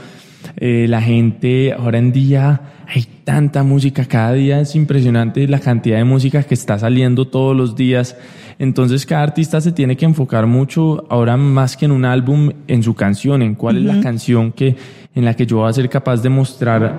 Eh, 0.58 0.88
la 0.90 1.02
gente, 1.02 1.72
ahora 1.74 2.00
en 2.00 2.12
día, 2.12 2.62
hay 2.88 3.06
tanta 3.24 3.64
música, 3.64 4.06
cada 4.06 4.34
día 4.34 4.60
es 4.60 4.76
impresionante 4.76 5.48
la 5.48 5.60
cantidad 5.60 5.98
de 5.98 6.04
música 6.04 6.44
que 6.44 6.56
está 6.56 6.80
saliendo 6.80 7.28
todos 7.28 7.56
los 7.56 7.76
días. 7.76 8.18
Entonces 8.58 9.06
cada 9.06 9.24
artista 9.24 9.62
se 9.62 9.72
tiene 9.72 9.96
que 9.98 10.06
enfocar 10.06 10.48
mucho, 10.48 11.06
ahora 11.10 11.38
más 11.38 11.78
que 11.78 11.86
en 11.86 11.92
un 11.92 12.06
álbum, 12.06 12.52
en 12.68 12.84
su 12.84 12.94
canción, 12.96 13.42
en 13.42 13.56
cuál 13.56 13.78
es 13.78 13.84
la 13.84 14.02
canción 14.02 14.52
que, 14.52 14.76
en 15.16 15.26
la 15.26 15.36
que 15.36 15.46
yo 15.46 15.58
voy 15.58 15.70
a 15.70 15.74
ser 15.74 15.90
capaz 15.90 16.22
de 16.22 16.30
mostrar 16.30 16.98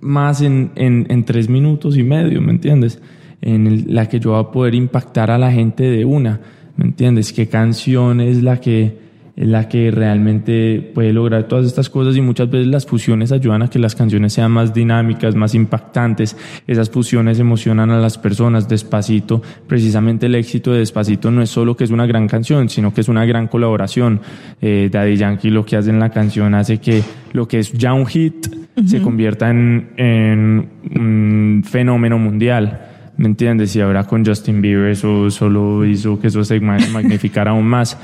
más 0.00 0.40
en, 0.42 0.70
en, 0.76 1.06
en 1.08 1.24
tres 1.24 1.48
minutos 1.48 1.96
y 1.96 2.02
medio, 2.02 2.40
¿me 2.42 2.52
entiendes? 2.52 3.00
En 3.46 3.66
el- 3.66 3.84
la 3.94 4.08
que 4.08 4.18
yo 4.20 4.30
voy 4.30 4.40
a 4.40 4.50
poder 4.50 4.74
impactar 4.74 5.30
a 5.30 5.36
la 5.36 5.52
gente 5.52 5.84
de 5.84 6.04
una, 6.06 6.40
¿me 6.76 6.86
entiendes? 6.86 7.32
¿Qué 7.32 7.46
canción 7.46 8.20
es 8.22 8.42
la 8.42 8.58
que, 8.58 9.04
es 9.36 9.46
la 9.48 9.68
que 9.68 9.90
realmente 9.90 10.80
puede 10.94 11.12
lograr 11.12 11.44
todas 11.46 11.66
estas 11.66 11.90
cosas? 11.90 12.16
Y 12.16 12.22
muchas 12.22 12.48
veces 12.48 12.68
las 12.68 12.86
fusiones 12.86 13.32
ayudan 13.32 13.60
a 13.62 13.68
que 13.68 13.78
las 13.78 13.94
canciones 13.94 14.32
sean 14.32 14.50
más 14.50 14.72
dinámicas, 14.72 15.34
más 15.34 15.54
impactantes. 15.54 16.36
Esas 16.66 16.88
fusiones 16.88 17.38
emocionan 17.38 17.90
a 17.90 17.98
las 17.98 18.16
personas. 18.16 18.66
Despacito, 18.66 19.42
precisamente 19.66 20.24
el 20.24 20.36
éxito 20.36 20.72
de 20.72 20.78
Despacito 20.78 21.30
no 21.30 21.42
es 21.42 21.50
solo 21.50 21.76
que 21.76 21.84
es 21.84 21.90
una 21.90 22.06
gran 22.06 22.26
canción, 22.28 22.70
sino 22.70 22.94
que 22.94 23.02
es 23.02 23.08
una 23.08 23.26
gran 23.26 23.48
colaboración. 23.48 24.20
Eh, 24.62 24.88
Daddy 24.90 25.16
Yankee 25.16 25.50
lo 25.50 25.66
que 25.66 25.76
hace 25.76 25.90
en 25.90 25.98
la 26.00 26.08
canción 26.08 26.54
hace 26.54 26.78
que 26.78 27.02
lo 27.34 27.46
que 27.46 27.58
es 27.58 27.72
ya 27.74 27.92
un 27.92 28.06
hit 28.06 28.46
se 28.86 29.00
convierta 29.02 29.50
en, 29.50 29.90
en 29.96 30.68
un 30.96 31.62
fenómeno 31.64 32.18
mundial. 32.18 32.92
¿Me 33.16 33.26
entiendes? 33.26 33.74
Y 33.76 33.80
ahora 33.80 34.04
con 34.04 34.24
Justin 34.24 34.60
Bieber 34.60 34.90
eso 34.90 35.30
solo 35.30 35.84
hizo 35.84 36.18
que 36.20 36.26
eso 36.28 36.42
se 36.44 36.58
ma- 36.60 36.78
magnificara 36.92 37.52
aún 37.52 37.66
más. 37.66 37.98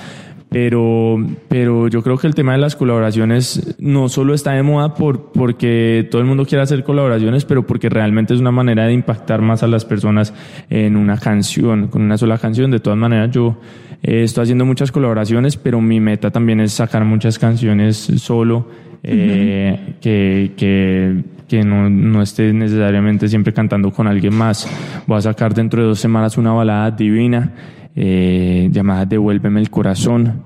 Pero, 0.51 1.17
pero 1.49 1.87
yo 1.87 2.03
creo 2.03 2.19
que 2.19 2.27
el 2.27 2.35
tema 2.35 2.53
de 2.53 2.59
las 2.59 2.75
colaboraciones 2.75 3.77
no 3.79 4.09
solo 4.09 4.35
está 4.35 4.51
de 4.51 4.65
moda 4.65 4.95
por, 4.95 5.31
porque 5.31 6.09
todo 6.11 6.21
el 6.21 6.27
mundo 6.27 6.45
quiere 6.45 6.63
hacer 6.63 6.83
colaboraciones, 6.83 7.45
pero 7.45 7.65
porque 7.65 7.89
realmente 7.89 8.35
es 8.35 8.41
una 8.41 8.51
manera 8.51 8.85
de 8.87 8.93
impactar 8.93 9.43
más 9.43 9.63
a 9.63 9.69
las 9.69 9.85
personas 9.85 10.35
en 10.69 10.97
una 10.97 11.19
canción, 11.19 11.87
con 11.87 12.03
una 12.03 12.19
sola 12.19 12.37
canción. 12.39 12.73
De 12.73 12.81
todas 12.81 12.99
maneras, 12.99 13.31
yo 13.31 13.59
eh, 14.03 14.25
estoy 14.25 14.43
haciendo 14.43 14.65
muchas 14.65 14.91
colaboraciones, 14.91 15.57
pero 15.57 15.81
mi 15.81 16.01
meta 16.01 16.33
también 16.33 16.59
es 16.59 16.73
sacar 16.73 17.05
muchas 17.05 17.39
canciones 17.39 17.97
solo, 18.17 18.67
eh, 19.03 19.95
que, 20.01 20.53
que, 20.57 21.25
que 21.49 21.63
no, 21.65 21.89
no 21.91 22.23
esté 22.23 22.53
necesariamente 22.53 23.29
siempre 23.29 23.53
cantando 23.53 23.91
con 23.91 24.07
alguien 24.07 24.35
más. 24.35 24.69
Voy 25.07 25.19
a 25.19 25.21
sacar 25.23 25.55
dentro 25.55 25.83
de 25.83 25.89
dos 25.89 25.99
semanas 26.01 26.37
una 26.39 26.53
balada 26.53 26.91
divina 26.91 27.53
eh, 27.97 28.69
llamada 28.73 29.05
Devuélveme 29.07 29.61
el 29.61 29.71
corazón 29.71 30.45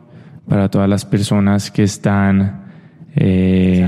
para 0.48 0.68
todas 0.68 0.88
las 0.88 1.04
personas 1.04 1.70
que 1.70 1.82
están... 1.84 2.62
eh, 3.16 3.86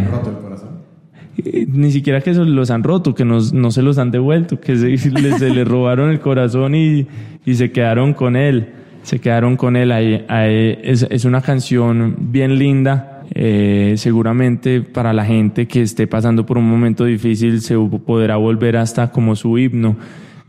eh, 1.39 1.67
Ni 1.69 1.91
siquiera 1.91 2.21
que 2.21 2.33
los 2.35 2.71
han 2.71 2.83
roto, 2.83 3.15
que 3.15 3.25
nos- 3.25 3.53
no 3.53 3.71
se 3.71 3.83
los 3.83 3.99
han 3.99 4.11
devuelto, 4.11 4.59
que 4.61 4.77
se, 4.77 4.89
les- 5.11 5.39
se 5.39 5.51
les 5.51 5.67
robaron 5.69 6.11
el 6.11 6.21
corazón 6.21 6.75
y, 6.75 7.07
y 7.45 7.55
se 7.55 7.71
quedaron 7.73 8.15
con 8.15 8.37
él. 8.37 8.73
Se 9.03 9.21
quedaron 9.21 9.57
con 9.57 9.77
él. 9.77 9.93
Ahí, 9.93 10.25
ahí 10.29 10.79
es, 10.83 11.07
es 11.11 11.25
una 11.25 11.41
canción 11.41 12.17
bien 12.19 12.59
linda. 12.59 13.16
Eh, 13.35 13.95
seguramente 13.97 14.81
para 14.81 15.13
la 15.13 15.25
gente 15.25 15.67
que 15.67 15.83
esté 15.83 16.07
pasando 16.07 16.47
por 16.47 16.59
un 16.59 16.69
momento 16.69 17.05
difícil 17.05 17.61
se 17.61 17.77
podrá 17.77 18.37
volver 18.37 18.77
hasta 18.77 19.11
como 19.11 19.37
su 19.37 19.59
himno 19.59 19.97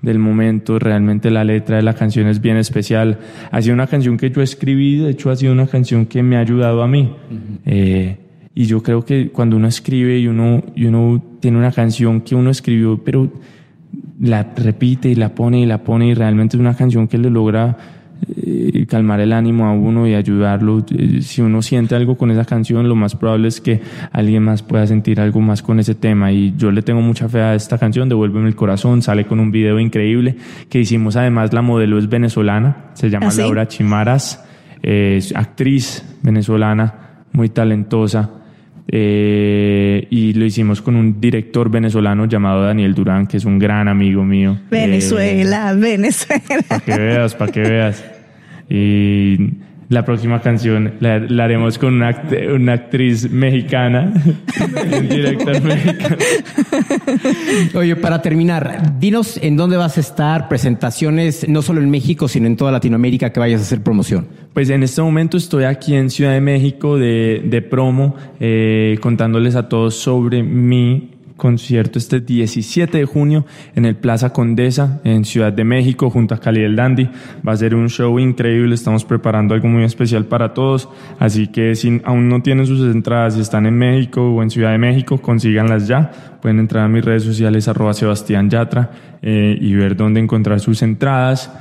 del 0.01 0.19
momento. 0.19 0.79
Realmente 0.79 1.31
la 1.31 1.43
letra 1.43 1.77
de 1.77 1.83
la 1.83 1.93
canción 1.93 2.27
es 2.27 2.41
bien 2.41 2.57
especial. 2.57 3.19
Ha 3.51 3.61
sido 3.61 3.73
una 3.73 3.87
canción 3.87 4.17
que 4.17 4.29
yo 4.29 4.41
escribí, 4.41 4.97
de 4.97 5.11
hecho 5.11 5.29
ha 5.29 5.35
sido 5.35 5.53
una 5.53 5.67
canción 5.67 6.05
que 6.05 6.23
me 6.23 6.37
ha 6.37 6.39
ayudado 6.39 6.83
a 6.83 6.87
mí. 6.87 7.13
Eh, 7.65 8.17
y 8.53 8.65
yo 8.65 8.81
creo 8.81 9.05
que 9.05 9.29
cuando 9.29 9.55
uno 9.55 9.67
escribe 9.67 10.17
y 10.17 10.27
uno, 10.27 10.63
y 10.75 10.85
uno 10.85 11.23
tiene 11.39 11.57
una 11.57 11.71
canción 11.71 12.21
que 12.21 12.35
uno 12.35 12.49
escribió, 12.49 13.03
pero 13.03 13.31
la 14.19 14.43
repite 14.55 15.09
y 15.09 15.15
la 15.15 15.35
pone 15.35 15.61
y 15.61 15.65
la 15.65 15.83
pone 15.83 16.07
y 16.07 16.13
realmente 16.13 16.57
es 16.57 16.61
una 16.61 16.75
canción 16.75 17.07
que 17.07 17.17
le 17.17 17.29
logra 17.29 17.77
eh, 18.35 18.85
calmar 18.87 19.19
el 19.19 19.33
ánimo 19.33 19.65
a 19.65 19.73
uno 19.73 20.07
y 20.07 20.13
ayudarlo. 20.13 20.85
Eh, 20.91 21.21
Si 21.21 21.41
uno 21.41 21.61
siente 21.61 21.95
algo 21.95 22.17
con 22.17 22.31
esa 22.31 22.45
canción, 22.45 22.87
lo 22.87 22.95
más 22.95 23.15
probable 23.15 23.47
es 23.47 23.61
que 23.61 23.81
alguien 24.11 24.43
más 24.43 24.63
pueda 24.63 24.85
sentir 24.87 25.19
algo 25.19 25.41
más 25.41 25.61
con 25.61 25.79
ese 25.79 25.95
tema. 25.95 26.31
Y 26.31 26.53
yo 26.57 26.71
le 26.71 26.81
tengo 26.81 27.01
mucha 27.01 27.27
fe 27.29 27.41
a 27.41 27.55
esta 27.55 27.77
canción, 27.77 28.09
Devuélveme 28.09 28.47
el 28.47 28.55
corazón, 28.55 29.01
sale 29.01 29.25
con 29.25 29.39
un 29.39 29.51
video 29.51 29.79
increíble 29.79 30.35
que 30.69 30.79
hicimos. 30.79 31.15
Además, 31.15 31.53
la 31.53 31.61
modelo 31.61 31.97
es 31.97 32.09
venezolana, 32.09 32.91
se 32.93 33.09
llama 33.09 33.27
¿Ah, 33.27 33.31
sí? 33.31 33.41
Laura 33.41 33.67
Chimaras, 33.67 34.43
eh, 34.83 35.15
es 35.17 35.35
actriz 35.35 36.03
venezolana, 36.21 37.23
muy 37.33 37.49
talentosa. 37.49 38.29
Eh, 38.89 40.07
y 40.09 40.33
lo 40.33 40.45
hicimos 40.45 40.81
con 40.81 40.95
un 40.95 41.19
director 41.19 41.69
venezolano 41.69 42.25
llamado 42.25 42.63
Daniel 42.63 42.93
Durán, 42.93 43.27
que 43.27 43.37
es 43.37 43.45
un 43.45 43.59
gran 43.59 43.87
amigo 43.87 44.23
mío. 44.23 44.57
Eh, 44.61 44.67
Venezuela, 44.71 45.73
Venezuela. 45.73 46.63
para 46.67 46.79
que 46.81 46.97
veas, 46.97 47.35
para 47.35 47.51
que 47.51 47.61
veas. 47.61 48.05
Y 48.69 49.37
la 49.89 50.03
próxima 50.03 50.41
canción 50.41 50.95
la, 50.99 51.19
la 51.19 51.45
haremos 51.45 51.77
con 51.77 51.93
una, 51.93 52.09
act- 52.11 52.53
una 52.53 52.73
actriz 52.73 53.31
mexicana, 53.31 54.11
un 54.99 55.07
director 55.07 55.61
mexicano. 55.63 56.17
Oye, 57.73 57.95
para 57.95 58.21
terminar, 58.21 58.99
dinos 58.99 59.39
en 59.41 59.55
dónde 59.55 59.77
vas 59.77 59.97
a 59.97 60.01
estar, 60.01 60.49
presentaciones, 60.49 61.47
no 61.47 61.61
solo 61.61 61.81
en 61.81 61.89
México, 61.89 62.27
sino 62.27 62.47
en 62.47 62.57
toda 62.57 62.71
Latinoamérica 62.71 63.31
que 63.31 63.39
vayas 63.39 63.61
a 63.61 63.63
hacer 63.63 63.81
promoción. 63.81 64.27
Pues 64.53 64.69
en 64.69 64.83
este 64.83 65.01
momento 65.01 65.37
estoy 65.37 65.63
aquí 65.63 65.95
en 65.95 66.09
Ciudad 66.09 66.33
de 66.33 66.41
México 66.41 66.97
de, 66.97 67.43
de 67.45 67.61
promo, 67.61 68.15
eh, 68.39 68.97
contándoles 69.01 69.55
a 69.55 69.69
todos 69.69 69.95
sobre 69.95 70.43
mi 70.43 71.11
concierto 71.37 71.99
este 71.99 72.19
17 72.19 72.97
de 72.97 73.05
junio 73.05 73.45
en 73.75 73.85
el 73.85 73.95
Plaza 73.95 74.33
Condesa 74.33 74.99
en 75.03 75.23
Ciudad 75.23 75.53
de 75.53 75.63
México 75.63 76.09
junto 76.09 76.35
a 76.35 76.39
Cali 76.39 76.61
del 76.61 76.75
Dandy. 76.75 77.09
Va 77.47 77.53
a 77.53 77.57
ser 77.57 77.75
un 77.75 77.89
show 77.89 78.19
increíble, 78.19 78.75
estamos 78.75 79.05
preparando 79.05 79.53
algo 79.53 79.69
muy 79.69 79.83
especial 79.83 80.25
para 80.25 80.53
todos, 80.53 80.89
así 81.19 81.47
que 81.47 81.75
si 81.75 82.01
aún 82.03 82.27
no 82.27 82.41
tienen 82.41 82.65
sus 82.65 82.93
entradas 82.93 83.37
y 83.37 83.41
están 83.41 83.65
en 83.65 83.77
México 83.77 84.21
o 84.21 84.43
en 84.43 84.49
Ciudad 84.49 84.71
de 84.71 84.79
México, 84.79 85.19
consíganlas 85.19 85.87
ya. 85.87 86.11
Pueden 86.41 86.59
entrar 86.59 86.83
a 86.83 86.87
mis 86.87 87.05
redes 87.05 87.23
sociales 87.23 87.67
arroba 87.67 87.93
Sebastián 87.93 88.49
Yatra 88.49 88.91
eh, 89.21 89.57
y 89.59 89.73
ver 89.75 89.95
dónde 89.95 90.19
encontrar 90.19 90.59
sus 90.59 90.81
entradas. 90.81 91.51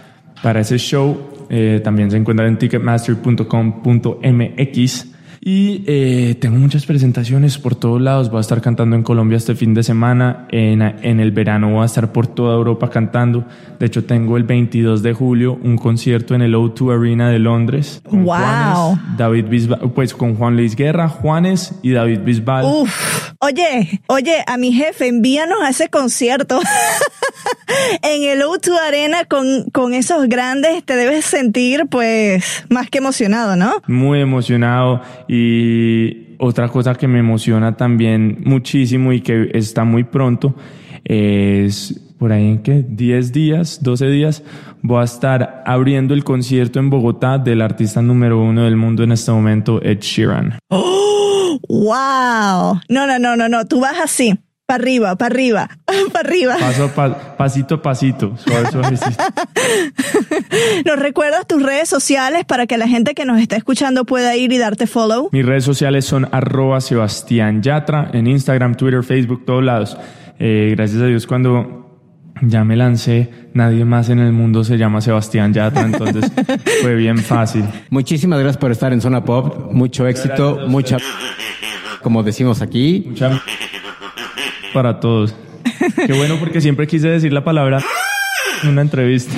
para 0.42 0.60
ese 0.60 0.78
show. 0.78 1.18
Eh, 1.48 1.80
también 1.82 2.10
se 2.10 2.16
encuentra 2.16 2.46
en 2.46 2.58
ticketmaster.com.mx. 2.58 5.15
Y 5.48 5.84
eh, 5.86 6.34
tengo 6.40 6.56
muchas 6.56 6.86
presentaciones 6.86 7.56
por 7.56 7.76
todos 7.76 8.02
lados. 8.02 8.30
Voy 8.30 8.38
a 8.38 8.40
estar 8.40 8.60
cantando 8.60 8.96
en 8.96 9.04
Colombia 9.04 9.36
este 9.36 9.54
fin 9.54 9.74
de 9.74 9.84
semana. 9.84 10.48
En, 10.50 10.82
en, 10.82 11.20
el 11.20 11.30
verano 11.30 11.70
voy 11.70 11.84
a 11.84 11.84
estar 11.84 12.10
por 12.10 12.26
toda 12.26 12.56
Europa 12.56 12.90
cantando. 12.90 13.44
De 13.78 13.86
hecho, 13.86 14.04
tengo 14.04 14.36
el 14.38 14.42
22 14.42 15.04
de 15.04 15.12
julio 15.12 15.56
un 15.62 15.78
concierto 15.78 16.34
en 16.34 16.42
el 16.42 16.56
O2 16.56 16.98
Arena 16.98 17.30
de 17.30 17.38
Londres. 17.38 18.02
Con 18.04 18.24
¡Wow! 18.24 18.34
Juanes, 18.34 18.98
David 19.16 19.44
Bisbal, 19.48 19.92
pues 19.92 20.14
con 20.14 20.34
Juan 20.34 20.56
Luis 20.56 20.74
Guerra, 20.74 21.08
Juanes 21.08 21.78
y 21.80 21.92
David 21.92 22.22
Bisbal. 22.24 22.64
Uf. 22.64 23.34
Oye, 23.40 24.00
oye, 24.06 24.44
a 24.46 24.56
mi 24.56 24.72
jefe, 24.72 25.08
envíanos 25.08 25.58
a 25.62 25.70
ese 25.70 25.88
concierto. 25.88 26.60
en 28.02 28.22
el 28.22 28.42
O2 28.42 28.78
Arena 28.86 29.24
con, 29.24 29.64
con 29.72 29.94
esos 29.94 30.28
grandes 30.28 30.84
te 30.84 30.96
debes 30.96 31.24
sentir 31.24 31.86
pues 31.90 32.64
más 32.70 32.88
que 32.90 32.98
emocionado, 32.98 33.56
¿no? 33.56 33.82
Muy 33.86 34.20
emocionado 34.20 35.02
y 35.28 36.36
otra 36.38 36.68
cosa 36.68 36.94
que 36.94 37.08
me 37.08 37.18
emociona 37.18 37.76
también 37.76 38.42
muchísimo 38.44 39.12
y 39.12 39.20
que 39.20 39.50
está 39.54 39.84
muy 39.84 40.04
pronto 40.04 40.54
es 41.04 42.00
por 42.18 42.32
ahí 42.32 42.48
en 42.48 42.62
que 42.62 42.84
10 42.88 43.32
días, 43.32 43.82
12 43.82 44.06
días, 44.06 44.42
voy 44.82 45.00
a 45.00 45.04
estar 45.04 45.62
abriendo 45.66 46.14
el 46.14 46.24
concierto 46.24 46.78
en 46.78 46.90
Bogotá 46.90 47.38
del 47.38 47.60
artista 47.60 48.00
número 48.00 48.40
uno 48.40 48.64
del 48.64 48.76
mundo 48.76 49.02
en 49.02 49.12
este 49.12 49.30
momento, 49.30 49.82
Ed 49.82 50.00
Sheeran. 50.00 50.58
¡Oh! 50.70 51.25
¡Wow! 51.68 52.80
No, 52.88 53.06
no, 53.06 53.18
no, 53.18 53.36
no, 53.36 53.48
no, 53.48 53.64
tú 53.66 53.80
vas 53.80 53.98
así. 54.02 54.38
Para 54.66 54.82
arriba, 54.82 55.14
para 55.14 55.32
arriba, 55.32 55.68
para 56.12 56.28
arriba. 56.28 56.56
Paso, 56.58 56.90
pa, 56.90 57.36
pasito, 57.36 57.80
pasito, 57.80 58.36
suave, 58.36 58.68
suavecito. 58.72 59.22
¿Nos 60.84 60.98
recuerdas 60.98 61.46
tus 61.46 61.62
redes 61.62 61.88
sociales 61.88 62.44
para 62.44 62.66
que 62.66 62.76
la 62.76 62.88
gente 62.88 63.14
que 63.14 63.24
nos 63.24 63.40
está 63.40 63.56
escuchando 63.56 64.04
pueda 64.04 64.34
ir 64.34 64.52
y 64.52 64.58
darte 64.58 64.88
follow? 64.88 65.28
Mis 65.30 65.46
redes 65.46 65.62
sociales 65.62 66.04
son 66.04 66.28
arroba 66.32 66.80
Sebastián 66.80 67.62
Yatra 67.62 68.10
en 68.12 68.26
Instagram, 68.26 68.74
Twitter, 68.74 69.04
Facebook, 69.04 69.44
todos 69.46 69.62
lados. 69.62 69.96
Eh, 70.40 70.74
gracias 70.76 71.00
a 71.00 71.06
Dios 71.06 71.28
cuando 71.28 71.85
ya 72.42 72.64
me 72.64 72.76
lancé, 72.76 73.30
nadie 73.54 73.84
más 73.84 74.08
en 74.10 74.18
el 74.18 74.32
mundo 74.32 74.64
se 74.64 74.76
llama 74.76 75.00
Sebastián 75.00 75.52
Yatra, 75.52 75.82
entonces 75.82 76.30
fue 76.82 76.94
bien 76.94 77.18
fácil. 77.18 77.64
Muchísimas 77.90 78.38
gracias 78.40 78.58
por 78.58 78.70
estar 78.70 78.92
en 78.92 79.00
Zona 79.00 79.24
Pop, 79.24 79.72
mucho 79.72 80.06
éxito, 80.06 80.60
mucha... 80.68 80.98
Como 82.02 82.22
decimos 82.22 82.62
aquí. 82.62 83.04
Mucha 83.08 83.42
para 84.76 85.00
todos. 85.00 85.34
Qué 86.06 86.12
bueno 86.12 86.36
porque 86.38 86.60
siempre 86.60 86.86
quise 86.86 87.08
decir 87.08 87.32
la 87.32 87.42
palabra 87.42 87.82
en 88.62 88.68
una 88.68 88.82
entrevista. 88.82 89.32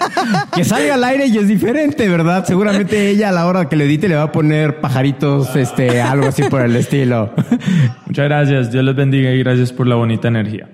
que 0.56 0.64
salga 0.64 0.94
al 0.94 1.04
aire 1.04 1.26
y 1.26 1.38
es 1.38 1.46
diferente, 1.46 2.08
¿verdad? 2.08 2.44
Seguramente 2.44 3.08
ella 3.08 3.28
a 3.28 3.32
la 3.32 3.46
hora 3.46 3.68
que 3.68 3.76
le 3.76 3.84
edite 3.84 4.08
le 4.08 4.16
va 4.16 4.24
a 4.24 4.32
poner 4.32 4.80
pajaritos, 4.80 5.54
este, 5.54 6.02
algo 6.02 6.26
así 6.26 6.42
por 6.42 6.62
el 6.62 6.74
estilo. 6.74 7.32
Muchas 8.06 8.24
gracias, 8.24 8.72
Dios 8.72 8.84
les 8.84 8.96
bendiga 8.96 9.30
y 9.30 9.38
gracias 9.38 9.72
por 9.72 9.86
la 9.86 9.94
bonita 9.94 10.26
energía. 10.26 10.68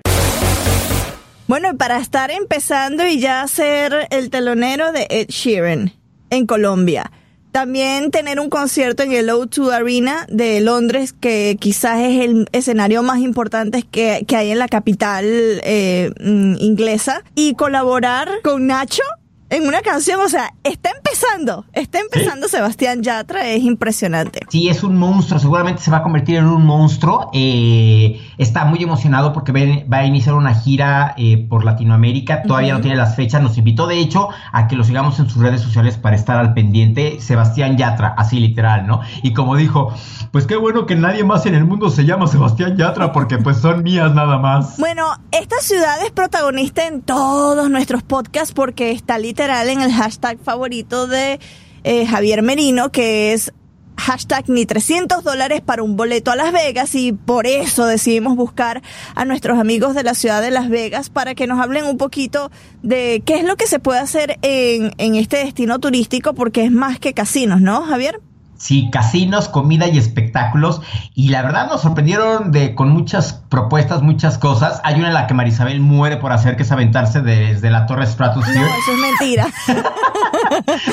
Bueno, 1.49 1.75
para 1.77 1.97
estar 1.97 2.29
empezando 2.29 3.07
y 3.07 3.19
ya 3.19 3.47
ser 3.47 4.07
el 4.11 4.29
telonero 4.29 4.91
de 4.91 5.07
Ed 5.09 5.29
Sheeran 5.29 5.91
en 6.29 6.45
Colombia 6.45 7.11
también 7.51 8.11
tener 8.11 8.39
un 8.39 8.49
concierto 8.49 9.03
en 9.03 9.13
el 9.13 9.29
O2 9.29 9.71
Arena 9.71 10.27
de 10.29 10.61
Londres, 10.61 11.13
que 11.13 11.57
quizás 11.59 12.01
es 12.01 12.23
el 12.23 12.47
escenario 12.51 13.01
más 13.01 13.19
importante 13.19 13.83
que, 13.83 14.23
que 14.27 14.35
hay 14.35 14.51
en 14.51 14.59
la 14.59 14.67
capital 14.67 15.25
eh, 15.25 16.11
inglesa, 16.19 17.23
y 17.35 17.55
colaborar 17.55 18.29
con 18.43 18.67
Nacho 18.67 19.03
en 19.49 19.67
una 19.67 19.81
canción, 19.81 20.19
o 20.21 20.29
sea, 20.29 20.53
está 20.63 20.91
empezando, 20.91 21.65
está 21.73 21.99
empezando 21.99 22.47
¿Sí? 22.47 22.55
Sebastián 22.55 23.01
Yatra, 23.01 23.47
es 23.47 23.63
impresionante. 23.63 24.41
Sí, 24.49 24.69
es 24.69 24.83
un 24.83 24.97
monstruo, 24.97 25.39
seguramente 25.39 25.81
se 25.81 25.89
va 25.89 25.97
a 25.97 26.03
convertir 26.03 26.37
en 26.37 26.45
un 26.45 26.63
monstruo. 26.63 27.31
Eh, 27.33 28.21
está 28.37 28.65
muy 28.65 28.83
emocionado 28.83 29.33
porque 29.33 29.51
va 29.91 29.97
a 29.97 30.05
iniciar 30.05 30.35
una 30.35 30.53
gira 30.53 31.15
eh, 31.17 31.47
por 31.49 31.65
Latinoamérica, 31.65 32.43
todavía 32.43 32.73
uh 32.73 32.75
-huh. 32.75 32.77
no 32.79 32.81
tiene 32.81 32.97
las 32.97 33.15
fechas, 33.15 33.41
nos 33.41 33.57
invitó 33.57 33.87
de 33.87 33.99
hecho 33.99 34.29
a 34.51 34.67
que 34.67 34.75
lo 34.75 34.83
sigamos 34.83 35.19
en 35.19 35.29
sus 35.29 35.41
redes 35.41 35.61
sociales 35.61 35.97
para 35.97 36.15
estar 36.15 36.37
al 36.37 36.53
pendiente. 36.53 37.19
Sebastián 37.19 37.77
Yatra, 37.77 38.13
así 38.17 38.39
literal, 38.39 38.85
¿no? 38.85 39.01
Y 39.23 39.33
como 39.33 39.55
dijo, 39.55 39.93
pues 40.31 40.45
qué 40.45 40.57
bueno 40.57 40.85
que 40.85 40.95
nadie 40.95 41.23
más 41.23 41.45
en 41.47 41.55
el 41.55 41.65
mundo 41.65 41.89
se 41.89 42.05
llama 42.05 42.27
Sebastián 42.27 42.77
Yatra 42.77 43.11
porque 43.11 43.39
pues 43.39 43.57
son 43.57 43.81
mías 43.81 44.13
nada 44.13 44.37
más. 44.37 44.77
Bueno, 44.77 45.07
esta 45.31 45.57
ciudad 45.59 46.03
es 46.05 46.11
protagonista 46.11 46.85
en 46.85 47.01
todos 47.01 47.69
nuestros 47.69 48.03
podcasts 48.03 48.53
porque 48.53 48.91
está 48.91 49.17
literal 49.17 49.38
en 49.39 49.81
el 49.81 49.93
hashtag 49.93 50.37
favorito 50.43 51.07
de 51.07 51.39
eh, 51.85 52.05
Javier 52.05 52.41
Merino, 52.41 52.91
que 52.91 53.31
es 53.31 53.53
hashtag 53.95 54.49
ni 54.49 54.65
300 54.65 55.23
dólares 55.23 55.61
para 55.61 55.81
un 55.81 55.95
boleto 55.95 56.31
a 56.31 56.35
Las 56.35 56.51
Vegas 56.51 56.93
y 56.93 57.13
por 57.13 57.47
eso 57.47 57.85
decidimos 57.85 58.35
buscar 58.35 58.81
a 59.15 59.23
nuestros 59.23 59.57
amigos 59.57 59.95
de 59.95 60.03
la 60.03 60.13
ciudad 60.13 60.41
de 60.41 60.51
Las 60.51 60.69
Vegas 60.69 61.09
para 61.09 61.35
que 61.35 61.47
nos 61.47 61.59
hablen 61.59 61.85
un 61.85 61.97
poquito 61.97 62.51
de 62.83 63.23
qué 63.25 63.35
es 63.35 63.45
lo 63.45 63.55
que 63.55 63.67
se 63.67 63.79
puede 63.79 63.99
hacer 63.99 64.39
en, 64.41 64.91
en 64.97 65.15
este 65.15 65.37
destino 65.37 65.79
turístico 65.79 66.33
porque 66.33 66.65
es 66.65 66.71
más 66.71 66.99
que 66.99 67.13
casinos, 67.13 67.61
¿no, 67.61 67.83
Javier? 67.83 68.19
Sí, 68.59 68.89
casinos, 68.91 69.47
comida 69.47 69.87
y 69.87 69.97
espectáculos. 69.97 70.81
Y 71.15 71.29
la 71.29 71.41
verdad 71.41 71.67
nos 71.69 71.81
sorprendieron 71.81 72.51
de 72.51 72.75
con 72.75 72.89
muchas 72.89 73.31
propuestas, 73.47 74.01
muchas 74.01 74.37
cosas. 74.37 74.81
Hay 74.83 74.95
una 74.95 75.07
en 75.07 75.13
la 75.13 75.27
que 75.27 75.33
Marisabel 75.33 75.79
muere 75.79 76.17
por 76.17 76.33
hacer, 76.33 76.57
que 76.57 76.63
es 76.63 76.71
aventarse 76.71 77.21
desde 77.21 77.71
la 77.71 77.85
torre 77.85 78.05
Stratosphere. 78.05 78.59
No, 78.59 78.65
eso 78.65 78.91
es 78.91 78.99
mentira. 78.99 79.47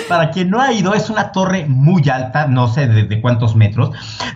Para 0.08 0.30
quien 0.30 0.50
no 0.50 0.60
ha 0.60 0.72
ido, 0.72 0.94
es 0.94 1.10
una 1.10 1.32
torre 1.32 1.66
muy 1.66 2.08
alta, 2.08 2.46
no 2.46 2.68
sé 2.68 2.86
de, 2.86 3.02
de, 3.02 3.20
cuántos 3.20 3.56
metros. 3.56 3.90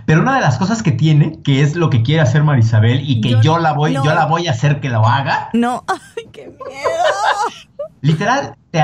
Pero 0.07 0.23
una 0.23 0.35
de 0.35 0.41
las 0.41 0.59
cosas 0.59 0.83
que 0.83 0.91
tiene, 0.91 1.41
que 1.45 1.63
es 1.63 1.77
lo 1.77 1.89
que 1.89 2.03
quiere 2.03 2.23
hacer 2.23 2.43
Marisabel 2.43 3.09
y 3.09 3.21
que 3.21 3.31
yo, 3.31 3.41
yo 3.41 3.59
la 3.61 3.75
voy, 3.75 3.95
no. 3.95 4.05
yo 4.05 4.13
la 4.13 4.27
voy 4.27 4.49
a 4.49 4.51
hacer 4.51 4.81
que 4.81 4.89
lo 4.89 5.07
haga. 5.07 5.51
No, 5.53 5.85
ay, 6.17 6.25
qué 6.33 6.47
miedo. 6.49 7.85
Literal, 8.01 8.57
te, 8.73 8.83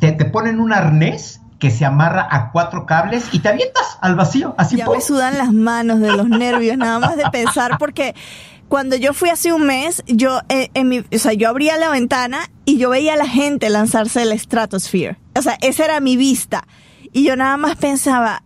te, 0.00 0.12
te 0.12 0.24
ponen 0.24 0.58
un 0.58 0.72
arnés 0.72 1.40
que 1.58 1.70
se 1.70 1.84
amarra 1.84 2.26
a 2.30 2.50
cuatro 2.50 2.86
cables 2.86 3.26
y 3.32 3.38
te 3.38 3.48
avientas 3.48 3.98
al 4.00 4.16
vacío. 4.16 4.54
Así 4.58 4.76
ya 4.76 4.88
me 4.88 5.00
sudan 5.00 5.38
las 5.38 5.52
manos 5.52 6.00
de 6.00 6.16
los 6.16 6.28
nervios, 6.28 6.76
nada 6.76 6.98
más 6.98 7.16
de 7.16 7.24
pensar, 7.30 7.78
porque 7.78 8.14
cuando 8.68 8.96
yo 8.96 9.14
fui 9.14 9.30
hace 9.30 9.52
un 9.52 9.66
mes, 9.66 10.02
yo, 10.06 10.40
eh, 10.48 10.70
en 10.74 10.88
mi, 10.88 10.98
o 10.98 11.18
sea, 11.18 11.32
yo 11.32 11.48
abría 11.48 11.76
la 11.76 11.90
ventana 11.90 12.50
y 12.64 12.78
yo 12.78 12.90
veía 12.90 13.14
a 13.14 13.16
la 13.16 13.28
gente 13.28 13.70
lanzarse 13.70 14.20
del 14.20 14.38
Stratosphere. 14.38 15.18
O 15.36 15.42
sea, 15.42 15.56
esa 15.60 15.84
era 15.84 16.00
mi 16.00 16.16
vista. 16.16 16.66
Y 17.12 17.24
yo 17.24 17.36
nada 17.36 17.56
más 17.56 17.76
pensaba, 17.76 18.42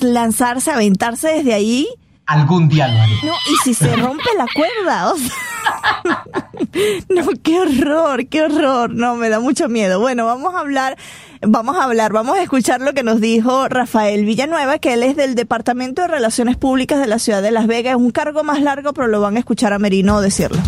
lanzarse, 0.00 0.70
aventarse 0.70 1.28
desde 1.28 1.54
ahí. 1.54 1.86
Algún 2.26 2.68
día 2.68 2.88
lo 2.88 3.00
haré. 3.00 3.12
No, 3.24 3.34
y 3.52 3.56
si 3.64 3.74
se 3.74 3.94
rompe 3.96 4.30
la 4.36 4.46
cuerda, 4.54 5.12
o 5.12 5.16
sea. 5.18 5.34
no, 7.08 7.26
qué 7.42 7.60
horror, 7.60 8.26
qué 8.28 8.42
horror. 8.42 8.94
No, 8.94 9.16
me 9.16 9.28
da 9.28 9.40
mucho 9.40 9.68
miedo. 9.68 10.00
Bueno, 10.00 10.24
vamos 10.24 10.54
a 10.54 10.60
hablar, 10.60 10.96
vamos 11.46 11.76
a 11.76 11.84
hablar, 11.84 12.12
vamos 12.12 12.38
a 12.38 12.42
escuchar 12.42 12.80
lo 12.80 12.94
que 12.94 13.02
nos 13.02 13.20
dijo 13.20 13.68
Rafael 13.68 14.24
Villanueva, 14.24 14.78
que 14.78 14.94
él 14.94 15.02
es 15.02 15.16
del 15.16 15.34
Departamento 15.34 16.02
de 16.02 16.08
Relaciones 16.08 16.56
Públicas 16.56 17.00
de 17.00 17.06
la 17.06 17.18
Ciudad 17.18 17.42
de 17.42 17.50
Las 17.50 17.66
Vegas. 17.66 17.92
Es 17.92 17.96
un 17.96 18.10
cargo 18.10 18.44
más 18.44 18.60
largo, 18.62 18.92
pero 18.92 19.08
lo 19.08 19.20
van 19.20 19.36
a 19.36 19.40
escuchar 19.40 19.72
a 19.72 19.78
Merino 19.78 20.20
decirlo. 20.20 20.60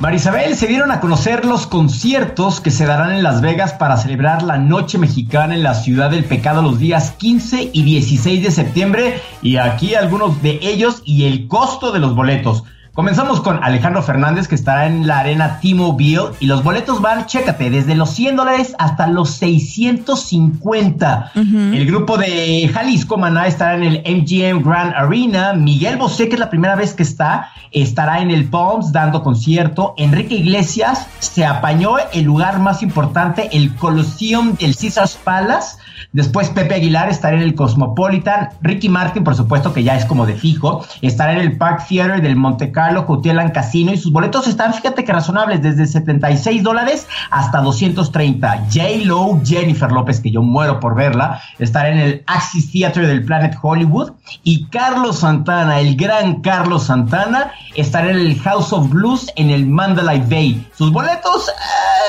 Marisabel, 0.00 0.54
se 0.54 0.68
dieron 0.68 0.92
a 0.92 1.00
conocer 1.00 1.44
los 1.44 1.66
conciertos 1.66 2.60
que 2.60 2.70
se 2.70 2.86
darán 2.86 3.16
en 3.16 3.24
Las 3.24 3.40
Vegas 3.40 3.72
para 3.72 3.96
celebrar 3.96 4.44
la 4.44 4.56
Noche 4.56 4.96
Mexicana 4.96 5.56
en 5.56 5.64
la 5.64 5.74
Ciudad 5.74 6.10
del 6.10 6.24
Pecado 6.24 6.62
los 6.62 6.78
días 6.78 7.10
15 7.18 7.70
y 7.72 7.82
16 7.82 8.44
de 8.44 8.50
septiembre 8.52 9.20
y 9.42 9.56
aquí 9.56 9.96
algunos 9.96 10.40
de 10.40 10.60
ellos 10.62 11.02
y 11.04 11.24
el 11.24 11.48
costo 11.48 11.90
de 11.90 11.98
los 11.98 12.14
boletos. 12.14 12.62
Comenzamos 12.98 13.40
con 13.42 13.62
Alejandro 13.62 14.02
Fernández 14.02 14.48
que 14.48 14.56
estará 14.56 14.86
en 14.86 15.06
la 15.06 15.20
arena 15.20 15.60
T-Mobile 15.60 16.30
y 16.40 16.46
los 16.46 16.64
boletos 16.64 17.00
van, 17.00 17.26
chécate, 17.26 17.70
desde 17.70 17.94
los 17.94 18.10
100 18.10 18.34
dólares 18.34 18.74
hasta 18.76 19.06
los 19.06 19.30
650. 19.34 21.30
Uh 21.32 21.38
-huh. 21.38 21.76
El 21.76 21.86
grupo 21.86 22.18
de 22.18 22.68
Jalisco 22.74 23.16
Maná 23.16 23.46
estará 23.46 23.76
en 23.76 23.84
el 23.84 24.02
MGM 24.04 24.68
Grand 24.68 24.94
Arena. 24.96 25.52
Miguel 25.52 25.96
Bosé, 25.96 26.28
que 26.28 26.34
es 26.34 26.40
la 26.40 26.50
primera 26.50 26.74
vez 26.74 26.92
que 26.92 27.04
está, 27.04 27.50
estará 27.70 28.20
en 28.20 28.32
el 28.32 28.46
Palms 28.46 28.90
dando 28.90 29.22
concierto. 29.22 29.94
Enrique 29.96 30.34
Iglesias 30.34 31.06
se 31.20 31.46
apañó 31.46 31.98
el 32.12 32.24
lugar 32.24 32.58
más 32.58 32.82
importante, 32.82 33.48
el 33.52 33.76
Coliseum 33.76 34.56
del 34.56 34.76
Caesars 34.76 35.16
Palace. 35.22 35.76
Después 36.12 36.48
Pepe 36.48 36.74
Aguilar 36.74 37.10
estará 37.10 37.36
en 37.36 37.42
el 37.42 37.54
Cosmopolitan. 37.54 38.48
Ricky 38.62 38.88
Martin, 38.88 39.22
por 39.22 39.36
supuesto, 39.36 39.72
que 39.72 39.84
ya 39.84 39.94
es 39.94 40.06
como 40.06 40.26
de 40.26 40.34
fijo, 40.34 40.84
estará 41.02 41.32
en 41.34 41.40
el 41.40 41.58
Park 41.58 41.84
Theater 41.86 42.22
del 42.22 42.34
Monte 42.34 42.72
Carlo 42.72 42.87
Hotel 42.96 43.38
and 43.38 43.52
Casino 43.52 43.92
y 43.92 43.98
sus 43.98 44.12
boletos 44.12 44.46
están, 44.46 44.74
fíjate 44.74 45.04
que 45.04 45.12
razonables, 45.12 45.62
desde 45.62 45.86
76 45.86 46.62
dólares 46.62 47.06
hasta 47.30 47.60
230. 47.60 48.66
J. 48.72 48.82
Lo, 49.04 49.40
Jennifer 49.44 49.90
López, 49.90 50.20
que 50.20 50.30
yo 50.30 50.42
muero 50.42 50.80
por 50.80 50.94
verla, 50.94 51.40
estará 51.58 51.90
en 51.90 51.98
el 51.98 52.24
Axis 52.26 52.70
Theater 52.72 53.06
del 53.06 53.24
Planet 53.24 53.56
Hollywood 53.60 54.12
y 54.42 54.66
Carlos 54.66 55.20
Santana, 55.20 55.80
el 55.80 55.96
gran 55.96 56.40
Carlos 56.40 56.84
Santana, 56.84 57.52
estará 57.74 58.10
en 58.10 58.18
el 58.18 58.38
House 58.40 58.72
of 58.72 58.88
Blues 58.88 59.30
en 59.36 59.50
el 59.50 59.66
Mandalay 59.66 60.20
Bay. 60.20 60.66
Sus 60.76 60.92
boletos 60.92 61.50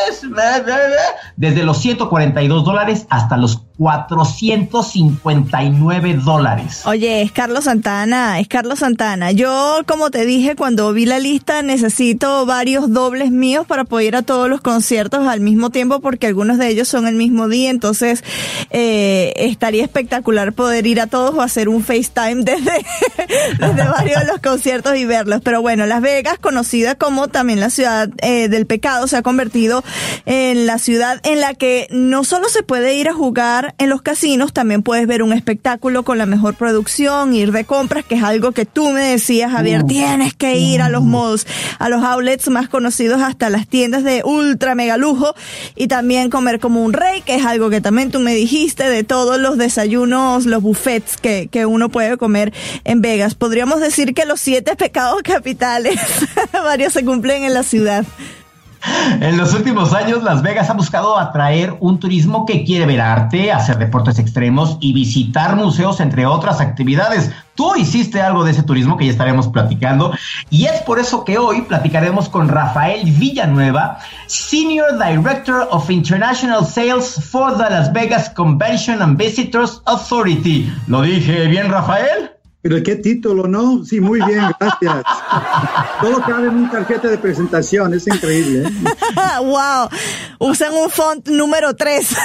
es, 0.09 0.21
desde 1.35 1.63
los 1.63 1.77
142 1.77 2.65
dólares 2.65 3.07
hasta 3.09 3.37
los 3.37 3.68
459 3.79 6.13
dólares. 6.15 6.83
Oye, 6.85 7.21
es 7.21 7.31
Carlos 7.31 7.63
Santana, 7.63 8.41
es 8.41 8.49
Carlos 8.49 8.79
Santana. 8.79 9.31
Yo, 9.31 9.83
como 9.87 10.11
te 10.11 10.25
dije, 10.25 10.57
cuando 10.57 10.91
vi 10.91 11.05
la 11.05 11.19
lista, 11.19 11.61
necesito 11.61 12.45
varios 12.45 12.91
dobles 12.91 13.31
míos 13.31 13.65
para 13.65 13.85
poder 13.85 14.07
ir 14.07 14.17
a 14.17 14.21
todos 14.21 14.49
los 14.49 14.59
conciertos 14.59 15.29
al 15.29 15.39
mismo 15.39 15.69
tiempo, 15.69 16.01
porque 16.01 16.27
algunos 16.27 16.57
de 16.57 16.67
ellos 16.67 16.89
son 16.89 17.07
el 17.07 17.15
mismo 17.15 17.47
día, 17.47 17.69
entonces 17.69 18.21
eh, 18.69 19.31
estaría 19.37 19.83
espectacular 19.83 20.51
poder 20.51 20.85
ir 20.85 20.99
a 20.99 21.07
todos 21.07 21.33
o 21.35 21.41
hacer 21.41 21.69
un 21.69 21.81
FaceTime 21.81 22.35
desde, 22.43 22.85
desde 23.59 23.87
varios 23.87 24.19
de 24.19 24.27
los 24.27 24.41
conciertos 24.41 24.97
y 24.97 25.05
verlos. 25.05 25.39
Pero 25.41 25.61
bueno, 25.61 25.85
Las 25.85 26.01
Vegas, 26.01 26.37
conocida 26.37 26.95
como 26.95 27.29
también 27.29 27.61
la 27.61 27.69
ciudad 27.69 28.09
eh, 28.23 28.49
del 28.49 28.65
pecado, 28.65 29.07
se 29.07 29.15
ha 29.15 29.21
convertido 29.21 29.85
en 30.25 30.65
la 30.65 30.79
ciudad 30.79 31.21
en 31.23 31.39
la 31.39 31.53
que 31.53 31.87
no 31.91 32.25
solo 32.25 32.49
se 32.49 32.61
puede 32.61 32.95
ir 32.95 33.07
a 33.07 33.13
jugar 33.13 33.68
en 33.77 33.89
los 33.89 34.01
casinos 34.01 34.53
también 34.53 34.83
puedes 34.83 35.07
ver 35.07 35.23
un 35.23 35.33
espectáculo 35.33 36.03
con 36.03 36.17
la 36.17 36.25
mejor 36.25 36.55
producción, 36.55 37.33
ir 37.33 37.51
de 37.51 37.65
compras, 37.65 38.05
que 38.05 38.15
es 38.15 38.23
algo 38.23 38.51
que 38.51 38.65
tú 38.65 38.89
me 38.91 39.01
decías, 39.01 39.51
Javier, 39.51 39.83
tienes 39.83 40.33
que 40.33 40.57
ir 40.57 40.81
a 40.81 40.89
los 40.89 41.03
malls, 41.03 41.45
a 41.77 41.89
los 41.89 42.03
outlets 42.03 42.49
más 42.49 42.69
conocidos 42.69 43.21
hasta 43.21 43.49
las 43.49 43.67
tiendas 43.67 44.03
de 44.03 44.21
ultra 44.23 44.75
mega 44.75 44.97
lujo 44.97 45.33
y 45.75 45.87
también 45.87 46.29
comer 46.29 46.59
como 46.59 46.83
un 46.83 46.93
rey, 46.93 47.21
que 47.21 47.35
es 47.35 47.45
algo 47.45 47.69
que 47.69 47.81
también 47.81 48.11
tú 48.11 48.19
me 48.19 48.33
dijiste 48.33 48.89
de 48.89 49.03
todos 49.03 49.39
los 49.39 49.57
desayunos, 49.57 50.45
los 50.45 50.61
buffets 50.61 51.17
que, 51.17 51.47
que 51.51 51.65
uno 51.65 51.89
puede 51.89 52.17
comer 52.17 52.53
en 52.83 53.01
Vegas. 53.01 53.35
Podríamos 53.35 53.79
decir 53.81 54.13
que 54.13 54.25
los 54.25 54.39
siete 54.39 54.75
pecados 54.75 55.21
capitales, 55.23 55.99
varios 56.53 56.93
se 56.93 57.05
cumplen 57.05 57.43
en 57.43 57.53
la 57.53 57.63
ciudad. 57.63 58.05
En 59.21 59.37
los 59.37 59.53
últimos 59.53 59.93
años, 59.93 60.23
Las 60.23 60.41
Vegas 60.41 60.69
ha 60.69 60.73
buscado 60.73 61.17
atraer 61.17 61.75
un 61.79 61.99
turismo 61.99 62.45
que 62.45 62.63
quiere 62.63 62.85
ver 62.85 63.01
arte, 63.01 63.51
hacer 63.51 63.77
deportes 63.77 64.19
extremos 64.19 64.77
y 64.79 64.93
visitar 64.93 65.55
museos, 65.55 65.99
entre 65.99 66.25
otras 66.25 66.61
actividades. 66.61 67.31
Tú 67.55 67.75
hiciste 67.75 68.21
algo 68.21 68.45
de 68.45 68.51
ese 68.51 68.63
turismo 68.63 68.95
que 68.95 69.05
ya 69.05 69.11
estaremos 69.11 69.49
platicando 69.49 70.13
y 70.49 70.65
es 70.65 70.81
por 70.83 70.99
eso 70.99 71.25
que 71.25 71.37
hoy 71.37 71.63
platicaremos 71.63 72.29
con 72.29 72.47
Rafael 72.47 73.11
Villanueva, 73.11 73.99
Senior 74.27 74.97
Director 74.97 75.67
of 75.69 75.89
International 75.89 76.65
Sales 76.65 77.21
for 77.29 77.57
the 77.57 77.69
Las 77.69 77.91
Vegas 77.91 78.29
Convention 78.29 79.01
and 79.01 79.17
Visitors 79.17 79.81
Authority. 79.85 80.71
¿Lo 80.87 81.01
dije 81.01 81.47
bien, 81.47 81.69
Rafael? 81.69 82.38
Pero 82.61 82.83
qué 82.83 82.97
título, 82.97 83.47
¿no? 83.47 83.85
Sí, 83.85 84.01
muy 84.01 84.19
bien, 84.25 84.41
gracias. 84.59 85.05
Todo 86.01 86.21
cabe 86.21 86.47
en 86.47 86.55
un 86.55 86.69
tarjeta 86.69 87.07
de 87.07 87.17
presentación, 87.17 87.93
es 87.93 88.05
increíble. 88.05 88.67
¿eh? 88.67 88.71
¡Wow! 89.39 89.89
Usan 90.39 90.73
un 90.73 90.89
font 90.89 91.25
número 91.29 91.73
3. 91.73 92.15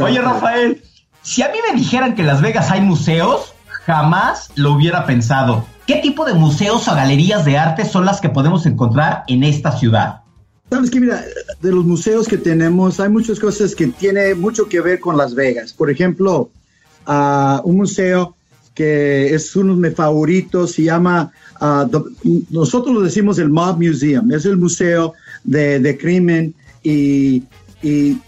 Oye, 0.00 0.20
Rafael, 0.20 0.82
si 1.22 1.42
a 1.42 1.48
mí 1.50 1.58
me 1.70 1.78
dijeran 1.78 2.16
que 2.16 2.22
en 2.22 2.26
Las 2.26 2.42
Vegas 2.42 2.72
hay 2.72 2.80
museos, 2.80 3.54
jamás 3.86 4.50
lo 4.56 4.72
hubiera 4.72 5.06
pensado. 5.06 5.64
¿Qué 5.86 5.96
tipo 5.96 6.24
de 6.24 6.34
museos 6.34 6.88
o 6.88 6.94
galerías 6.94 7.44
de 7.44 7.56
arte 7.56 7.84
son 7.84 8.04
las 8.04 8.20
que 8.20 8.28
podemos 8.28 8.66
encontrar 8.66 9.22
en 9.28 9.44
esta 9.44 9.72
ciudad? 9.72 10.22
Sabes 10.70 10.90
que 10.90 11.00
mira, 11.00 11.24
de 11.62 11.72
los 11.72 11.84
museos 11.84 12.26
que 12.28 12.36
tenemos, 12.36 13.00
hay 13.00 13.08
muchas 13.08 13.38
cosas 13.38 13.74
que 13.74 13.86
tienen 13.86 14.38
mucho 14.40 14.68
que 14.68 14.80
ver 14.80 15.00
con 15.00 15.16
Las 15.16 15.34
Vegas. 15.34 15.72
Por 15.72 15.90
ejemplo, 15.90 16.50
a 17.08 17.62
un 17.64 17.78
museo 17.78 18.36
que 18.74 19.34
es 19.34 19.56
uno 19.56 19.74
de 19.74 19.88
mis 19.88 19.96
favoritos, 19.96 20.72
se 20.72 20.84
llama, 20.84 21.32
nosotros 22.50 22.94
lo 22.94 23.00
decimos 23.00 23.40
el 23.40 23.48
Mob 23.48 23.82
Museum, 23.82 24.30
es 24.30 24.44
el 24.44 24.56
museo 24.56 25.14
de, 25.42 25.98
crimen 26.00 26.54
y, 26.84 27.42
y, 27.82 28.18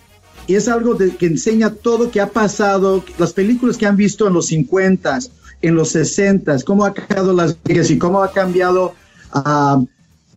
es 0.49 0.67
algo 0.67 0.99
que 0.99 1.27
enseña 1.27 1.71
todo 1.71 2.11
que 2.11 2.21
ha 2.21 2.27
pasado, 2.27 3.05
las 3.19 3.33
películas 3.33 3.77
que 3.77 3.87
han 3.87 3.97
visto 3.97 4.27
en 4.27 4.33
los 4.33 4.47
50, 4.47 5.21
en 5.63 5.75
los 5.77 5.91
60, 5.91 6.57
cómo 6.65 6.85
ha 6.85 6.95
cambiado 6.95 7.33
Las 7.33 7.57
y 7.69 7.99
cómo 7.99 8.23
ha 8.23 8.33
cambiado 8.33 8.95
a 9.33 9.81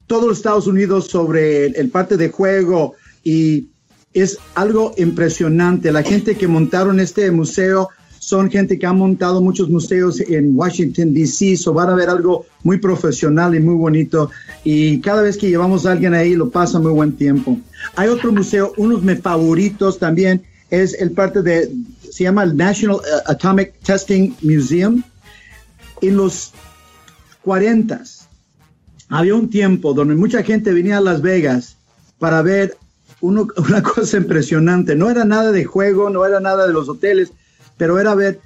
todos 0.06 0.28
los 0.28 0.38
Estados 0.38 0.68
Unidos 0.68 1.08
sobre 1.08 1.68
el 1.68 1.90
parte 1.90 2.18
de 2.18 2.30
juego 2.30 2.94
y 3.24 3.70
es 4.14 4.38
algo 4.54 4.94
impresionante. 4.98 5.92
La 5.92 6.04
gente 6.04 6.36
que 6.36 6.48
montaron 6.48 7.00
este 7.00 7.32
museo 7.32 7.90
son 8.24 8.50
gente 8.50 8.80
que 8.80 8.86
ha 8.86 8.94
montado 8.94 9.42
muchos 9.42 9.70
museos 9.70 10.22
en 10.22 10.56
Washington, 10.56 11.14
D.C., 11.14 11.58
so 11.58 11.74
van 11.74 11.90
a 11.90 11.96
ver 11.96 12.10
algo 12.10 12.46
muy 12.64 12.78
profesional 12.78 13.54
y 13.54 13.60
muy 13.60 13.76
bonito. 13.76 14.32
Y 14.64 15.02
cada 15.02 15.22
vez 15.22 15.38
que 15.38 15.50
llevamos 15.50 15.86
a 15.86 15.92
alguien 15.92 16.14
ahí, 16.14 16.34
lo 16.34 16.50
pasa 16.50 16.80
muy 16.80 16.94
buen 16.94 17.12
tiempo. 17.18 17.60
Hay 17.98 18.08
otro 18.08 18.32
museo, 18.32 18.72
unos 18.78 19.06
de 19.06 19.14
mis 19.14 19.22
favoritos 19.22 20.00
también, 20.00 20.42
es 20.70 20.94
el 20.94 21.12
parte 21.12 21.42
de, 21.42 21.70
se 22.10 22.24
llama 22.24 22.44
el 22.44 22.56
National 22.56 22.96
uh, 22.96 23.32
Atomic 23.32 23.74
Testing 23.84 24.34
Museum. 24.42 25.04
En 26.02 26.16
los 26.16 26.54
40 27.44 28.04
había 29.10 29.36
un 29.36 29.50
tiempo 29.50 29.94
donde 29.94 30.16
mucha 30.16 30.44
gente 30.44 30.72
venía 30.72 31.00
a 31.00 31.02
Las 31.02 31.22
Vegas 31.22 31.76
para 32.20 32.42
ver 32.42 32.78
una 33.20 33.84
cosa 33.84 34.16
impresionante. 34.16 34.96
No 34.96 35.10
era 35.10 35.26
nada 35.26 35.52
de 35.52 35.66
juego, 35.66 36.10
no 36.10 36.26
era 36.26 36.40
nada 36.40 36.68
de 36.68 36.74
los 36.74 36.88
hoteles, 36.88 37.34
pero 37.78 38.00
era 38.00 38.16
ver 38.16 38.40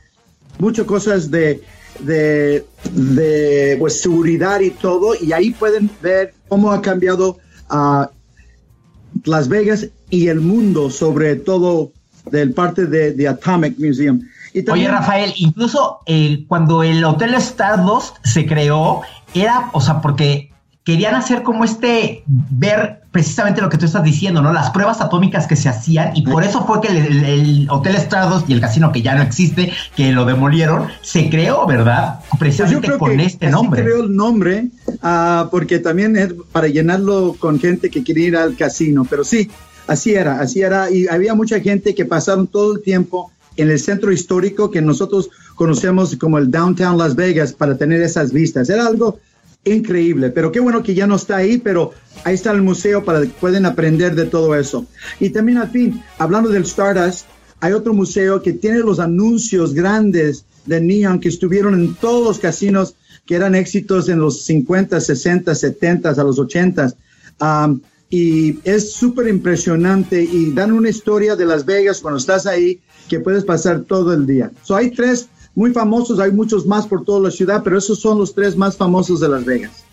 muchas 0.60 0.86
cosas 0.86 1.30
de, 1.30 1.62
de, 2.00 3.76
pues, 3.80 4.02
seguridad 4.02 4.60
y 4.60 4.72
todo, 4.72 5.14
y 5.20 5.32
ahí 5.32 5.52
pueden 5.52 5.90
ver 6.02 6.34
cómo 6.48 6.72
ha 6.72 6.82
cambiado 6.82 7.38
a 7.70 8.10
Las 9.24 9.48
Vegas 9.48 9.88
y 10.10 10.28
el 10.28 10.40
mundo, 10.40 10.90
sobre 10.90 11.36
todo 11.36 11.92
del 12.32 12.54
parte 12.54 12.86
de, 12.86 13.28
Atomic 13.28 13.78
Museum. 13.80 14.22
Oye, 14.72 14.88
Rafael, 14.88 15.34
incluso 15.38 16.00
eh, 16.08 16.44
cuando 16.48 16.82
el 16.82 17.04
Hotel 17.04 17.36
Stardust 17.36 18.16
se 18.24 18.46
creó, 18.46 19.02
era, 19.36 19.70
o 19.74 19.82
sea, 19.82 20.02
porque 20.02 20.52
querían 20.88 21.16
hacer 21.16 21.44
como 21.44 21.66
este, 21.66 22.24
ver 22.26 23.02
precisamente 23.12 23.60
lo 23.60 23.68
que 23.68 23.78
tú 23.78 23.84
estás 23.84 24.06
diciendo, 24.06 24.42
¿no? 24.42 24.54
Las 24.54 24.70
pruebas 24.70 25.02
atómicas 25.02 25.46
que 25.46 25.58
se 25.58 25.68
hacían 25.68 26.16
y 26.16 26.22
por 26.22 26.46
eso 26.46 26.66
fue 26.66 26.80
que 26.80 26.88
el, 26.88 27.68
Hotel 27.70 27.96
Estrados 27.96 28.46
y 28.48 28.54
el 28.54 28.62
casino 28.62 28.94
que 28.94 29.02
ya 29.02 29.14
no 29.14 29.22
existe, 29.22 29.74
que 29.98 30.14
lo 30.14 30.24
demolieron, 30.24 30.88
se 31.02 31.30
creó, 31.30 31.68
¿verdad? 31.68 32.22
Precisamente 32.40 32.88
pues 32.88 33.00
con 33.00 33.20
este 33.20 33.50
nombre. 33.50 33.82
Se 33.82 33.86
creó 33.86 34.04
el 34.06 34.16
nombre 34.16 34.70
uh, 35.04 35.50
porque 35.52 35.80
también 35.80 36.16
es 36.16 36.30
para 36.54 36.70
llenarlo 36.70 37.36
con 37.38 37.60
gente 37.60 37.90
que 37.90 38.02
quiere 38.02 38.22
ir 38.22 38.38
al 38.38 38.56
casino, 38.56 39.06
pero 39.10 39.26
sí, 39.26 39.52
así 39.88 40.14
era, 40.14 40.40
así 40.40 40.62
era 40.62 40.90
y 40.90 41.06
había 41.10 41.36
mucha 41.36 41.60
gente 41.60 41.96
que 41.96 42.06
pasaron 42.06 42.48
todo 42.48 42.76
el 42.76 42.82
tiempo 42.82 43.30
en 43.58 43.70
el 43.70 43.80
centro 43.80 44.10
histórico 44.10 44.72
que 44.72 44.82
nosotros 44.82 45.30
conocemos 45.56 46.16
como 46.16 46.38
el 46.38 46.50
Downtown 46.50 46.98
Las 46.98 47.14
Vegas 47.14 47.52
para 47.52 47.78
tener 47.78 48.02
esas 48.02 48.32
vistas. 48.32 48.70
Era 48.70 48.88
algo 48.88 49.20
increíble. 49.74 50.30
Pero 50.30 50.52
qué 50.52 50.60
bueno 50.60 50.84
que 50.84 50.94
ya 50.94 51.08
no 51.08 51.16
está 51.16 51.38
ahí, 51.38 51.58
pero 51.58 51.94
ahí 52.24 52.36
está 52.36 52.52
el 52.52 52.62
museo 52.62 53.04
para 53.04 53.22
que 53.22 53.28
pueden 53.28 53.66
aprender 53.66 54.16
de 54.16 54.26
todo 54.26 54.56
eso. 54.56 54.86
Y 55.20 55.30
también 55.30 55.58
al 55.58 55.70
fin, 55.70 56.02
hablando 56.18 56.50
del 56.50 56.64
Stardust, 56.64 57.26
hay 57.60 57.74
otro 57.74 57.94
museo 57.94 58.42
que 58.42 58.54
tiene 58.54 58.80
los 58.80 59.00
anuncios 59.00 59.74
grandes 59.74 60.46
de 60.66 60.82
Neon 60.82 61.20
que 61.20 61.30
estuvieron 61.30 61.74
en 61.74 61.96
todos 61.96 62.24
los 62.24 62.40
casinos 62.40 62.96
que 63.26 63.36
eran 63.36 63.56
éxitos 63.56 64.10
en 64.10 64.20
los 64.20 64.44
50, 64.44 65.00
60, 65.00 65.54
70, 65.54 66.10
a 66.10 66.24
los 66.24 66.40
80. 66.40 66.94
Um, 67.42 67.82
y 68.10 68.60
es 68.64 68.94
súper 68.94 69.28
impresionante 69.28 70.24
y 70.24 70.52
dan 70.52 70.72
una 70.72 70.90
historia 70.90 71.36
de 71.36 71.46
Las 71.46 71.66
Vegas 71.66 72.00
cuando 72.00 72.20
estás 72.20 72.46
ahí 72.46 72.80
que 73.10 73.20
puedes 73.20 73.44
pasar 73.44 73.82
todo 73.82 74.14
el 74.14 74.26
día. 74.26 74.52
So 74.64 74.76
hay 74.76 74.92
tres 74.92 75.28
muy 75.58 75.74
famosos, 75.74 76.20
hay 76.20 76.32
muchos 76.32 76.68
más 76.68 76.86
por 76.86 77.04
toda 77.04 77.20
la 77.20 77.32
ciudad, 77.32 77.64
pero 77.64 77.80
esos 77.80 78.00
son 78.00 78.20
los 78.20 78.36
tres 78.36 78.56
más 78.56 78.78
famosos 78.78 79.20
de 79.20 79.28
Las 79.28 79.44
Vegas. 79.44 79.86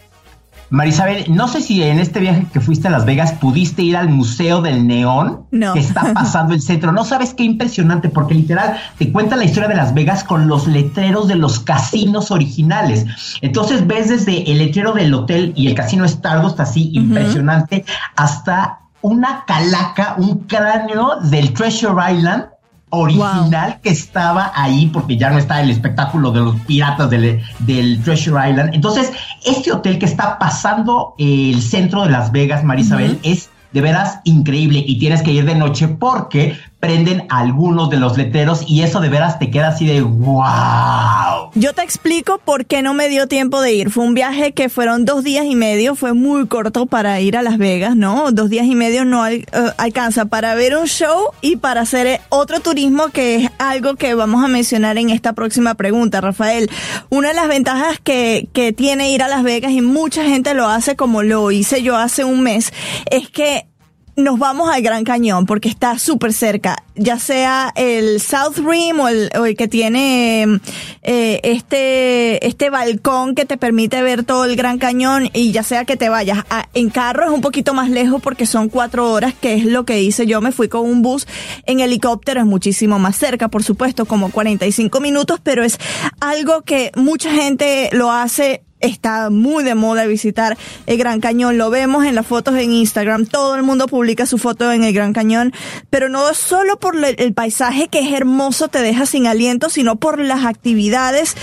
Marisabel, 0.69 1.25
no 1.35 1.49
sé 1.49 1.62
si 1.62 1.83
en 1.83 1.99
este 1.99 2.21
viaje 2.21 2.47
que 2.53 2.61
fuiste 2.61 2.89
a 2.89 2.91
Las 2.91 3.07
Vegas 3.07 3.33
pudiste 3.33 3.81
ir 3.83 3.97
al 3.97 4.11
Museo 4.11 4.61
del 4.61 4.87
Neón 4.87 5.47
que 5.51 5.81
está 5.81 6.12
pasando 6.15 6.53
el 6.53 6.61
centro. 6.61 6.93
No 6.93 7.07
sabes 7.07 7.33
qué 7.33 7.45
impresionante, 7.45 8.11
porque 8.11 8.35
literal 8.35 8.77
te 8.99 9.11
cuenta 9.11 9.37
la 9.37 9.45
historia 9.45 9.71
de 9.71 9.77
Las 9.77 9.95
Vegas 9.95 10.23
con 10.23 10.49
los 10.49 10.67
letreros 10.67 11.29
de 11.29 11.37
los 11.37 11.61
casinos 11.61 12.31
originales. 12.31 13.07
Entonces 13.41 13.87
ves 13.87 14.11
desde 14.11 14.51
el 14.51 14.59
letrero 14.59 14.93
del 14.93 15.15
hotel 15.15 15.55
y 15.57 15.69
el 15.69 15.75
casino 15.75 16.05
Stardust 16.05 16.61
así 16.61 16.91
impresionante 16.93 17.87
hasta 18.17 18.81
una 19.01 19.45
calaca, 19.47 20.17
un 20.19 20.41
cráneo 20.41 21.21
del 21.23 21.55
Treasure 21.55 22.12
Island 22.12 22.54
original 22.95 23.80
que 23.82 23.90
estaba 23.90 24.53
ahí, 24.55 24.86
porque 24.92 25.16
ya 25.16 25.30
no 25.30 25.38
está 25.38 25.61
el 25.61 25.70
espectáculo 25.70 26.30
de 26.30 26.40
los 26.40 26.57
piratas 26.62 27.11
del, 27.11 27.42
del 27.61 28.03
Treasure 28.03 28.51
Island. 28.51 28.74
Entonces, 28.74 29.12
este 29.45 29.72
hotel 29.72 29.99
que 29.99 30.07
está 30.07 30.38
pasando 30.38 31.14
el 31.18 31.61
centro 31.61 32.05
de 32.05 32.11
Las 32.11 32.32
Vegas, 32.32 32.64
Marisabel, 32.64 33.18
es 33.22 33.51
de 33.74 33.80
veras 33.80 34.20
increíble 34.22 34.84
y 34.86 34.99
tienes 35.01 35.20
que 35.22 35.32
ir 35.32 35.45
de 35.45 35.57
noche 35.57 35.88
porque 35.88 36.57
prenden 36.85 37.26
algunos 37.30 37.89
de 37.89 37.97
los 37.97 38.18
letreros 38.18 38.62
y 38.68 38.82
eso 38.82 39.01
de 39.01 39.09
veras 39.09 39.39
te 39.39 39.51
queda 39.51 39.68
así 39.68 39.87
de 39.87 40.03
wow. 40.03 41.51
Yo 41.55 41.72
te 41.72 41.80
explico 41.80 42.39
por 42.45 42.66
qué 42.66 42.82
no 42.82 42.93
me 42.93 43.09
dio 43.09 43.26
tiempo 43.26 43.62
de 43.62 43.72
ir. 43.72 43.91
Fue 43.91 44.05
un 44.05 44.12
viaje 44.12 44.53
que 44.53 44.68
fueron 44.68 45.07
dos 45.07 45.24
días 45.24 45.47
y 45.47 45.57
medio, 45.57 45.95
fue 45.95 46.12
muy 46.12 46.47
corto 46.47 46.85
para 46.85 47.18
ir 47.22 47.39
a 47.39 47.43
Las 47.43 47.57
Vegas, 47.57 47.97
¿no? 47.97 48.32
Dos 48.32 48.51
días 48.51 48.66
y 48.66 48.74
medio 48.74 49.07
no 49.07 49.26
eh, 49.26 49.47
alcanza 49.78 50.26
para 50.26 50.55
ver 50.57 50.76
un 50.76 50.85
show 50.85 51.30
y 51.41 51.57
para 51.57 51.80
hacer 51.80 52.07
eh, 52.07 52.20
otro 52.28 52.61
turismo 52.61 53.09
que 53.09 53.37
es 53.37 53.51
algo 53.59 53.95
que 53.95 54.14
vamos 54.14 54.45
a 54.45 54.49
mencionar 54.49 54.99
en 54.99 55.09
esta 55.09 55.32
próxima 55.32 55.76
pregunta, 55.76 56.20
Rafael. 56.20 56.68
Una 57.09 57.28
de 57.28 57.35
las 57.35 57.49
ventajas 57.49 57.99
que, 57.99 58.51
que 58.53 58.74
tiene 58.74 59.11
ir 59.11 59.22
a 59.22 59.28
Las 59.28 59.43
Vegas 59.43 59.72
y 59.72 59.80
mucha 59.80 60.24
gente 60.24 60.53
lo 60.53 60.68
hace 60.68 60.97
como 60.97 61.22
lo 61.22 61.51
hice 61.51 61.82
yo 61.82 61.97
hace 61.97 62.24
un 62.24 62.43
mes, 62.43 62.74
es 63.11 63.30
que 63.30 63.68
nos 64.17 64.39
vamos 64.39 64.71
al 64.71 64.81
Gran 64.83 65.03
Cañón 65.05 65.45
porque 65.45 65.69
está 65.69 65.99
súper 65.99 66.33
cerca, 66.33 66.77
ya 66.95 67.19
sea 67.19 67.73
el 67.75 68.21
South 68.21 68.59
Rim 68.65 69.01
o 69.01 69.09
el, 69.09 69.29
o 69.37 69.45
el 69.45 69.57
que 69.57 69.67
tiene 69.67 70.61
eh, 71.03 71.41
este, 71.43 72.47
este 72.47 72.71
balcón 72.71 73.35
que 73.35 73.45
te 73.45 73.57
permite 73.57 74.03
ver 74.03 74.23
todo 74.23 74.45
el 74.45 74.55
Gran 74.55 74.79
Cañón 74.79 75.31
y 75.33 75.51
ya 75.51 75.65
sea 75.65 75.85
que 75.85 75.97
te 75.97 76.09
vayas 76.09 76.45
a- 76.51 76.69
en 76.75 76.91
carro 76.91 77.25
es 77.25 77.31
un 77.31 77.41
poquito 77.41 77.75
más 77.75 77.91
lejos 77.91 78.23
porque 78.23 78.47
son 78.47 78.69
cuatro 78.69 79.11
horas, 79.11 79.35
que 79.41 79.55
es 79.55 79.65
lo 79.65 79.85
que 79.85 80.01
hice 80.03 80.27
yo, 80.27 80.41
me 80.41 80.53
fui 80.53 80.69
con 80.69 80.83
un 80.89 81.03
bus, 81.03 81.27
en 81.67 81.81
helicóptero 81.81 82.41
es 82.41 82.47
muchísimo 82.47 82.99
más 83.01 83.17
cerca, 83.17 83.49
por 83.49 83.65
supuesto, 83.65 84.05
como 84.05 84.31
45 84.31 85.01
minutos, 85.01 85.41
pero 85.43 85.65
es 85.65 85.79
algo 86.21 86.62
que 86.62 86.93
mucha 86.95 87.33
gente 87.33 87.89
lo 87.93 88.12
hace 88.12 88.62
está 88.81 89.31
muy 89.31 89.64
de 89.64 89.75
moda 89.75 90.07
visitar 90.07 90.57
el 90.87 90.99
Gran 90.99 91.20
Cañón. 91.20 91.59
Lo 91.59 91.70
vemos 91.70 92.05
en 92.05 92.14
las 92.14 92.27
fotos 92.27 92.55
en 92.57 92.72
Instagram. 92.72 93.27
Todo 93.27 93.57
el 93.57 93.62
mundo 93.62 93.87
publica 93.87 94.27
su 94.27 94.39
foto 94.39 94.70
en 94.72 94.85
el 94.85 94.93
Gran 94.93 95.12
Cañón. 95.12 95.53
Pero 95.91 96.09
no 96.09 96.35
solo 96.35 96.79
por 96.79 96.97
el 97.05 97.35
paisaje 97.35 97.89
que 97.89 98.01
es 98.01 98.12
hermoso, 98.12 98.68
te 98.68 98.81
deja 98.81 99.07
sin 99.07 99.27
aliento, 99.27 99.70
sino 99.70 99.97
por 99.97 100.18
las 100.18 100.45
actividades 100.45 101.35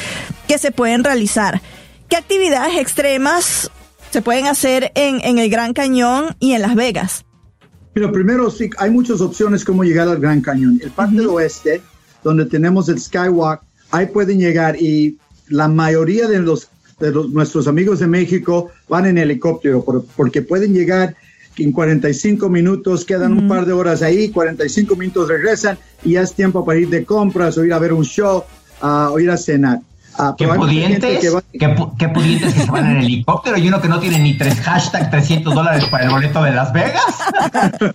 que 0.48 0.58
se 0.58 0.72
pueden 0.72 1.04
realizar. 1.04 1.62
¿Qué 2.08 2.18
actividades 2.18 2.78
extremas 2.78 3.72
se 4.12 4.22
pueden 4.22 4.48
hacer 4.48 4.92
en, 4.96 5.22
en 5.24 5.40
el 5.40 5.50
Gran 5.50 5.74
Cañón 5.74 6.36
y 6.40 6.54
en 6.54 6.62
Las 6.62 6.76
Vegas? 6.76 7.26
Pero 7.94 8.12
primero 8.12 8.50
sí, 8.50 8.70
hay 8.78 8.90
muchas 8.90 9.20
opciones 9.22 9.66
cómo 9.66 9.84
llegar 9.84 10.08
al 10.08 10.20
Gran 10.20 10.42
Cañón. 10.42 10.80
El 10.82 10.92
parte 10.92 11.16
del 11.16 11.28
oeste, 11.28 11.82
donde 12.24 12.46
tenemos 12.46 12.88
el 12.90 13.00
Skywalk, 13.00 13.62
ahí 13.92 14.08
pueden 14.08 14.40
llegar 14.40 14.82
y 14.82 15.18
la 15.48 15.68
mayoría 15.68 16.28
de 16.28 16.40
los 16.40 16.70
de 17.02 17.12
los- 17.12 17.30
nuestros 17.30 17.68
amigos 17.68 18.00
de 18.00 18.08
México 18.08 18.70
van 18.88 19.06
en 19.08 19.18
helicóptero 19.18 19.84
por- 19.84 20.06
porque 20.16 20.42
pueden 20.42 20.74
llegar 20.74 21.16
en 21.58 21.72
45 21.74 22.48
minutos, 22.50 23.04
quedan 23.04 23.34
un 23.34 23.48
par 23.48 23.66
de 23.66 23.74
horas 23.74 24.02
ahí, 24.02 24.30
45 24.30 24.96
minutos 24.96 25.28
regresan 25.28 25.78
y 26.04 26.12
ya 26.14 26.22
es 26.22 26.34
tiempo 26.34 26.64
para 26.66 26.80
ir 26.80 26.90
de 26.90 27.04
compras 27.04 27.58
o 27.58 27.66
ir 27.66 27.74
a 27.74 27.80
ver 27.80 27.92
un 27.94 28.06
show 28.06 28.44
ah, 28.82 29.10
o 29.12 29.20
ir 29.20 29.30
a 29.30 29.38
cenar. 29.38 29.80
Ah, 30.18 30.36
Qué 30.38 30.46
pudientes, 30.46 31.20
que 31.20 31.30
va- 31.30 31.42
qué, 31.54 31.68
pu- 31.70 31.96
qué 31.98 32.10
pudientes 32.10 32.54
que 32.54 32.60
se 32.62 32.70
van 32.72 32.86
en 32.92 32.98
helicóptero 32.98 33.58
y 33.58 33.68
uno 33.70 33.82
que 33.82 33.88
no 33.88 33.98
tiene 34.00 34.20
ni 34.20 34.38
tres 34.38 34.60
hashtag 34.60 35.10
300 35.10 35.54
dólares 35.56 35.86
para 35.90 36.04
el 36.06 36.10
boleto 36.10 36.44
de 36.44 36.52
Las 36.52 36.74
Vegas. 36.74 37.02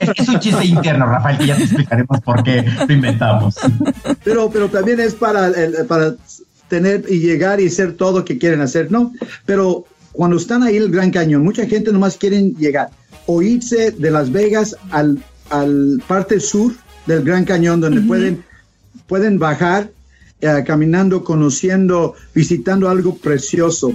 es 0.01 0.11
que 0.13 0.23
es 0.23 0.29
un 0.29 0.39
chiste 0.41 0.65
interno, 0.65 1.07
Rafael, 1.07 1.37
que 1.37 1.47
ya 1.47 1.57
te 1.57 1.65
explicaremos 1.65 2.21
por 2.23 2.43
qué 2.43 2.65
lo 2.89 2.93
inventamos. 2.95 3.57
pero, 4.25 4.49
pero 4.51 4.69
también 4.71 4.99
es 5.01 5.15
para, 5.15 5.49
el- 5.49 5.85
para 5.87 6.15
tener 6.69 7.05
y 7.09 7.21
llegar 7.21 7.61
y 7.61 7.67
hacer 7.67 7.95
todo 7.95 8.21
lo 8.21 8.25
que 8.25 8.39
quieren 8.39 8.61
hacer, 8.61 8.91
¿no? 8.91 9.13
Pero 9.45 9.85
cuando 10.13 10.37
están 10.37 10.63
ahí 10.63 10.77
el 10.77 10.91
Gran 10.91 11.11
Cañón, 11.11 11.45
mucha 11.45 11.67
gente 11.67 11.93
nomás 11.93 12.17
quieren 12.17 12.55
llegar 12.57 12.91
o 13.27 13.43
irse 13.43 13.91
de 13.91 14.11
Las 14.11 14.33
Vegas 14.33 14.77
al, 14.91 15.23
al 15.51 16.03
parte 16.07 16.41
sur 16.41 16.73
del 17.07 17.23
Gran 17.23 17.45
Cañón, 17.45 17.81
donde 17.81 18.01
pueden, 18.01 18.45
pueden 19.07 19.39
bajar 19.39 19.91
eh, 20.41 20.65
caminando, 20.67 21.25
conociendo, 21.25 22.15
visitando 22.35 22.89
algo 22.89 23.17
precioso. 23.17 23.93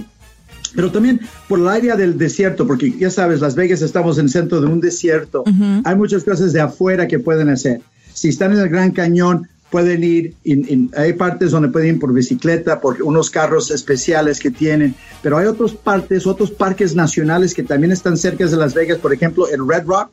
Pero 0.74 0.90
también 0.90 1.20
por 1.48 1.58
el 1.58 1.68
área 1.68 1.96
del 1.96 2.16
desierto, 2.16 2.66
porque 2.66 2.92
ya 2.98 3.10
sabes, 3.10 3.40
Las 3.40 3.54
Vegas 3.54 3.82
estamos 3.82 4.18
en 4.18 4.24
el 4.24 4.30
centro 4.30 4.60
de 4.60 4.66
un 4.66 4.80
desierto. 4.80 5.44
Hay 5.84 5.96
muchas 5.96 6.24
cosas 6.24 6.52
de 6.52 6.60
afuera 6.60 7.06
que 7.06 7.18
pueden 7.18 7.50
hacer. 7.50 7.82
Si 8.14 8.28
están 8.28 8.52
en 8.52 8.60
el 8.60 8.68
Gran 8.68 8.92
Cañón, 8.92 9.48
pueden 9.72 10.04
ir, 10.04 10.34
en- 10.44 10.66
en- 10.68 10.90
hay 10.96 11.14
partes 11.14 11.50
donde 11.50 11.68
pueden 11.70 11.94
ir 11.94 11.98
por 11.98 12.12
bicicleta, 12.12 12.80
por 12.80 13.02
unos 13.02 13.30
carros 13.30 13.70
especiales 13.72 14.38
que 14.38 14.50
tienen, 14.52 14.94
pero 15.22 15.38
hay 15.38 15.46
otras 15.46 15.72
partes, 15.72 16.26
otros 16.26 16.50
parques 16.52 16.94
nacionales 16.94 17.54
que 17.54 17.62
también 17.64 17.90
están 17.90 18.16
cerca 18.16 18.46
de 18.46 18.56
Las 18.56 18.74
Vegas, 18.74 18.98
por 18.98 19.12
ejemplo, 19.12 19.48
el 19.48 19.66
Red 19.66 19.86
Rock, 19.86 20.10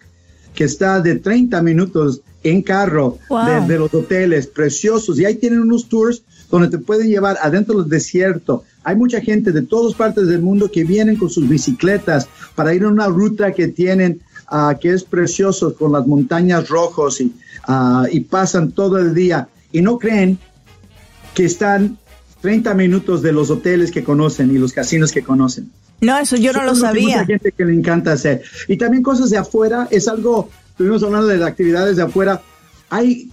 que 0.56 0.64
está 0.64 1.00
de 1.02 1.16
30 1.20 1.62
minutos 1.62 2.22
en 2.44 2.62
carro 2.64 3.18
Wow. 3.30 3.46
de, 3.68 3.74
de 3.74 3.80
los 3.80 3.94
hoteles 3.94 4.48
preciosos 4.48 5.20
y 5.20 5.26
ahí 5.26 5.36
tienen 5.36 5.60
unos 5.60 5.88
tours 5.90 6.24
donde 6.50 6.70
te 6.70 6.78
pueden 6.80 7.08
llevar 7.10 7.38
adentro 7.42 7.80
del 7.82 7.90
desierto. 7.90 8.64
Hay 8.84 8.96
mucha 8.96 9.20
gente 9.22 9.52
de 9.52 9.62
todas 9.62 9.94
partes 9.94 10.28
del 10.28 10.42
mundo 10.42 10.72
que 10.72 10.84
vienen 10.86 11.18
con 11.18 11.30
sus 11.30 11.48
bicicletas 11.48 12.28
para 12.56 12.74
ir 12.74 12.84
a 12.84 12.88
una 12.88 13.08
ruta 13.08 13.52
que 13.52 13.68
tienen 13.68 14.22
ah, 14.50 14.76
que 14.80 14.94
es 14.94 15.04
precioso 15.04 15.76
con 15.76 15.92
las 15.92 16.06
montañas 16.08 16.68
rojos 16.70 17.22
y, 17.22 17.34
ah, 17.68 18.06
y 18.12 18.22
pasan 18.22 18.72
todo 18.72 18.98
el 18.98 19.14
día 19.14 19.48
y 19.72 19.82
no 19.82 19.98
creen 19.98 20.38
que 21.34 21.46
están 21.46 21.98
30 22.42 22.74
minutos 22.74 23.22
de 23.22 23.32
los 23.32 23.50
hoteles 23.52 23.92
que 23.92 24.04
conocen 24.04 24.50
y 24.52 24.58
los 24.58 24.74
casinos 24.74 25.12
que 25.12 25.24
conocen. 25.24 25.70
No, 26.02 26.18
eso 26.18 26.38
yo 26.38 26.54
no 26.54 26.64
lo 26.64 26.72
Eso 26.72 26.74
es 26.74 26.80
que 26.80 26.88
sabía. 26.88 27.16
Mucha 27.18 27.26
gente 27.26 27.52
que 27.52 27.66
le 27.66 27.74
encanta 27.74 28.14
hacer. 28.14 28.42
Y 28.68 28.78
también 28.78 29.04
cosas 29.04 29.30
de 29.30 29.38
afuera, 29.38 29.88
es 29.92 30.08
algo, 30.08 30.50
estuvimos 30.70 31.04
hablando 31.04 31.28
de 31.28 31.38
las 31.38 31.50
actividades 31.50 31.98
de 31.98 32.04
afuera. 32.04 32.42
Hay, 32.90 33.30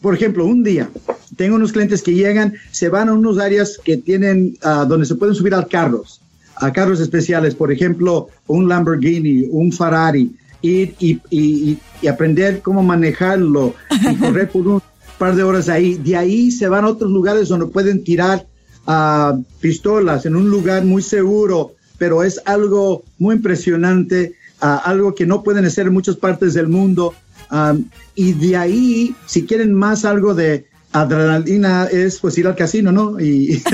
por- 0.00 0.14
ejemplo, 0.14 0.46
un 0.46 0.62
día, 0.62 0.88
tengo 1.36 1.56
unos 1.56 1.72
clientes 1.72 2.00
que 2.02 2.14
llegan, 2.14 2.54
se 2.70 2.88
van 2.88 3.08
a 3.08 3.14
unos 3.14 3.38
áreas 3.38 3.78
que 3.84 3.96
tienen, 3.96 4.56
ah, 4.62 4.86
donde 4.88 5.06
se 5.06 5.16
pueden 5.16 5.34
subir 5.34 5.54
a 5.54 5.64
carros, 5.66 6.20
a 6.56 6.72
carros 6.72 7.00
especiales, 7.00 7.54
por 7.56 7.72
ejemplo, 7.72 8.28
un 8.46 8.68
Lamborghini, 8.68 9.46
un 9.50 9.72
Ferrari, 9.72 10.30
ir 10.62 10.94
y, 10.98 11.20
y- 11.30 11.78
y 12.02 12.06
aprender 12.06 12.60
cómo 12.62 12.82
manejarlo 12.82 13.74
y 14.10 14.14
correr 14.18 14.50
por 14.50 14.66
un 14.68 14.82
par 15.18 15.34
de 15.34 15.42
horas 15.42 15.68
ahí. 15.68 15.94
De 15.94 16.16
ahí 16.16 16.50
se 16.50 16.68
van 16.68 16.84
a 16.84 16.88
otros 16.88 17.10
lugares 17.10 17.48
donde 17.48 17.66
pueden 17.66 18.04
tirar 18.04 18.46
ah, 18.86 19.36
pistolas 19.60 20.24
en 20.26 20.36
un 20.36 20.48
lugar 20.48 20.84
muy 20.84 21.02
seguro, 21.02 21.72
pero 21.98 22.22
es 22.22 22.40
algo 22.44 23.02
muy 23.18 23.34
impresionante, 23.36 24.34
ah, 24.60 24.76
algo 24.84 25.14
que 25.14 25.26
no 25.26 25.42
pueden 25.42 25.64
hacer 25.64 25.86
en 25.88 25.92
muchas 25.92 26.16
partes 26.16 26.54
del 26.54 26.68
mundo. 26.68 27.14
Ah, 27.50 27.74
y 28.14 28.32
de 28.32 28.56
ahí, 28.56 29.14
si 29.26 29.44
quieren 29.44 29.74
más 29.74 30.04
algo 30.04 30.34
de 30.34 30.66
adrenalina, 30.92 31.86
es 31.90 32.18
pues 32.18 32.36
ir 32.38 32.46
al 32.46 32.56
casino, 32.56 32.92
¿no? 32.92 33.18
Y, 33.20 33.54
y. 33.54 33.62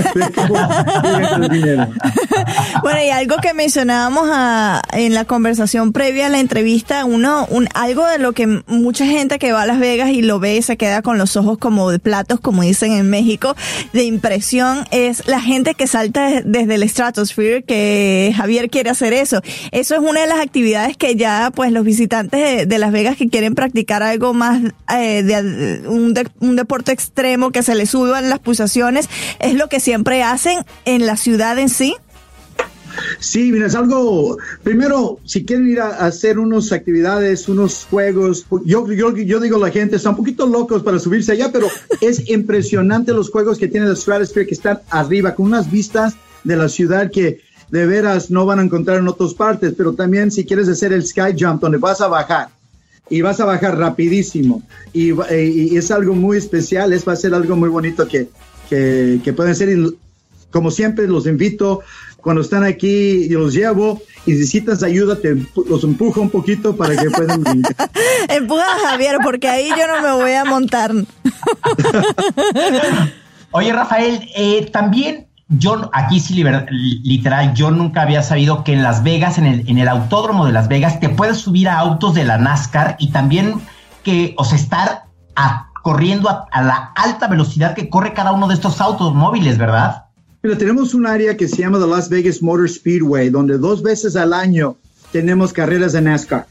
Bueno, 2.83 2.99
y 3.05 3.11
algo 3.11 3.37
que 3.41 3.55
mencionábamos 3.55 4.29
a- 4.33 4.83
en 4.93 5.15
la 5.15 5.25
conversación 5.25 5.93
previa 5.93 6.27
a 6.27 6.29
la 6.29 6.41
entrevista, 6.41 7.05
uno, 7.05 7.47
un, 7.51 7.69
algo 7.75 8.07
de 8.07 8.19
lo 8.19 8.33
que 8.33 8.63
mucha 8.67 9.07
gente 9.07 9.39
que 9.39 9.53
va 9.53 9.63
a 9.63 9.67
Las 9.67 9.79
Vegas 9.81 10.11
y 10.11 10.23
lo 10.23 10.39
ve 10.41 10.61
se 10.63 10.77
queda 10.77 11.03
con 11.03 11.19
los 11.19 11.37
ojos 11.37 11.59
como 11.59 11.91
de 11.91 11.99
platos, 11.99 12.41
como 12.41 12.63
dicen 12.63 12.93
en 12.93 13.09
México, 13.11 13.55
de 13.93 14.05
impresión, 14.05 14.85
es 14.91 15.27
la 15.27 15.41
gente 15.41 15.75
que 15.75 15.87
salta 15.87 16.29
de- 16.29 16.43
desde 16.45 16.75
el 16.75 16.89
Stratosphere, 16.89 17.63
que 17.63 18.33
Javier 18.37 18.71
quiere 18.71 18.91
hacer 18.91 19.13
eso. 19.13 19.41
Eso 19.73 19.95
es 19.95 20.01
una 20.01 20.21
de 20.21 20.27
las 20.27 20.41
actividades 20.41 20.97
que 20.97 21.17
ya, 21.17 21.51
pues, 21.55 21.73
los 21.73 21.85
visitantes 21.85 22.41
de, 22.41 22.67
de 22.67 22.79
Las 22.79 22.93
Vegas 22.93 23.17
que 23.17 23.29
quieren 23.29 23.55
practicar 23.55 24.03
algo 24.03 24.35
más 24.35 24.61
eh, 24.95 25.23
de, 25.23 25.89
un, 25.89 26.15
de- 26.15 26.29
un 26.41 26.57
deporte 26.57 26.93
extremo 27.05 27.53
que 27.53 27.63
se 27.63 27.75
les 27.75 27.91
suban 27.91 28.29
las 28.29 28.39
pulsaciones, 28.39 29.09
es 29.39 29.55
lo 29.55 29.69
que 29.69 29.81
siempre 29.81 30.23
hacen 30.23 30.65
en 30.85 31.07
la 31.07 31.17
ciudad 31.17 31.59
en 31.59 31.69
sí. 31.69 31.95
Sí, 33.19 33.51
mira, 33.51 33.67
es 33.67 33.75
algo, 33.75 34.39
primero, 34.63 35.19
si 35.25 35.45
quieren 35.45 35.69
ir 35.69 35.81
a, 35.81 35.89
hacer 36.07 36.39
unas 36.39 36.71
actividades, 36.73 37.49
unos 37.49 37.87
juegos, 37.91 38.47
yo, 38.65 38.91
yo, 38.93 39.17
yo 39.17 39.41
digo 39.41 39.59
la 39.59 39.71
gente, 39.71 39.97
está 39.97 40.11
un 40.11 40.17
poquito 40.17 40.47
locos 40.47 40.83
para 40.83 40.99
subirse 40.99 41.33
allá, 41.33 41.51
pero 41.53 41.67
es 42.01 42.29
impresionante 42.31 43.13
los 43.13 43.31
juegos 43.31 43.59
que 43.59 43.69
tiene 43.69 43.87
el 43.87 43.97
Stratosphere 43.97 44.47
que 44.47 44.55
están 44.55 44.81
arriba, 44.91 45.35
con 45.35 45.47
unas 45.47 45.71
vistas 45.71 46.15
de 46.45 46.57
la 46.57 46.69
ciudad 46.69 47.11
que 47.11 47.41
de 47.71 47.87
veras 47.87 48.31
no 48.31 48.47
van 48.47 48.61
a 48.61 48.63
encontrar 48.63 48.99
en 48.99 49.09
otras 49.09 49.35
partes, 49.35 49.75
pero 49.77 49.95
también 49.95 50.31
si 50.31 50.45
quieres 50.45 50.69
hacer 50.69 50.93
el 50.93 51.05
sky 51.05 51.35
jump, 51.39 51.61
donde 51.61 51.79
vas 51.79 52.01
a 52.01 52.09
bajar 52.09 52.49
y 53.11 53.21
vas 53.23 53.41
a 53.41 53.45
bajar 53.45 53.79
rapidísimo 53.79 54.63
y, 54.93 55.11
eh, 55.31 55.53
y 55.55 55.77
es 55.77 55.91
algo 55.91 56.15
muy 56.15 56.39
especial, 56.39 56.93
es 56.93 57.07
va 57.07 57.13
a 57.13 57.17
ser 57.17 57.35
algo 57.35 57.57
muy 57.57 57.69
bonito 57.69 58.09
que, 58.09 58.29
que, 58.69 59.21
que 59.23 59.33
pueden 59.33 59.53
hacer 59.53 59.69
y 59.69 59.97
como 60.51 60.71
siempre 60.71 61.07
los 61.07 61.27
invito 61.27 61.83
cuando 62.25 62.41
están 62.41 62.65
aquí 62.65 62.87
y 62.89 63.29
los 63.29 63.53
llevo 63.53 64.01
y 64.25 64.33
necesitas 64.33 64.83
ayuda 64.83 65.21
te 65.21 65.37
los 65.69 65.85
empujo 65.85 66.23
un 66.23 66.31
poquito 66.31 66.75
para 66.75 66.97
que 66.97 67.11
puedan 67.11 67.43
brincar. 67.43 67.91
Empuja 68.31 68.65
a 68.65 68.89
Javier 68.89 69.19
porque 69.23 69.49
ahí 69.49 69.69
yo 69.69 69.87
no 69.87 70.01
me 70.01 70.13
voy 70.13 70.33
a 70.33 70.47
montar. 70.47 70.93
Oye, 73.51 73.73
Rafael, 73.73 74.27
eh, 74.35 74.71
también 74.73 75.27
yo 75.49 75.91
aquí 75.93 76.21
sí 76.21 76.43
literal, 77.03 77.55
yo 77.55 77.71
nunca 77.71 78.03
había 78.03 78.23
sabido 78.23 78.65
que 78.65 78.73
en 78.73 78.83
Las 78.83 79.03
Vegas, 79.03 79.39
en 79.39 79.47
el, 79.47 79.69
en 79.69 79.79
el 79.79 79.89
autódromo 79.89 80.47
de 80.47 80.53
Las 80.53 80.69
Vegas, 80.69 81.01
te 81.01 81.09
puedes 81.09 81.39
subir 81.39 81.69
a 81.69 81.79
autos 81.79 82.15
de 82.15 82.25
la 82.25 82.39
NASCAR 82.39 82.97
y 82.99 83.11
también 83.11 83.55
que, 84.03 84.35
o 84.39 84.45
sea, 84.45 84.59
estar 84.59 85.05
corriendo 85.83 86.31
a, 86.31 86.47
a, 86.51 86.63
la 86.63 86.93
alta 86.95 87.29
velocidad 87.29 87.75
que 87.75 87.91
corre 87.91 88.15
cada 88.15 88.33
uno 88.33 88.49
de 88.49 88.55
estos 88.55 88.81
autos 88.81 89.15
móviles, 89.15 89.59
¿verdad? 89.59 90.05
Mira, 90.43 90.57
tenemos 90.57 90.95
un 90.95 91.07
área 91.07 91.37
que 91.37 91.49
se 91.49 91.59
llama 91.59 91.79
the 91.79 91.87
Las 91.87 92.09
Vegas 92.09 92.43
Motor 92.43 92.69
Speedway, 92.69 93.31
donde 93.31 93.59
dos 93.59 93.83
veces 93.83 94.17
al 94.17 94.33
año 94.33 94.77
tenemos 95.13 95.53
carreras 95.53 95.93
de 95.93 96.03
NASCAR. 96.03 96.47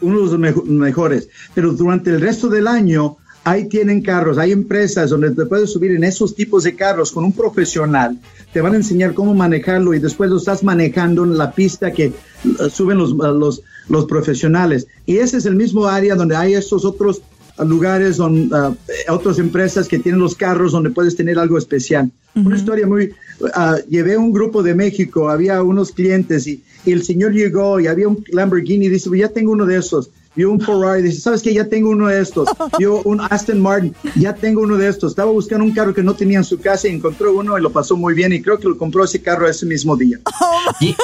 Uno 0.00 0.28
de 0.28 0.38
los 0.38 0.64
mejores. 0.64 1.28
Pero 1.54 1.72
durante 1.72 2.10
el 2.10 2.20
resto 2.20 2.48
del 2.48 2.68
año 2.68 3.16
ahí 3.48 3.68
tienen 3.68 4.02
carros, 4.02 4.36
hay 4.36 4.52
empresas 4.52 5.10
donde 5.10 5.30
te 5.30 5.46
puedes 5.46 5.72
subir 5.72 5.92
en 5.92 6.04
esos 6.04 6.34
tipos 6.34 6.64
de 6.64 6.74
carros 6.74 7.12
con 7.12 7.24
un 7.24 7.32
profesional, 7.32 8.18
te 8.52 8.60
van 8.60 8.74
a 8.74 8.76
enseñar 8.76 9.14
cómo 9.14 9.34
manejarlo 9.34 9.94
y 9.94 9.98
después 9.98 10.30
lo 10.30 10.36
estás 10.36 10.62
manejando 10.62 11.24
en 11.24 11.38
la 11.38 11.52
pista 11.52 11.92
que 11.92 12.12
uh, 12.44 12.68
suben 12.68 12.98
los, 12.98 13.12
uh, 13.12 13.38
los, 13.38 13.62
los 13.88 14.04
profesionales. 14.04 14.86
Y 15.06 15.16
ese 15.16 15.38
es 15.38 15.46
el 15.46 15.56
mismo 15.56 15.86
área 15.86 16.14
donde 16.14 16.36
hay 16.36 16.54
estos 16.54 16.84
otros 16.84 17.22
lugares, 17.64 18.18
donde, 18.18 18.54
uh, 18.54 18.76
otras 19.08 19.38
empresas 19.38 19.88
que 19.88 19.98
tienen 19.98 20.20
los 20.20 20.34
carros 20.34 20.72
donde 20.72 20.90
puedes 20.90 21.16
tener 21.16 21.38
algo 21.38 21.56
especial. 21.56 22.10
Una 22.34 22.56
historia 22.56 22.86
muy... 22.86 23.14
llevé 23.88 24.16
un 24.16 24.32
grupo 24.32 24.62
de 24.62 24.74
México, 24.74 25.28
había 25.28 25.62
unos 25.62 25.90
clientes 25.90 26.46
y, 26.46 26.62
y, 26.84 26.92
el 26.92 27.02
señor 27.02 27.32
llegó 27.32 27.80
y 27.80 27.88
había 27.88 28.08
un 28.08 28.22
Lamborghini 28.30 28.86
y 28.86 28.90
dice, 28.90 29.10
ya 29.16 29.28
tengo 29.30 29.52
uno 29.52 29.66
de 29.66 29.78
esos 29.78 30.10
vio 30.34 30.50
un 30.50 30.60
Ferrari, 30.60 31.02
dice, 31.02 31.20
¿sabes 31.20 31.42
qué? 31.42 31.52
Ya 31.52 31.64
tengo 31.64 31.90
uno 31.90 32.06
de 32.06 32.20
estos. 32.20 32.48
Vio 32.78 33.02
un 33.02 33.20
Aston 33.20 33.60
Martin, 33.60 33.94
ya 34.14 34.34
tengo 34.34 34.62
uno 34.62 34.76
de 34.76 34.88
estos. 34.88 35.12
Estaba 35.12 35.30
buscando 35.30 35.64
un 35.64 35.72
carro 35.72 35.94
que 35.94 36.02
no 36.02 36.14
tenía 36.14 36.38
en 36.38 36.44
su 36.44 36.60
casa 36.60 36.88
y 36.88 36.92
encontró 36.92 37.32
uno 37.32 37.58
y 37.58 37.62
lo 37.62 37.70
pasó 37.70 37.96
muy 37.96 38.14
bien 38.14 38.32
y 38.32 38.40
creo 38.40 38.58
que 38.58 38.68
lo 38.68 38.78
compró 38.78 39.04
ese 39.04 39.20
carro 39.20 39.48
ese 39.48 39.66
mismo 39.66 39.96
día. 39.96 40.18
y, 40.80 40.94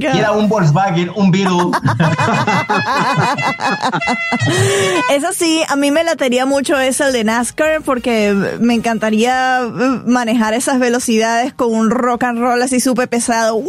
era 0.00 0.32
un 0.32 0.48
Volkswagen, 0.48 1.10
un 1.14 1.30
Beetle. 1.30 1.56
Eso 5.10 5.28
sí, 5.32 5.62
a 5.68 5.76
mí 5.76 5.90
me 5.90 6.04
latería 6.04 6.46
mucho 6.46 6.78
ese 6.78 7.04
el 7.04 7.12
de 7.12 7.24
NASCAR 7.24 7.82
porque 7.82 8.34
me 8.60 8.74
encantaría 8.74 9.60
manejar 10.06 10.54
esas 10.54 10.78
velocidades 10.78 11.54
con 11.54 11.72
un 11.72 11.90
rock 11.90 12.24
and 12.24 12.38
roll 12.38 12.62
así 12.62 12.80
súper 12.80 13.08
pesado. 13.08 13.54
¡Wow! 13.54 13.64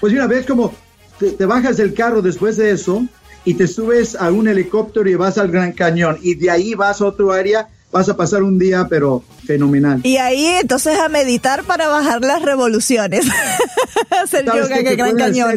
pues 0.00 0.12
mira, 0.12 0.26
ves 0.26 0.46
como 0.46 0.72
te, 1.20 1.46
bajas 1.46 1.76
del 1.76 1.94
carro 1.94 2.22
después 2.22 2.56
de 2.56 2.70
eso 2.70 3.06
y 3.44 3.54
te 3.54 3.66
subes 3.66 4.14
a 4.14 4.30
un 4.30 4.48
helicóptero 4.48 5.08
y 5.08 5.14
vas 5.14 5.38
al 5.38 5.50
Gran 5.50 5.72
Cañón 5.72 6.18
y 6.22 6.34
de 6.34 6.50
ahí 6.50 6.74
vas 6.74 7.00
a 7.00 7.06
otro 7.06 7.32
área, 7.32 7.68
vas 7.92 8.08
a 8.08 8.16
pasar 8.16 8.42
un 8.42 8.58
día 8.58 8.86
pero 8.88 9.22
fenomenal. 9.44 10.00
Y 10.04 10.16
ahí 10.16 10.46
entonces 10.46 10.98
a 10.98 11.08
meditar 11.08 11.64
para 11.64 11.88
bajar 11.88 12.22
las 12.22 12.42
revoluciones. 12.42 13.26
Hacer 14.22 14.44
yoga 14.46 14.76
el 14.78 14.96
Gran 14.96 15.16
Cañón. 15.16 15.56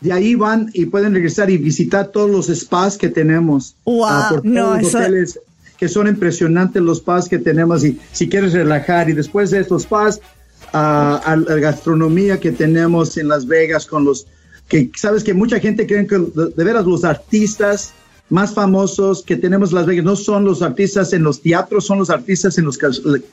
de 0.00 0.12
ahí 0.12 0.34
van 0.34 0.70
y 0.72 0.86
pueden 0.86 1.14
regresar 1.14 1.50
y 1.50 1.58
visitar 1.58 2.08
todos 2.08 2.30
los 2.30 2.46
spas 2.46 2.98
que 2.98 3.08
tenemos. 3.08 3.76
Wow, 3.84 4.04
ah, 4.06 4.26
por 4.30 4.44
no, 4.44 4.76
los 4.76 4.94
hoteles 4.94 5.38
que 5.78 5.88
son 5.88 6.06
impresionantes 6.06 6.80
los 6.80 6.98
spas 6.98 7.28
que 7.28 7.38
tenemos 7.38 7.84
y 7.84 7.98
si 8.12 8.28
quieres 8.28 8.52
relajar 8.52 9.10
y 9.10 9.12
después 9.12 9.50
de 9.50 9.58
estos 9.58 9.82
spas 9.82 10.20
a, 10.72 11.16
a 11.16 11.36
la 11.36 11.56
gastronomía 11.56 12.38
que 12.38 12.52
tenemos 12.52 13.16
en 13.16 13.26
Las 13.26 13.46
Vegas 13.46 13.84
con 13.86 14.04
los 14.04 14.26
que 14.68 14.90
sabes 14.96 15.24
que 15.24 15.34
mucha 15.34 15.60
gente 15.60 15.86
cree 15.86 16.06
que 16.06 16.18
de, 16.18 16.64
veras 16.64 16.86
los 16.86 17.04
artistas 17.04 17.92
más 18.30 18.54
famosos 18.54 19.22
que 19.22 19.36
tenemos 19.36 19.70
en 19.70 19.76
Las 19.76 19.86
Vegas 19.86 20.04
no 20.04 20.16
son 20.16 20.44
los 20.44 20.62
artistas 20.62 21.12
en 21.12 21.22
los 21.22 21.42
teatros, 21.42 21.84
son 21.86 21.98
los 21.98 22.10
artistas 22.10 22.56
en 22.58 22.64
los 22.64 22.78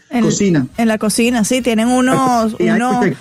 en 0.10 0.24
cocina. 0.24 0.68
En 0.78 0.88
la 0.88 0.98
cocina, 0.98 1.44
sí, 1.46 1.62
tienen 1.62 1.88
unos, 1.88 2.56
unos, 2.60 3.16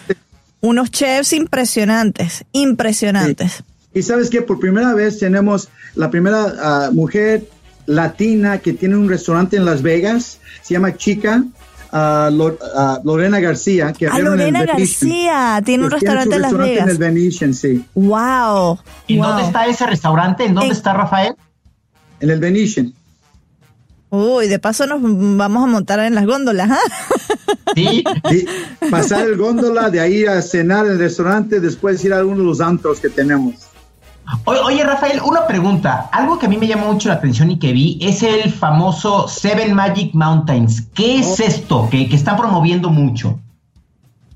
unos, 0.60 0.90
chefs 0.90 1.32
impresionantes, 1.32 2.44
impresionantes. 2.52 3.62
Y 3.94 4.02
sabes 4.02 4.30
que 4.30 4.42
por 4.42 4.58
primera 4.58 4.94
vez 4.94 5.18
tenemos 5.18 5.68
la 5.94 6.10
primera 6.10 6.54
ah, 6.60 6.90
mujer 6.92 7.48
latina 7.86 8.58
que 8.58 8.72
tiene 8.72 8.96
un 8.96 9.08
restaurante 9.08 9.56
en 9.56 9.64
Las 9.64 9.82
Vegas, 9.82 10.38
se 10.62 10.74
llama 10.74 10.96
Chica, 10.96 11.44
a, 11.92 13.00
Lorena 13.04 13.40
García. 13.40 13.92
Que 13.92 14.06
a 14.06 14.18
Lorena 14.18 14.64
García, 14.64 15.60
tiene 15.64 15.84
un 15.84 15.90
restaurante 15.90 16.36
en 16.36 16.42
Las 16.42 16.52
Vegas. 16.52 16.84
En 16.84 16.90
el 16.90 16.98
Venetian, 16.98 17.54
sí. 17.54 17.84
Wow. 17.94 18.78
¿En 19.08 19.20
dónde 19.20 19.42
está 19.42 19.66
ese 19.66 19.86
restaurante? 19.86 20.44
¿En 20.44 20.54
dónde 20.54 20.74
está 20.74 20.92
Rafael? 20.92 21.34
En 22.20 22.30
el 22.30 22.40
Venetian. 22.40 22.92
Uy, 24.10 24.48
de 24.48 24.58
paso 24.58 24.86
nos 24.86 25.00
vamos 25.02 25.62
a 25.62 25.66
montar 25.66 26.00
en 26.00 26.16
las 26.16 26.26
góndolas, 26.26 26.68
¿ah? 26.68 26.78
¿Sí? 27.76 28.04
Pasar 28.90 29.28
el 29.28 29.36
góndola, 29.36 29.88
de 29.88 30.00
ahí 30.00 30.26
a 30.26 30.42
cenar 30.42 30.86
en 30.86 30.92
el 30.92 30.98
restaurante, 30.98 31.60
después 31.60 32.04
ir 32.04 32.12
a 32.12 32.24
uno 32.24 32.38
de 32.38 32.44
los 32.44 32.60
antros 32.60 32.98
que 32.98 33.08
tenemos. 33.08 33.69
Oye, 34.44 34.84
Rafael, 34.84 35.20
una 35.24 35.46
pregunta. 35.46 36.08
Algo 36.12 36.38
que 36.38 36.46
a 36.46 36.48
mí 36.48 36.56
me 36.56 36.66
llamó 36.66 36.92
mucho 36.92 37.08
la 37.08 37.14
atención 37.14 37.50
y 37.50 37.58
que 37.58 37.72
vi 37.72 37.98
es 38.00 38.22
el 38.22 38.52
famoso 38.52 39.28
Seven 39.28 39.74
Magic 39.74 40.14
Mountains. 40.14 40.86
¿Qué 40.94 41.18
es 41.18 41.40
oh. 41.40 41.44
esto 41.44 41.88
que, 41.90 42.08
que 42.08 42.16
están 42.16 42.36
promoviendo 42.36 42.90
mucho? 42.90 43.38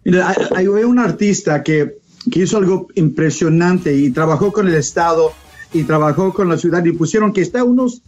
Mira, 0.04 0.34
hay, 0.54 0.66
un 0.66 0.98
artista 0.98 1.62
que, 1.62 1.98
que, 2.30 2.40
hizo 2.40 2.58
algo 2.58 2.88
impresionante 2.94 3.96
y 3.96 4.10
trabajó 4.10 4.52
con 4.52 4.68
el 4.68 4.74
Estado 4.74 5.32
y 5.72 5.84
trabajó 5.84 6.32
con 6.34 6.48
la 6.48 6.58
ciudad 6.58 6.84
y 6.84 6.92
pusieron 6.92 7.32
que 7.32 7.40
está 7.40 7.64
unos, 7.64 8.02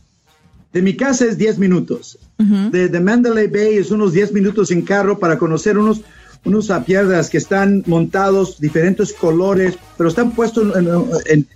de 0.73 0.83
mi 0.83 0.95
casa 0.95 1.25
es 1.25 1.39
10 1.39 1.59
minutos, 1.59 2.19
de, 2.37 2.89
de, 2.89 3.01
Mandalay 3.01 3.47
Bay 3.47 3.79
es 3.79 3.91
unos 3.91 4.13
10 4.13 4.33
minutos 4.35 4.71
en 4.71 4.83
carro 4.83 5.19
para 5.19 5.39
conocer 5.39 5.79
unos, 5.79 6.03
unos 6.45 6.71
piedras 6.85 7.31
que 7.31 7.39
están 7.39 7.83
montados, 7.87 8.61
diferentes 8.61 9.15
colores, 9.15 9.79
pero 9.97 10.11
están 10.11 10.33
puestos 10.33 10.77
en 10.77 10.87
en, 11.27 11.49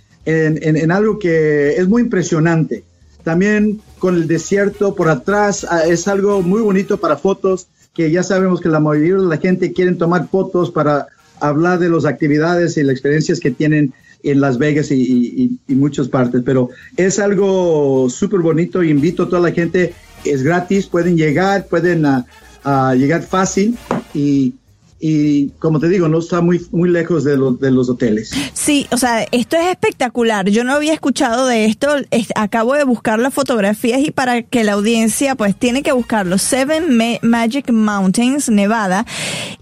algo 0.91 1.19
que 1.19 1.75
es 1.75 1.87
muy 1.87 2.03
impresionante. 2.03 2.83
También 3.23 3.81
con 3.99 4.15
el 4.15 4.27
desierto 4.27 4.95
por 4.95 5.09
atrás 5.09 5.65
ah, 5.69 5.85
es 5.85 6.07
algo 6.07 6.41
muy 6.41 6.61
bonito 6.61 6.99
para 6.99 7.17
fotos, 7.17 7.67
que 7.93 8.09
ya 8.09 8.23
sabemos 8.23 8.61
que 8.61 8.69
la 8.69 8.79
mayoría 8.79 9.17
de 9.17 9.25
la 9.25 9.37
gente 9.37 9.73
quiere 9.73 9.93
tomar 9.93 10.27
fotos 10.29 10.71
para 10.71 11.07
hablar 11.39 11.79
de 11.79 11.89
las 11.89 12.05
actividades 12.05 12.77
y 12.77 12.83
las 12.83 12.93
experiencias 12.93 13.39
que 13.39 13.51
tienen 13.51 13.93
en 14.23 14.39
Las 14.39 14.57
Vegas 14.57 14.91
y, 14.91 15.59
muchas 15.67 16.07
partes, 16.07 16.41
pero 16.45 16.69
es 16.95 17.19
algo 17.19 18.07
súper 18.09 18.39
bonito. 18.39 18.83
Invito 18.83 19.23
a 19.23 19.29
toda 19.29 19.41
la 19.41 19.51
gente, 19.51 19.93
es 20.23 20.43
gratis, 20.43 20.87
pueden 20.87 21.17
llegar, 21.17 21.67
pueden 21.67 22.05
ah, 22.05 22.95
llegar 22.95 23.23
fácil 23.23 23.77
y 24.13 24.53
y 25.01 25.49
como 25.59 25.79
te 25.79 25.89
digo, 25.89 26.07
no 26.07 26.19
está 26.19 26.41
muy, 26.41 26.65
muy 26.71 26.89
lejos 26.89 27.23
de, 27.23 27.31
de 27.31 27.71
los 27.71 27.89
hoteles. 27.89 28.31
Sí, 28.53 28.87
o 28.91 28.97
sea, 28.97 29.25
esto 29.31 29.57
es 29.57 29.65
espectacular. 29.67 30.47
Yo 30.49 30.63
no 30.63 30.73
había 30.73 30.93
escuchado 30.93 31.47
de 31.47 31.65
esto. 31.65 31.87
acabo 32.35 32.75
de 32.75 32.83
buscar 32.83 33.17
las 33.17 33.33
fotografías 33.33 34.01
y 34.01 34.11
para 34.11 34.43
que 34.43 34.63
la 34.63 34.73
audiencia 34.73 35.33
pues 35.35 35.55
tiene 35.57 35.81
que 35.81 35.91
buscarlo. 35.91 36.37
Seven 36.37 37.19
Magic 37.23 37.71
Mountains, 37.71 38.49
Nevada. 38.49 39.07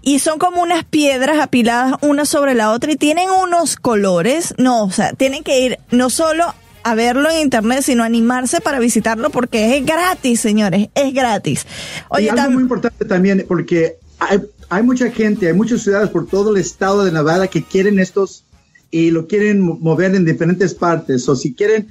Y 0.02 0.18
son 0.18 0.38
como 0.38 0.60
unas 0.60 0.84
piedras 0.84 1.40
apiladas 1.40 1.94
una 2.02 2.26
sobre 2.26 2.54
la 2.54 2.70
otra 2.72 2.92
y 2.92 2.96
tienen 2.96 3.30
unos 3.30 3.76
colores. 3.76 4.54
No, 4.58 4.84
o 4.84 4.90
sea, 4.90 5.14
tienen 5.14 5.42
que 5.42 5.60
ir 5.60 5.78
no 5.90 6.10
solo 6.10 6.44
a 6.82 6.94
verlo 6.94 7.30
en 7.30 7.40
internet, 7.40 7.80
sino 7.82 8.04
animarse 8.04 8.60
para 8.60 8.78
visitarlo 8.78 9.30
porque 9.30 9.76
es 9.76 9.86
gratis, 9.86 10.40
señores, 10.40 10.88
es 10.94 11.14
gratis. 11.14 11.66
Oye, 12.10 12.26
y 12.26 12.28
algo 12.28 12.50
muy 12.50 12.62
importante 12.62 13.04
también, 13.04 13.44
porque 13.48 13.96
hay, 14.18 14.40
hay 14.70 14.84
mucha 14.84 15.10
gente, 15.10 15.48
hay 15.48 15.52
muchas 15.52 15.82
ciudades 15.82 16.10
por 16.10 16.26
todo 16.26 16.54
el 16.54 16.60
estado 16.60 17.04
de 17.04 17.10
Nevada 17.10 17.48
que 17.48 17.62
quieren 17.62 17.98
estos 17.98 18.44
y 18.90 19.10
lo 19.10 19.26
quieren 19.26 19.60
mover 19.60 20.14
en 20.14 20.24
diferentes 20.24 20.74
partes. 20.74 21.28
O 21.28 21.34
si 21.34 21.52
quieren 21.52 21.88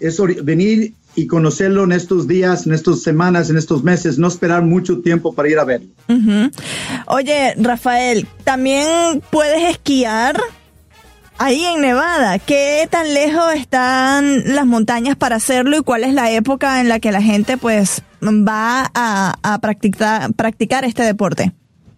eso, 0.00 0.26
venir 0.42 0.94
y 1.14 1.26
conocerlo 1.26 1.84
en 1.84 1.92
estos 1.92 2.26
días, 2.26 2.66
en 2.66 2.72
estas 2.72 3.02
semanas, 3.02 3.50
en 3.50 3.58
estos 3.58 3.84
meses, 3.84 4.18
no 4.18 4.28
esperar 4.28 4.62
mucho 4.62 5.00
tiempo 5.00 5.34
para 5.34 5.50
ir 5.50 5.58
a 5.58 5.64
verlo. 5.64 5.88
Oye, 7.06 7.54
Rafael, 7.58 8.26
también 8.44 9.22
puedes 9.30 9.70
esquiar 9.70 10.40
ahí 11.36 11.62
en 11.66 11.82
Nevada. 11.82 12.38
¿Qué 12.38 12.88
tan 12.90 13.12
lejos 13.12 13.54
están 13.54 14.54
las 14.54 14.64
montañas 14.64 15.16
para 15.16 15.36
hacerlo 15.36 15.76
y 15.76 15.82
cuál 15.82 16.04
es 16.04 16.14
la 16.14 16.30
época 16.30 16.80
en 16.80 16.88
la 16.88 16.98
que 16.98 17.12
la 17.12 17.20
gente 17.20 17.58
pues 17.58 18.02
va 18.22 18.90
a, 18.94 19.34
a 19.42 19.58
practicar, 19.60 20.32
practicar 20.32 20.86
este 20.86 21.02
deporte? 21.02 21.52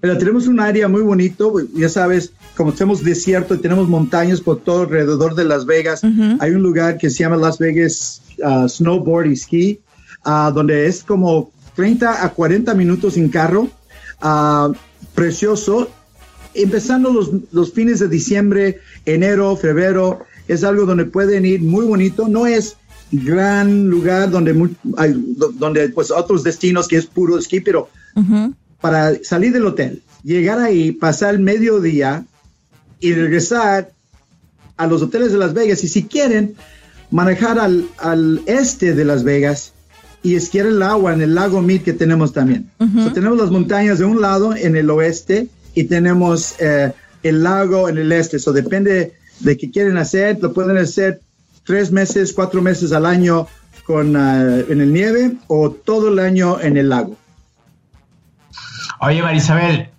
Pero 0.05 0.19
tenemos 0.19 0.47
un 0.49 0.61
área 0.61 0.87
muy 0.87 1.01
bonito, 1.01 1.55
ya 1.75 1.89
sabes, 1.89 2.31
como 2.59 2.73
tenemos 2.75 3.03
desierto 3.03 3.55
y 3.55 3.59
tenemos 3.59 3.89
montañas 3.89 4.39
por 4.43 4.61
todo 4.61 4.83
alrededor 4.83 5.35
de 5.35 5.45
Las 5.47 5.65
Vegas, 5.65 6.03
hay 6.41 6.51
un 6.53 6.63
lugar 6.63 6.99
que 6.99 7.09
se 7.09 7.21
llama 7.23 7.37
Las 7.37 7.57
Vegas 7.59 8.21
uh, 8.45 8.69
Snowboard 8.69 9.29
y 9.29 9.37
Ski, 9.37 9.81
uh, 10.27 10.53
donde 10.53 10.87
es 10.87 11.03
como 11.03 11.51
30 11.75 12.23
a 12.23 12.29
40 12.35 12.75
minutos 12.75 13.17
en 13.17 13.31
carro, 13.31 13.69
uh, 14.23 14.75
precioso, 15.15 15.89
empezando 16.53 17.11
los, 17.11 17.31
los 17.51 17.73
fines 17.73 17.99
de 18.01 18.09
diciembre, 18.09 18.81
enero, 19.07 19.57
febrero, 19.57 20.21
es 20.49 20.65
algo 20.65 20.85
donde 20.85 21.07
pueden 21.07 21.47
ir 21.47 21.63
muy 21.63 21.87
bonito, 21.87 22.29
no 22.29 22.47
es 22.47 22.77
gran 23.11 23.89
lugar 23.89 24.31
donde 24.31 24.51
hay 24.99 25.15
do- 25.37 25.53
donde 25.53 25.89
pues 25.89 26.11
otros 26.11 26.43
destinos 26.43 26.89
que 26.89 26.97
es 26.99 27.07
puro 27.07 27.39
esquí, 27.39 27.61
pero 27.61 27.89
para 28.85 29.15
salir 29.25 29.51
del 29.55 29.65
hotel, 29.65 30.03
llegar 30.23 30.59
ahí, 30.59 30.93
pasar 30.93 31.33
el 31.33 31.41
mediodía 31.41 32.27
y 33.01 33.15
regresar 33.15 33.93
a 34.77 34.87
los 34.87 35.01
hoteles 35.01 35.33
de 35.33 35.39
Las 35.39 35.55
Vegas 35.55 35.83
y 35.85 35.89
si 35.89 36.03
quieren 36.03 36.55
manejar 37.11 37.59
al, 37.59 37.87
al 37.97 38.43
este 38.45 38.93
de 38.93 39.07
Las 39.07 39.25
Vegas 39.25 39.73
y 40.23 40.35
esquiar 40.35 40.67
el 40.67 40.83
agua 40.83 41.15
en 41.15 41.23
el 41.23 41.35
lago 41.35 41.63
Mead 41.63 41.81
que 41.81 41.95
tenemos 41.95 42.35
también. 42.35 42.69
So, 42.79 43.11
tenemos 43.15 43.39
las 43.39 43.51
montañas 43.51 44.01
de 44.01 44.05
un 44.05 44.21
lado 44.21 44.55
en 44.55 44.77
el 44.77 44.91
oeste 44.91 45.49
y 45.75 45.85
tenemos 45.85 46.55
eh, 46.59 46.93
el 47.23 47.43
lago 47.43 47.89
en 47.89 47.97
el 47.97 48.13
este. 48.13 48.37
Eso 48.37 48.53
depende 48.53 49.15
de 49.41 49.57
qué 49.57 49.71
quieren 49.71 49.97
hacer. 49.97 50.37
Lo 50.43 50.53
pueden 50.53 50.77
hacer 50.77 51.23
tres 51.65 51.91
meses, 51.91 52.35
cuatro 52.35 52.61
meses 52.61 52.93
al 52.93 53.07
año 53.07 53.47
con, 53.87 54.15
ah, 54.15 54.59
en 54.69 54.83
el 54.83 54.93
nieve 54.93 55.39
o 55.47 55.71
todo 55.71 56.09
el 56.09 56.19
año 56.19 56.61
en 56.61 56.77
el 56.77 56.91
lago. 56.91 57.17
Oye, 59.05 59.23
Marisabel, 59.23 59.91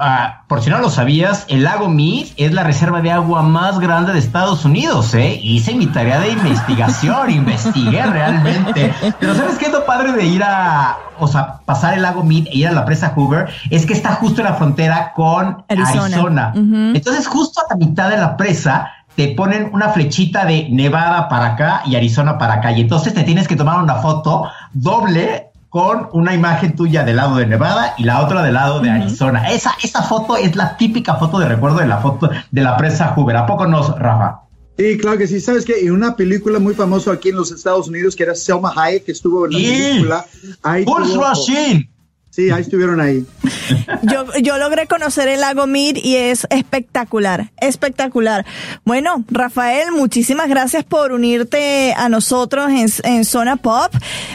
ah, 0.00 0.44
por 0.48 0.62
si 0.62 0.70
no 0.70 0.78
lo 0.78 0.88
sabías, 0.88 1.44
el 1.48 1.64
lago 1.64 1.90
Mead 1.90 2.28
es 2.38 2.52
la 2.54 2.64
reserva 2.64 3.02
de 3.02 3.12
agua 3.12 3.42
más 3.42 3.78
grande 3.78 4.14
de 4.14 4.18
Estados 4.18 4.64
Unidos, 4.64 5.12
¿eh? 5.14 5.38
Hice 5.42 5.74
mi 5.74 5.86
tarea 5.86 6.20
de 6.20 6.30
investigación, 6.30 7.30
investigué 7.42 8.02
realmente. 8.02 8.94
Pero 9.20 9.34
¿sabes 9.34 9.56
qué 9.56 9.66
es 9.66 9.72
lo 9.72 9.84
padre 9.84 10.12
de 10.12 10.24
ir 10.24 10.42
a, 10.42 10.96
o 11.18 11.28
sea, 11.28 11.60
pasar 11.66 11.94
el 11.94 12.02
lago 12.02 12.22
Mead 12.22 12.46
e 12.46 12.58
ir 12.58 12.68
a 12.68 12.72
la 12.72 12.86
presa 12.86 13.12
Hoover? 13.14 13.48
Es 13.68 13.84
que 13.84 13.92
está 13.92 14.14
justo 14.14 14.40
en 14.40 14.46
la 14.46 14.54
frontera 14.54 15.12
con 15.14 15.64
Arizona. 15.68 16.52
Entonces, 16.54 17.26
justo 17.26 17.60
a 17.60 17.74
la 17.74 17.76
mitad 17.76 18.08
de 18.08 18.16
la 18.16 18.38
presa 18.38 18.90
te 19.16 19.28
ponen 19.28 19.70
una 19.72 19.88
flechita 19.88 20.44
de 20.44 20.68
Nevada 20.70 21.28
para 21.28 21.46
acá 21.46 21.82
y 21.86 21.96
Arizona 21.96 22.38
para 22.38 22.54
acá. 22.54 22.72
Y 22.72 22.82
entonces 22.82 23.12
te 23.14 23.22
tienes 23.22 23.48
que 23.48 23.56
tomar 23.56 23.82
una 23.82 23.96
foto 23.96 24.48
doble 24.72 25.45
con 25.76 26.08
una 26.12 26.32
imagen 26.32 26.74
tuya 26.74 27.04
del 27.04 27.16
lado 27.16 27.36
de 27.36 27.44
Nevada 27.44 27.92
y 27.98 28.04
la 28.04 28.22
otra 28.24 28.42
del 28.42 28.54
lado 28.54 28.80
de 28.80 28.88
Arizona. 28.88 29.50
Esa, 29.50 29.74
esa 29.82 30.00
foto 30.02 30.38
es 30.38 30.56
la 30.56 30.74
típica 30.78 31.16
foto 31.16 31.38
de 31.38 31.46
recuerdo 31.46 31.80
de 31.80 31.86
la 31.86 31.98
foto 31.98 32.30
de 32.50 32.62
la 32.62 32.78
presa 32.78 33.12
Hoover. 33.14 33.36
¿A 33.36 33.44
poco 33.44 33.66
no, 33.66 33.86
Rafa? 33.98 34.40
Sí, 34.78 34.96
claro 34.96 35.18
que 35.18 35.26
sí. 35.26 35.38
¿Sabes 35.38 35.66
qué? 35.66 35.74
Y 35.82 35.90
una 35.90 36.16
película 36.16 36.58
muy 36.60 36.72
famosa 36.72 37.12
aquí 37.12 37.28
en 37.28 37.36
los 37.36 37.50
Estados 37.52 37.88
Unidos 37.88 38.16
que 38.16 38.22
era 38.22 38.34
Selma 38.34 38.72
Hayek, 38.74 39.04
que 39.04 39.12
estuvo 39.12 39.44
en 39.44 39.52
la 39.52 39.58
Sí. 39.58 39.66
película. 39.66 40.24
Ahí 40.62 40.84
Pulse 40.86 41.12
tuvo- 41.12 41.20
Machine. 41.28 41.90
Sí, 42.30 42.50
ahí 42.50 42.60
estuvieron 42.62 43.00
ahí. 43.00 43.26
Yo, 44.02 44.26
yo 44.42 44.58
logré 44.58 44.86
conocer 44.86 45.26
el 45.28 45.40
lago 45.40 45.66
Mead 45.66 45.96
y 45.96 46.16
es 46.16 46.46
espectacular, 46.50 47.50
espectacular. 47.58 48.44
Bueno, 48.84 49.24
Rafael, 49.30 49.90
muchísimas 49.92 50.46
gracias 50.48 50.84
por 50.84 51.12
unirte 51.12 51.94
a 51.96 52.08
nosotros 52.10 52.70
en, 52.70 52.88
en 53.10 53.24
Zona 53.24 53.56
Pop 53.56 53.90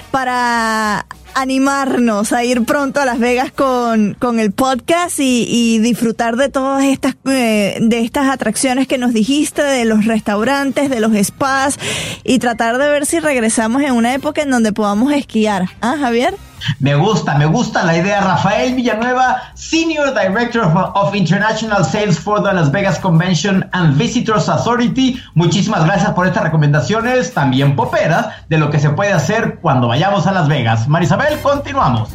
para 0.09 1.05
animarnos 1.35 2.33
a 2.33 2.43
ir 2.43 2.63
pronto 2.63 2.99
a 2.99 3.05
Las 3.05 3.19
Vegas 3.19 3.51
con, 3.51 4.15
con 4.19 4.39
el 4.39 4.51
podcast 4.51 5.19
y, 5.19 5.45
y 5.49 5.79
disfrutar 5.79 6.35
de 6.35 6.49
todas 6.49 6.83
estas, 6.83 7.15
eh, 7.25 7.77
de 7.81 7.99
estas 7.99 8.29
atracciones 8.29 8.87
que 8.87 8.97
nos 8.97 9.13
dijiste, 9.13 9.63
de 9.63 9.85
los 9.85 10.05
restaurantes, 10.05 10.89
de 10.89 10.99
los 10.99 11.13
spas 11.13 11.77
y 12.23 12.39
tratar 12.39 12.77
de 12.77 12.89
ver 12.89 13.05
si 13.05 13.19
regresamos 13.19 13.81
en 13.81 13.93
una 13.93 14.13
época 14.13 14.41
en 14.41 14.51
donde 14.51 14.73
podamos 14.73 15.11
esquiar. 15.13 15.69
¿Ah, 15.81 15.95
Javier? 15.99 16.35
Me 16.79 16.95
gusta, 16.95 17.35
me 17.35 17.45
gusta 17.45 17.83
la 17.83 17.97
idea. 17.97 18.21
Rafael 18.21 18.75
Villanueva, 18.75 19.41
Senior 19.55 20.13
Director 20.13 20.63
of, 20.63 21.15
International 21.15 21.83
Sales 21.85 22.19
for 22.19 22.41
the 22.41 22.53
Las 22.53 22.71
Vegas 22.71 22.99
Convention 22.99 23.67
and 23.73 23.97
Visitors 23.97 24.49
Authority. 24.49 25.21
Muchísimas 25.35 25.85
gracias 25.85 26.11
por 26.13 26.27
estas 26.27 26.43
recomendaciones, 26.43 27.33
también 27.33 27.75
poperas, 27.75 28.27
de 28.49 28.57
lo 28.57 28.69
que 28.69 28.79
se 28.79 28.89
puede 28.89 29.13
hacer 29.13 29.59
cuando 29.61 29.87
vayamos 29.87 30.27
a 30.27 30.31
Las 30.31 30.47
Vegas. 30.47 30.87
Marisabel, 30.87 31.39
continuamos. 31.41 32.09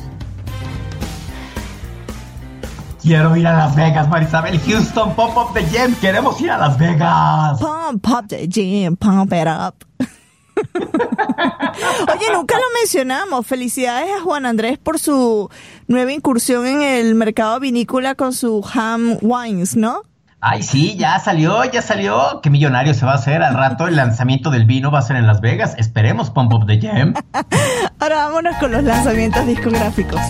Quiero 3.07 3.37
ir 3.37 3.47
a 3.47 3.57
Las 3.57 3.77
Vegas, 3.77 4.09
Marisabel. 4.09 4.59
Houston, 4.59 5.15
Pop 5.15 5.37
Up 5.37 5.55
the 5.55 5.65
Gem. 5.67 5.95
Queremos 6.01 6.41
ir 6.41 6.51
a 6.51 6.59
Las 6.59 6.77
Vegas. 6.77 7.61
Pump, 7.61 8.03
pop 8.03 8.27
the 8.27 8.49
gym, 8.49 8.97
pump 8.97 9.33
it 9.33 9.47
up. 9.47 9.85
Oye, 12.15 12.27
nunca 12.33 12.57
lo 12.57 12.65
mencionamos. 12.81 13.47
Felicidades 13.47 14.11
a 14.11 14.21
Juan 14.21 14.47
Andrés 14.47 14.79
por 14.79 14.99
su 14.99 15.51
nueva 15.87 16.13
incursión 16.13 16.67
en 16.67 16.83
el 16.83 17.15
mercado 17.15 17.61
vinícola 17.61 18.15
con 18.15 18.33
su 18.33 18.65
Ham 18.75 19.19
Wines, 19.21 19.77
¿no? 19.77 20.03
Ay, 20.41 20.63
sí, 20.63 20.97
ya 20.97 21.19
salió, 21.19 21.65
ya 21.65 21.83
salió. 21.83 22.41
Qué 22.43 22.51
millonario 22.51 22.95
se 22.95 23.05
va 23.05 23.13
a 23.13 23.17
hacer 23.17 23.43
al 23.43 23.55
rato. 23.55 23.89
El 23.89 23.97
lanzamiento 23.97 24.51
del 24.51 24.65
vino 24.65 24.91
va 24.91 25.01
a 25.01 25.03
ser 25.03 25.17
en 25.17 25.27
Las 25.27 25.41
Vegas. 25.41 25.75
Esperemos, 25.79 26.31
Pump 26.31 26.53
Up 26.53 26.67
the 26.67 26.79
Gem. 26.79 27.15
Ahora 27.99 28.27
vámonos 28.27 28.57
con 28.59 28.71
los 28.71 28.85
lanzamientos 28.85 29.47
discográficos. 29.47 30.21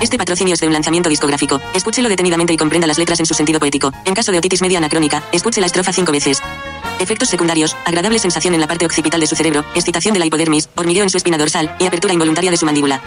Este 0.00 0.18
patrocinio 0.18 0.54
es 0.54 0.60
de 0.60 0.66
un 0.66 0.72
lanzamiento 0.72 1.08
discográfico. 1.08 1.60
Escúchelo 1.74 2.08
detenidamente 2.08 2.52
y 2.52 2.56
comprenda 2.56 2.86
las 2.86 2.98
letras 2.98 3.20
en 3.20 3.26
su 3.26 3.34
sentido 3.34 3.60
poético. 3.60 3.92
En 4.04 4.14
caso 4.14 4.32
de 4.32 4.38
otitis 4.38 4.62
media 4.62 4.78
anacrónica, 4.78 5.22
escuche 5.32 5.60
la 5.60 5.66
estrofa 5.66 5.92
cinco 5.92 6.12
veces. 6.12 6.42
Efectos 6.98 7.28
secundarios, 7.28 7.76
agradable 7.84 8.18
sensación 8.18 8.54
en 8.54 8.60
la 8.60 8.66
parte 8.66 8.86
occipital 8.86 9.20
de 9.20 9.26
su 9.26 9.36
cerebro, 9.36 9.64
excitación 9.74 10.12
de 10.14 10.20
la 10.20 10.26
hipodermis, 10.26 10.68
hormigueo 10.74 11.02
en 11.02 11.10
su 11.10 11.16
espina 11.16 11.38
dorsal 11.38 11.74
y 11.78 11.86
apertura 11.86 12.12
involuntaria 12.12 12.50
de 12.50 12.56
su 12.56 12.66
mandíbula. 12.66 13.00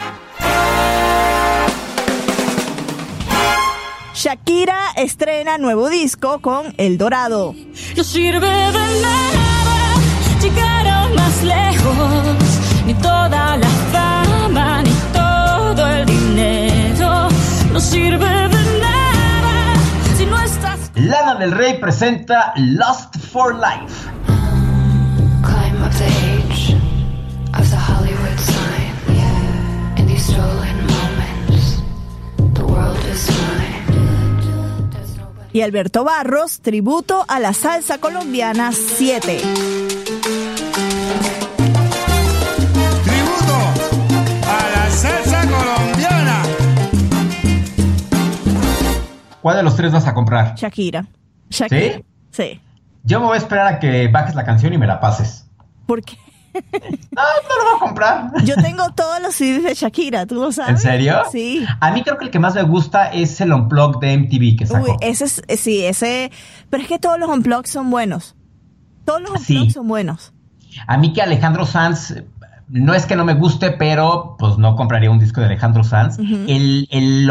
Shakira 4.14 4.94
estrena 4.96 5.58
nuevo 5.58 5.90
disco 5.90 6.40
con 6.40 6.74
El 6.78 6.98
Dorado. 6.98 7.54
No 7.96 8.04
sirve 8.04 8.50
de 8.50 9.02
nada 9.04 9.28
más 11.16 11.44
lejos, 11.44 11.98
ni 12.86 12.94
toda 12.96 13.47
No 17.78 17.82
sirve 17.82 18.26
de 18.26 18.80
nada 18.80 19.76
si 20.18 20.26
no 20.26 20.42
estás. 20.42 20.90
Lana 20.96 21.36
del 21.36 21.52
Rey 21.52 21.78
presenta 21.80 22.52
Lost 22.56 23.16
for 23.20 23.54
Life. 23.54 24.10
Climb 25.44 25.84
up 25.84 25.92
the 25.92 26.06
age 26.08 26.76
of 27.54 27.70
the 27.70 27.78
Hollywood 27.78 28.40
sign. 28.40 28.96
In 29.98 30.08
these 30.08 30.24
stolen 30.24 30.76
moments, 30.88 31.84
the 32.56 32.64
world 32.64 32.98
is 33.12 33.30
mine. 33.30 33.86
Y 35.54 35.62
Alberto 35.62 36.04
Barros, 36.04 36.62
tributo 36.62 37.26
a 37.28 37.40
la 37.40 37.54
salsa 37.54 38.00
colombiana 38.00 38.72
7. 38.72 39.87
¿Cuál 49.42 49.58
de 49.58 49.64
los 49.64 49.76
tres 49.76 49.92
vas 49.92 50.08
a 50.08 50.14
comprar? 50.14 50.56
Shakira. 50.56 51.06
Shakira. 51.50 51.98
¿Sí? 51.98 52.06
Sí. 52.32 52.62
Yo 53.04 53.20
me 53.20 53.28
voy 53.28 53.36
a 53.36 53.38
esperar 53.38 53.68
a 53.68 53.80
que 53.80 54.08
bajes 54.10 54.36
la 54.36 54.44
canción 54.46 54.74
y 54.74 54.78
me 54.78 54.88
la 54.88 55.00
pases. 55.00 55.46
¿Por 55.86 56.04
qué? 56.04 56.18
no, 56.54 56.60
no 56.62 57.56
lo 57.58 57.64
voy 57.66 57.76
a 57.76 57.80
comprar. 57.80 58.32
Yo 58.44 58.56
tengo 58.56 58.90
todos 58.94 59.22
los 59.22 59.36
CDs 59.36 59.64
de 59.64 59.74
Shakira, 59.76 60.26
¿tú 60.26 60.36
lo 60.36 60.52
sabes? 60.52 60.72
¿En 60.72 60.78
serio? 60.80 61.22
Sí. 61.32 61.66
A 61.80 61.92
mí 61.92 62.04
creo 62.04 62.18
que 62.18 62.26
el 62.26 62.32
que 62.32 62.40
más 62.40 62.56
me 62.56 62.64
gusta 62.64 63.12
es 63.12 63.40
el 63.42 63.54
Unplugged 63.54 64.00
de 64.00 64.18
MTV 64.18 64.58
que 64.58 64.66
sacó. 64.66 64.92
Uy, 64.92 64.98
ese 65.02 65.26
es, 65.26 65.42
eh, 65.48 65.56
sí, 65.58 65.86
ese. 65.86 66.32
Pero 66.70 66.84
es 66.84 66.90
que 66.90 67.00
todos 67.00 67.20
los 67.20 67.30
unplugs 67.30 67.70
son 67.70 67.90
buenos. 67.92 68.36
Todos 69.06 69.22
los 69.22 69.42
Sí. 69.42 69.54
unplugs 69.54 69.74
son 69.74 69.88
buenos. 69.88 70.34
A 70.88 70.98
mí 70.98 71.14
que 71.14 71.22
Alejandro 71.22 71.66
Sanz, 71.66 72.16
no 72.70 72.94
es 72.94 73.06
que 73.06 73.16
no 73.16 73.24
me 73.26 73.34
guste, 73.34 73.72
pero 73.72 74.36
pues 74.38 74.58
no 74.58 74.76
compraría 74.76 75.10
un 75.10 75.20
disco 75.20 75.40
de 75.40 75.48
Alejandro 75.48 75.84
Sanz. 75.84 76.20
El, 76.20 76.88
el 76.92 77.26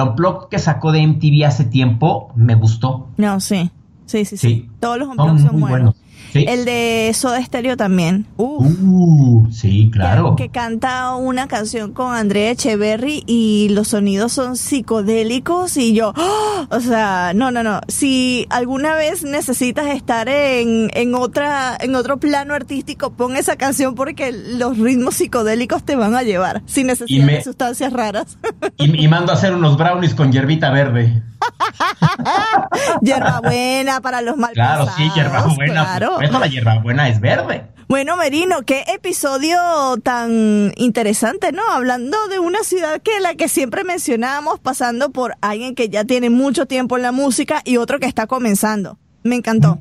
que 0.51 0.59
sacó 0.59 0.93
de 0.93 1.07
MTV 1.07 1.45
hace 1.47 1.65
tiempo 1.65 2.33
me 2.35 2.55
gustó. 2.55 3.09
No, 3.17 3.41
sí. 3.41 3.71
Sí, 4.07 4.25
sí, 4.25 4.37
sí. 4.37 4.49
Sí. 4.49 4.71
Todos 4.81 4.99
los 4.99 5.09
Son 5.09 5.17
son, 5.49 5.53
muy 5.61 5.69
buenos. 5.71 5.95
buenos. 5.95 5.97
Sí. 6.33 6.45
El 6.49 6.65
de 6.65 7.13
Soda 7.15 7.43
Stereo 7.43 7.77
también. 7.77 8.27
Uf. 8.37 8.67
Uh, 8.83 9.49
sí, 9.53 9.91
claro. 9.93 10.37
que 10.37 10.49
canta 10.49 11.15
una 11.15 11.49
canción 11.49 11.93
con 11.93 12.15
Andrea 12.15 12.51
Echeverry 12.51 13.23
y 13.27 13.69
los 13.71 13.89
sonidos 13.89 14.33
son 14.33 14.57
psicodélicos 14.57 15.77
y 15.77 15.95
yo, 15.95 16.13
¡oh! 16.17 16.67
o 16.71 16.81
sea, 16.81 17.33
no, 17.35 17.51
no, 17.51 17.63
no. 17.63 17.81
Si 17.89 18.47
alguna 18.51 18.95
vez 18.95 19.23
necesitas 19.23 19.87
estar 19.87 20.29
en, 20.29 20.91
en 20.95 21.15
otra, 21.15 21.77
en 21.81 21.95
otro 21.95 22.19
plano 22.19 22.55
artístico, 22.55 23.11
pon 23.13 23.37
esa 23.37 23.57
canción 23.57 23.95
porque 23.95 24.33
los 24.33 24.79
ritmos 24.79 25.15
psicodélicos 25.15 25.85
te 25.85 25.97
van 25.97 26.15
a 26.15 26.23
llevar, 26.23 26.63
sin 26.67 26.87
necesidad 26.89 27.25
me- 27.27 27.33
de 27.35 27.43
sustancias 27.45 27.93
raras. 27.93 28.37
Y, 28.79 29.05
y 29.05 29.09
mando 29.09 29.33
a 29.33 29.37
hacer 29.37 29.55
unos 29.55 29.77
brownies 29.77 30.15
con 30.15 30.33
hierbita 30.33 30.71
verde. 30.71 31.23
Hierbabuena 33.03 34.01
para 34.01 34.21
los 34.23 34.37
mal 34.37 34.53
Claro, 34.53 34.87
sí, 34.97 35.09
hierbabuena. 35.15 35.73
claro. 35.85 36.19
Eso 36.27 36.39
la 36.39 36.47
hierbabuena 36.47 37.09
es 37.09 37.21
verde. 37.21 37.67
Bueno, 37.89 38.17
Merino, 38.17 38.63
qué 38.63 38.85
episodio 38.89 39.57
tan 40.03 40.73
interesante, 40.77 41.53
¿no? 41.53 41.63
Hablando 41.71 42.17
de 42.29 42.41
una 42.41 42.65
ciudad 42.65 43.01
que 43.01 43.21
la 43.21 43.37
que 43.37 43.49
siempre 43.49 43.85
mencionábamos, 43.85 44.59
pasando 44.59 45.11
por 45.11 45.37
alguien 45.41 45.77
que 45.77 45.89
ya 45.89 46.05
tiene 46.05 46.29
mucho 46.29 46.67
tiempo 46.67 46.97
en 46.97 47.05
la 47.05 47.13
música 47.13 47.63
y 47.65 47.77
otro 47.77 48.01
que 48.01 48.07
está 48.07 48.27
comenzando. 48.27 48.99
Me 49.23 49.37
encantó. 49.37 49.79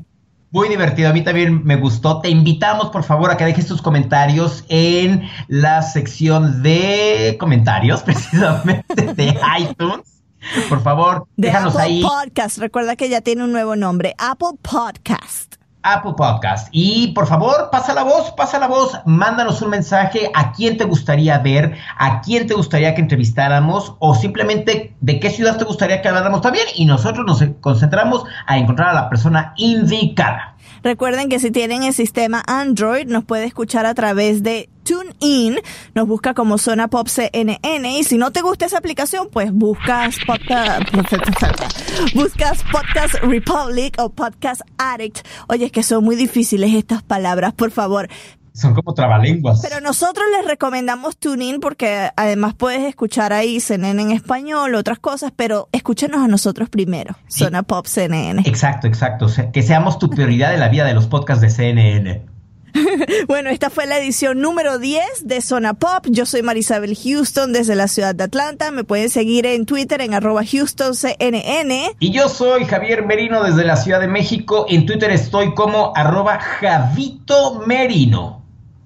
Muy 0.51 0.69
divertido, 0.69 1.09
a 1.09 1.13
mí 1.13 1.23
también 1.23 1.63
me 1.65 1.76
gustó. 1.76 2.22
Te 2.22 2.30
invitamos, 2.30 2.89
por 2.91 3.03
favor, 3.03 3.31
a 3.31 3.38
que 3.38 3.43
dejes 3.43 3.65
tus 3.65 3.81
comentarios 3.81 4.63
en 4.69 5.27
la 5.47 5.81
sección 5.81 6.61
de 6.61 7.35
comentarios, 7.39 8.03
precisamente 8.05 9.13
de 9.15 9.35
iTunes. 9.59 10.22
Por 10.69 10.84
favor, 10.84 11.27
De 11.38 11.47
déjanos 11.47 11.73
Apple 11.76 11.85
ahí. 11.85 12.01
Podcast. 12.03 12.59
Recuerda 12.59 12.95
que 12.95 13.09
ya 13.09 13.22
tiene 13.22 13.43
un 13.43 13.51
nuevo 13.51 13.76
nombre. 13.76 14.13
Apple 14.19 14.59
Podcast. 14.61 15.55
Apple 15.86 16.14
Podcast. 16.18 16.68
Y 16.72 17.14
por 17.14 17.28
favor, 17.28 17.70
pasa 17.72 17.94
la 17.94 18.03
voz, 18.03 18.32
pasa 18.32 18.60
la 18.60 18.68
voz, 18.68 18.99
mándanos 19.06 19.62
un 19.62 19.70
mensaje. 19.70 20.32
A 20.34 20.52
quién 20.52 20.78
te 20.78 20.84
gustaría 20.84 21.38
ver, 21.40 21.78
a 21.98 22.22
quién 22.22 22.48
te 22.48 22.53
gustaría 22.56 22.94
que 22.95 23.02
entrevistáramos 23.02 23.94
o 23.99 24.16
simplemente 24.16 24.95
de 24.99 25.20
qué 25.20 25.30
ciudad 25.30 25.57
te 25.57 25.64
gustaría 25.64 26.02
que 26.02 26.10
habláramos 26.10 26.41
también 26.41 26.66
y 26.76 26.86
nosotros 26.86 27.26
nos 27.26 27.44
concentramos 27.62 28.24
a 28.48 28.57
encontrar 28.57 28.90
a 28.90 28.94
la 28.94 29.10
persona 29.10 29.53
indicada. 29.57 30.55
Recuerden 30.86 31.30
que 31.30 31.40
si 31.40 31.49
tienen 31.49 31.82
el 31.82 31.95
sistema 31.95 32.44
Android, 32.45 33.07
nos 33.07 33.26
puede 33.26 33.45
escuchar 33.45 33.88
a 33.88 33.95
través 33.95 34.44
de 34.44 34.70
TuneIn. 34.84 35.57
Nos 35.95 36.07
busca 36.07 36.36
como 36.36 36.60
Zona 36.60 36.90
Pop 36.90 37.07
CNN. 37.07 37.98
Y 37.98 38.03
si 38.03 38.20
no 38.20 38.32
te 38.32 38.44
gusta 38.44 38.68
esa 38.68 38.78
aplicación, 38.78 39.30
pues 39.32 39.52
buscas 39.52 40.16
podcast, 40.28 40.84
Podcast 42.72 43.16
Republic 43.24 43.95
o 43.98 44.12
Podcast 44.12 44.62
Addict. 44.78 45.26
Oye, 45.48 45.66
es 45.66 45.72
que 45.72 45.82
son 45.82 46.03
muy 46.03 46.16
difíciles 46.16 46.72
estas 46.76 47.02
palabras, 47.02 47.56
por 47.56 47.72
favor. 47.72 48.07
Son 48.56 48.73
como 48.73 48.94
trabalenguas. 48.94 49.60
Pero 49.61 49.82
nosotros 49.82 50.26
les 50.38 50.48
recomendamos 50.48 51.18
TuneIn 51.18 51.60
porque 51.60 52.10
además 52.15 52.53
puedes 52.53 52.84
escuchar 52.84 53.34
ahí 53.34 53.60
CNN 53.60 54.02
en 54.02 54.11
español, 54.11 54.76
otras 54.76 54.98
cosas, 54.98 55.34
pero 55.36 55.68
escúchenos 55.73 56.23
a 56.23 56.30
nosotros 56.30 56.69
primero. 56.69 57.18
Zona 57.27 57.64
Pop 57.64 57.86
CNN. 57.86 58.44
Exacto, 58.45 58.88
exacto. 58.88 59.27
Que 59.52 59.61
seamos 59.61 59.99
tu 59.99 60.10
prioridad 60.10 60.53
en 60.53 60.61
la 60.61 60.69
vida 60.69 60.86
de 60.86 60.94
los 60.94 61.07
podcasts 61.07 61.41
de 61.41 61.49
CNN. 61.49 62.36
Bueno, 63.27 63.49
esta 63.49 63.69
fue 63.69 63.86
la 63.86 63.98
edición 63.98 64.41
número 64.41 64.80
10 64.80 65.27
de 65.27 65.41
Zona 65.41 65.73
Pop. 65.73 66.06
Yo 66.10 66.26
soy 66.26 66.44
Marisabel 66.44 66.95
Houston 66.95 67.53
desde 67.53 67.76
la 67.76 67.88
ciudad 67.88 68.15
de 68.15 68.26
Atlanta. 68.26 68.72
Me 68.72 68.84
pueden 68.84 69.10
seguir 69.10 69.45
en 69.45 69.65
Twitter 69.65 70.02
en 70.02 70.14
arroba 70.14 70.41
HoustonCNN. 70.41 71.95
Y 71.99 72.11
yo 72.11 72.30
soy 72.30 72.65
Javier 72.65 73.06
Merino 73.06 73.44
desde 73.44 73.65
la 73.65 73.76
Ciudad 73.76 73.99
de 73.99 74.07
México. 74.07 74.65
En 74.69 74.86
Twitter 74.86 75.11
estoy 75.11 75.53
como 75.53 75.94
arroba 75.95 76.40
Javito 76.40 77.64
Merino. 77.65 78.44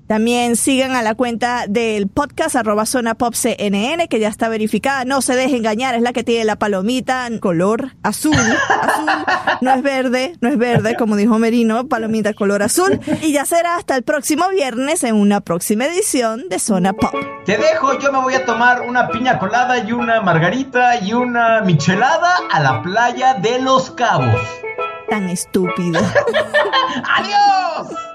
También 0.09 0.55
sigan 0.55 0.95
a 0.95 1.03
la 1.03 1.13
cuenta 1.13 1.65
del 1.69 2.07
podcast 2.07 2.55
arroba 2.55 2.87
Zona 2.87 3.13
Pop 3.13 3.35
CNN, 3.35 4.07
que 4.07 4.19
ya 4.19 4.27
está 4.27 4.49
verificada. 4.49 5.05
No 5.05 5.21
se 5.21 5.35
deje 5.35 5.55
engañar, 5.55 5.93
es 5.93 6.01
la 6.01 6.13
que 6.13 6.23
tiene 6.23 6.45
la 6.45 6.55
palomita 6.55 7.27
en 7.27 7.37
color 7.37 7.91
azul. 8.01 8.33
azul. 8.33 9.05
No 9.61 9.71
es 9.71 9.83
verde, 9.83 10.33
no 10.41 10.49
es 10.49 10.57
verde, 10.57 10.95
como 10.95 11.15
dijo 11.15 11.37
Merino, 11.37 11.87
palomita 11.87 12.33
color 12.33 12.63
azul. 12.63 12.99
Y 13.21 13.33
ya 13.33 13.45
será 13.45 13.75
hasta 13.75 13.95
el 13.95 14.01
próximo 14.01 14.49
viernes 14.49 15.03
en 15.03 15.13
una 15.13 15.41
próxima 15.41 15.85
edición 15.85 16.49
de 16.49 16.57
Zona 16.57 16.93
Pop. 16.93 17.13
Te 17.45 17.59
dejo, 17.59 17.99
yo 17.99 18.11
me 18.11 18.19
voy 18.19 18.33
a 18.33 18.45
tomar 18.45 18.81
una 18.81 19.09
piña 19.09 19.37
colada 19.37 19.77
y 19.77 19.91
una 19.91 20.21
margarita 20.21 21.03
y 21.03 21.13
una 21.13 21.61
michelada 21.61 22.35
a 22.49 22.59
la 22.59 22.81
playa 22.81 23.35
de 23.35 23.61
Los 23.61 23.91
Cabos. 23.91 24.41
Tan 25.07 25.29
estúpido. 25.29 26.01
¡Adiós! 27.15 28.08